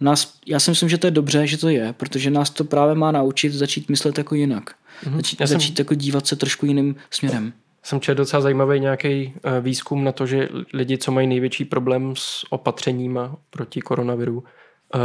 nás, 0.00 0.38
já 0.46 0.60
si 0.60 0.70
myslím, 0.70 0.88
že 0.88 0.98
to 0.98 1.06
je 1.06 1.10
dobře, 1.10 1.46
že 1.46 1.58
to 1.58 1.68
je, 1.68 1.92
protože 1.92 2.30
nás 2.30 2.50
to 2.50 2.64
právě 2.64 2.94
má 2.94 3.12
naučit 3.12 3.52
začít 3.52 3.88
myslet 3.88 4.18
jako 4.18 4.34
jinak. 4.34 4.70
Mm-hmm. 5.04 5.16
Začít, 5.16 5.40
já 5.40 5.46
začít 5.46 5.76
jsem, 5.76 5.84
jako 5.84 5.94
dívat 5.94 6.26
se 6.26 6.36
trošku 6.36 6.66
jiným 6.66 6.96
směrem. 7.10 7.52
Jsem 7.82 8.00
četl 8.00 8.18
docela 8.18 8.40
zajímavý 8.40 8.80
nějaký 8.80 9.34
eh, 9.34 9.60
výzkum 9.60 10.04
na 10.04 10.12
to, 10.12 10.26
že 10.26 10.48
lidi, 10.72 10.98
co 10.98 11.12
mají 11.12 11.26
největší 11.26 11.64
problém 11.64 12.14
s 12.16 12.44
opatřeníma 12.50 13.36
proti 13.50 13.80
koronaviru, 13.80 14.44
uh, 14.94 15.00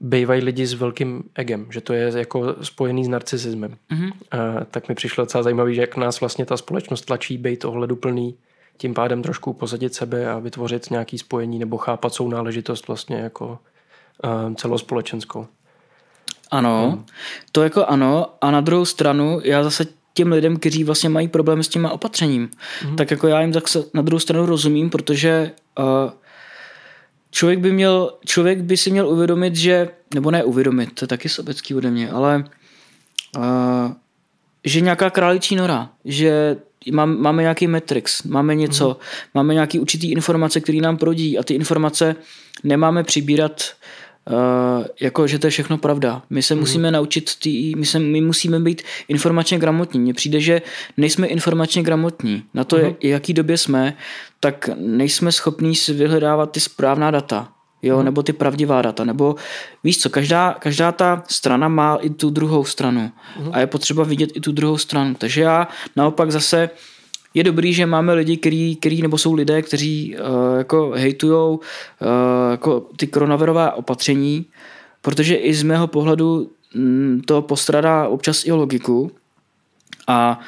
bývají 0.00 0.42
lidi 0.42 0.66
s 0.66 0.74
velkým 0.74 1.22
egem, 1.34 1.66
že 1.70 1.80
to 1.80 1.92
je 1.92 2.12
jako 2.18 2.56
spojený 2.62 3.04
s 3.04 3.08
narcisismem. 3.08 3.76
Mm-hmm. 3.90 4.12
Uh, 4.34 4.64
tak 4.70 4.88
mi 4.88 4.94
přišlo 4.94 5.24
docela 5.24 5.42
zajímavý, 5.42 5.74
že 5.74 5.80
jak 5.80 5.96
nás 5.96 6.20
vlastně 6.20 6.46
ta 6.46 6.56
společnost 6.56 7.00
tlačí 7.00 7.38
být 7.38 7.64
ohleduplný 7.64 8.34
tím 8.80 8.94
pádem 8.94 9.22
trošku 9.22 9.52
pozadit 9.52 9.94
sebe 9.94 10.30
a 10.30 10.38
vytvořit 10.38 10.90
nějaký 10.90 11.18
spojení 11.18 11.58
nebo 11.58 11.76
chápat 11.78 12.14
svou 12.14 12.28
náležitost 12.28 12.88
vlastně 12.88 13.16
jako 13.16 13.58
uh, 14.24 14.54
celospolečenskou. 14.54 15.46
Ano, 16.50 16.90
hmm. 16.90 17.04
to 17.52 17.62
jako 17.62 17.84
ano 17.84 18.26
a 18.40 18.50
na 18.50 18.60
druhou 18.60 18.84
stranu 18.84 19.40
já 19.44 19.64
zase 19.64 19.86
těm 20.14 20.32
lidem, 20.32 20.56
kteří 20.56 20.84
vlastně 20.84 21.08
mají 21.08 21.28
problémy 21.28 21.64
s 21.64 21.68
těma 21.68 21.90
opatřením, 21.90 22.50
hmm. 22.80 22.96
tak 22.96 23.10
jako 23.10 23.26
já 23.26 23.40
jim 23.40 23.52
zase 23.52 23.84
na 23.94 24.02
druhou 24.02 24.20
stranu 24.20 24.46
rozumím, 24.46 24.90
protože 24.90 25.50
uh, 25.78 25.84
člověk 27.30 27.58
by 27.58 27.72
měl, 27.72 28.12
člověk 28.26 28.60
by 28.60 28.76
si 28.76 28.90
měl 28.90 29.08
uvědomit, 29.08 29.56
že, 29.56 29.88
nebo 30.14 30.30
ne 30.30 30.44
uvědomit, 30.44 30.94
to 30.94 31.04
je 31.04 31.08
taky 31.08 31.28
sobecký 31.28 31.74
ode 31.74 31.90
mě, 31.90 32.10
ale 32.10 32.44
uh, 33.36 33.92
že 34.64 34.80
nějaká 34.80 35.10
králičí 35.10 35.56
nora, 35.56 35.90
že 36.04 36.56
máme 37.06 37.42
nějaký 37.42 37.66
metrix, 37.66 38.22
máme 38.22 38.54
něco, 38.54 38.88
mm. 38.88 38.94
máme 39.34 39.54
nějaký 39.54 39.80
určitý 39.80 40.12
informace, 40.12 40.60
které 40.60 40.78
nám 40.78 40.96
prodí 40.96 41.38
a 41.38 41.42
ty 41.42 41.54
informace 41.54 42.16
nemáme 42.64 43.04
přibírat 43.04 43.62
Uh, 44.30 44.86
jako, 45.00 45.26
že 45.26 45.38
to 45.38 45.46
je 45.46 45.50
všechno 45.50 45.78
pravda. 45.78 46.22
My 46.30 46.42
se 46.42 46.54
mm. 46.54 46.60
musíme 46.60 46.90
naučit, 46.90 47.30
tý, 47.38 47.76
my, 47.76 47.86
se, 47.86 47.98
my 47.98 48.20
musíme 48.20 48.60
být 48.60 48.82
informačně 49.08 49.58
gramotní. 49.58 50.00
Mně 50.00 50.14
přijde, 50.14 50.40
že 50.40 50.62
nejsme 50.96 51.26
informačně 51.26 51.82
gramotní. 51.82 52.42
Na 52.54 52.64
to, 52.64 52.76
mm. 52.76 52.94
jaký 53.02 53.32
době 53.32 53.58
jsme, 53.58 53.96
tak 54.40 54.70
nejsme 54.76 55.32
schopní 55.32 55.74
si 55.76 55.92
vyhledávat 55.92 56.52
ty 56.52 56.60
správná 56.60 57.10
data 57.10 57.48
jo, 57.82 57.96
hmm. 57.96 58.04
nebo 58.04 58.22
ty 58.22 58.32
pravdivá 58.32 58.82
data, 58.82 59.04
nebo 59.04 59.34
víš 59.84 59.98
co, 59.98 60.10
každá, 60.10 60.56
každá 60.58 60.92
ta 60.92 61.22
strana 61.28 61.68
má 61.68 61.96
i 61.96 62.10
tu 62.10 62.30
druhou 62.30 62.64
stranu 62.64 63.10
hmm. 63.36 63.50
a 63.52 63.60
je 63.60 63.66
potřeba 63.66 64.04
vidět 64.04 64.30
i 64.34 64.40
tu 64.40 64.52
druhou 64.52 64.78
stranu, 64.78 65.14
takže 65.14 65.40
já 65.40 65.68
naopak 65.96 66.32
zase 66.32 66.70
je 67.34 67.44
dobrý, 67.44 67.72
že 67.72 67.86
máme 67.86 68.12
lidi, 68.12 68.36
který, 68.36 68.76
který 68.76 69.02
nebo 69.02 69.18
jsou 69.18 69.34
lidé, 69.34 69.62
kteří 69.62 70.16
uh, 70.16 70.58
jako 70.58 70.92
hejtujou 70.94 71.54
uh, 71.56 72.50
jako 72.50 72.80
ty 72.96 73.06
koronavirové 73.06 73.72
opatření, 73.72 74.46
protože 75.02 75.36
i 75.36 75.54
z 75.54 75.62
mého 75.62 75.86
pohledu 75.86 76.50
mm, 76.74 77.22
to 77.26 77.42
postradá 77.42 78.08
občas 78.08 78.46
i 78.46 78.52
logiku 78.52 79.10
a 80.06 80.40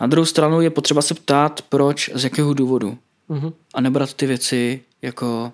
na 0.00 0.06
druhou 0.06 0.24
stranu 0.24 0.60
je 0.60 0.70
potřeba 0.70 1.02
se 1.02 1.14
ptát, 1.14 1.62
proč, 1.68 2.10
z 2.14 2.24
jakého 2.24 2.54
důvodu. 2.54 2.98
Mm-hmm. 3.30 3.52
A 3.74 3.80
nebrat 3.80 4.14
ty 4.14 4.26
věci 4.26 4.80
jako, 5.02 5.52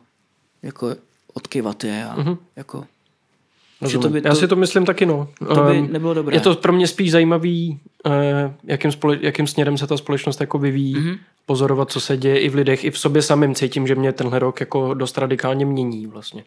jako 0.63 0.97
odkyvat 1.35 1.85
je 1.85 2.05
a 2.05 2.17
mm-hmm. 2.17 2.39
jako... 2.57 2.85
Že 3.87 3.99
to 3.99 4.09
by 4.09 4.21
to, 4.21 4.29
Já 4.29 4.35
si 4.35 4.49
to 4.49 4.57
myslím 4.57 4.87
taky, 4.87 5.07
no. 5.07 5.29
To 5.55 5.65
by 5.65 5.79
ehm, 5.79 5.93
nebylo 5.93 6.15
dobré. 6.15 6.37
Je 6.37 6.41
to 6.41 6.55
pro 6.55 6.73
mě 6.73 6.87
spíš 6.87 7.11
zajímavý, 7.11 7.81
eh, 8.07 8.55
jakým, 8.65 8.93
spole, 8.93 9.19
jakým 9.21 9.47
směrem 9.47 9.79
se 9.79 9.87
ta 9.87 9.97
společnost 9.97 10.41
jako 10.41 10.59
vyvíjí, 10.59 10.97
mm-hmm. 10.97 11.19
pozorovat, 11.47 11.91
co 11.91 12.01
se 12.01 12.17
děje 12.17 12.41
i 12.41 12.49
v 12.49 12.55
lidech, 12.55 12.85
i 12.85 12.91
v 12.91 12.99
sobě 12.99 13.23
samým 13.23 13.55
cítím, 13.55 13.87
že 13.87 13.95
mě 13.95 14.13
tenhle 14.13 14.39
rok 14.39 14.61
jako 14.61 14.95
dost 14.95 15.19
radikálně 15.19 15.67
mění 15.67 16.07
vlastně. 16.07 16.45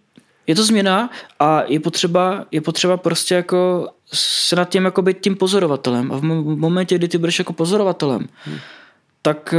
Je 0.47 0.56
to 0.56 0.63
změna 0.63 1.10
a 1.39 1.63
je 1.67 1.80
potřeba, 1.80 2.45
je 2.52 2.62
potřeba 2.62 2.97
prostě 2.97 3.36
jako 3.36 3.89
se 4.13 4.56
nad 4.56 4.69
tím 4.69 4.86
jako 4.86 5.02
být 5.02 5.17
tím 5.21 5.36
pozorovatelem. 5.36 6.12
A 6.12 6.17
v 6.17 6.23
momentě, 6.43 6.95
kdy 6.95 7.08
ty 7.08 7.17
budeš 7.17 7.39
jako 7.39 7.54
pozorovatelem, 7.54 8.28
hmm. 8.45 8.58
tak 9.21 9.54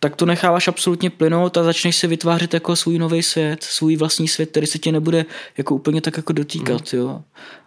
tak 0.00 0.16
to 0.16 0.26
necháváš 0.26 0.68
absolutně 0.68 1.10
plynout 1.10 1.56
a 1.56 1.62
začneš 1.62 1.96
si 1.96 2.06
vytvářet 2.06 2.54
jako 2.54 2.76
svůj 2.76 2.98
nový 2.98 3.22
svět, 3.22 3.62
svůj 3.62 3.96
vlastní 3.96 4.28
svět, 4.28 4.50
který 4.50 4.66
se 4.66 4.78
tě 4.78 4.92
nebude 4.92 5.24
jako 5.56 5.74
úplně 5.74 6.00
tak 6.00 6.16
jako 6.16 6.32
dotýkat, 6.32 6.92
mm. 6.92 6.98
jo. 6.98 7.22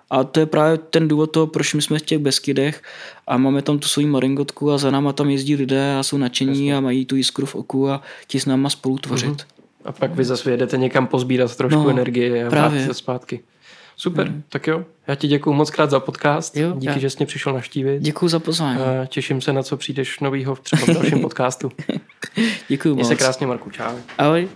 A 0.09 0.23
to 0.23 0.39
je 0.39 0.45
právě 0.45 0.77
ten 0.77 1.07
důvod 1.07 1.32
toho, 1.32 1.47
proč 1.47 1.73
my 1.73 1.82
jsme 1.82 1.99
v 1.99 2.01
těch 2.01 2.19
Beskydech 2.19 2.84
a 3.27 3.38
máme 3.38 3.61
tam 3.61 3.79
tu 3.79 3.88
svoji 3.88 4.07
maringotku 4.07 4.71
a 4.71 4.77
za 4.77 4.91
náma 4.91 5.13
tam 5.13 5.29
jezdí 5.29 5.55
lidé 5.55 5.95
a 5.95 6.03
jsou 6.03 6.17
nadšení 6.17 6.67
Jasně. 6.67 6.77
a 6.77 6.79
mají 6.79 7.05
tu 7.05 7.15
jiskru 7.15 7.45
v 7.45 7.55
oku 7.55 7.89
a 7.89 8.01
ti 8.27 8.39
s 8.39 8.45
náma 8.45 8.69
spolu 8.69 8.97
tvořit. 8.97 9.29
Mm. 9.29 9.38
A 9.86 9.91
pak 9.91 10.15
vy 10.15 10.25
zase 10.25 10.51
jedete 10.51 10.77
někam 10.77 11.07
pozbírat 11.07 11.55
trošku 11.55 11.84
no, 11.84 11.89
energie 11.89 12.45
a 12.45 12.49
právě. 12.49 12.86
se 12.86 12.93
zpátky. 12.93 13.39
Super, 14.01 14.29
mm. 14.29 14.43
tak 14.49 14.67
jo. 14.67 14.85
Já 15.07 15.15
ti 15.15 15.27
děkuji 15.27 15.53
moc 15.53 15.69
krát 15.71 15.89
za 15.89 15.99
podcast. 15.99 16.57
Jo, 16.57 16.73
Díky, 16.73 16.85
já. 16.93 16.97
že 16.97 17.09
jsi 17.09 17.17
mě 17.19 17.25
přišel 17.25 17.53
naštívit. 17.53 18.01
Děkuji 18.01 18.27
za 18.27 18.39
pozvání. 18.39 18.79
A 18.81 19.05
těším 19.05 19.41
se 19.41 19.53
na 19.53 19.63
co 19.63 19.77
přijdeš 19.77 20.19
novýho 20.19 20.55
třeba 20.55 20.85
v 20.85 20.89
dalším 20.89 21.19
podcastu. 21.21 21.71
děkuji 22.67 22.89
moc. 22.89 22.95
Měj 22.95 23.05
se 23.05 23.15
krásně, 23.15 23.47
Marku. 23.47 23.69
Čau. 23.69 23.95
Ahoj. 24.17 24.49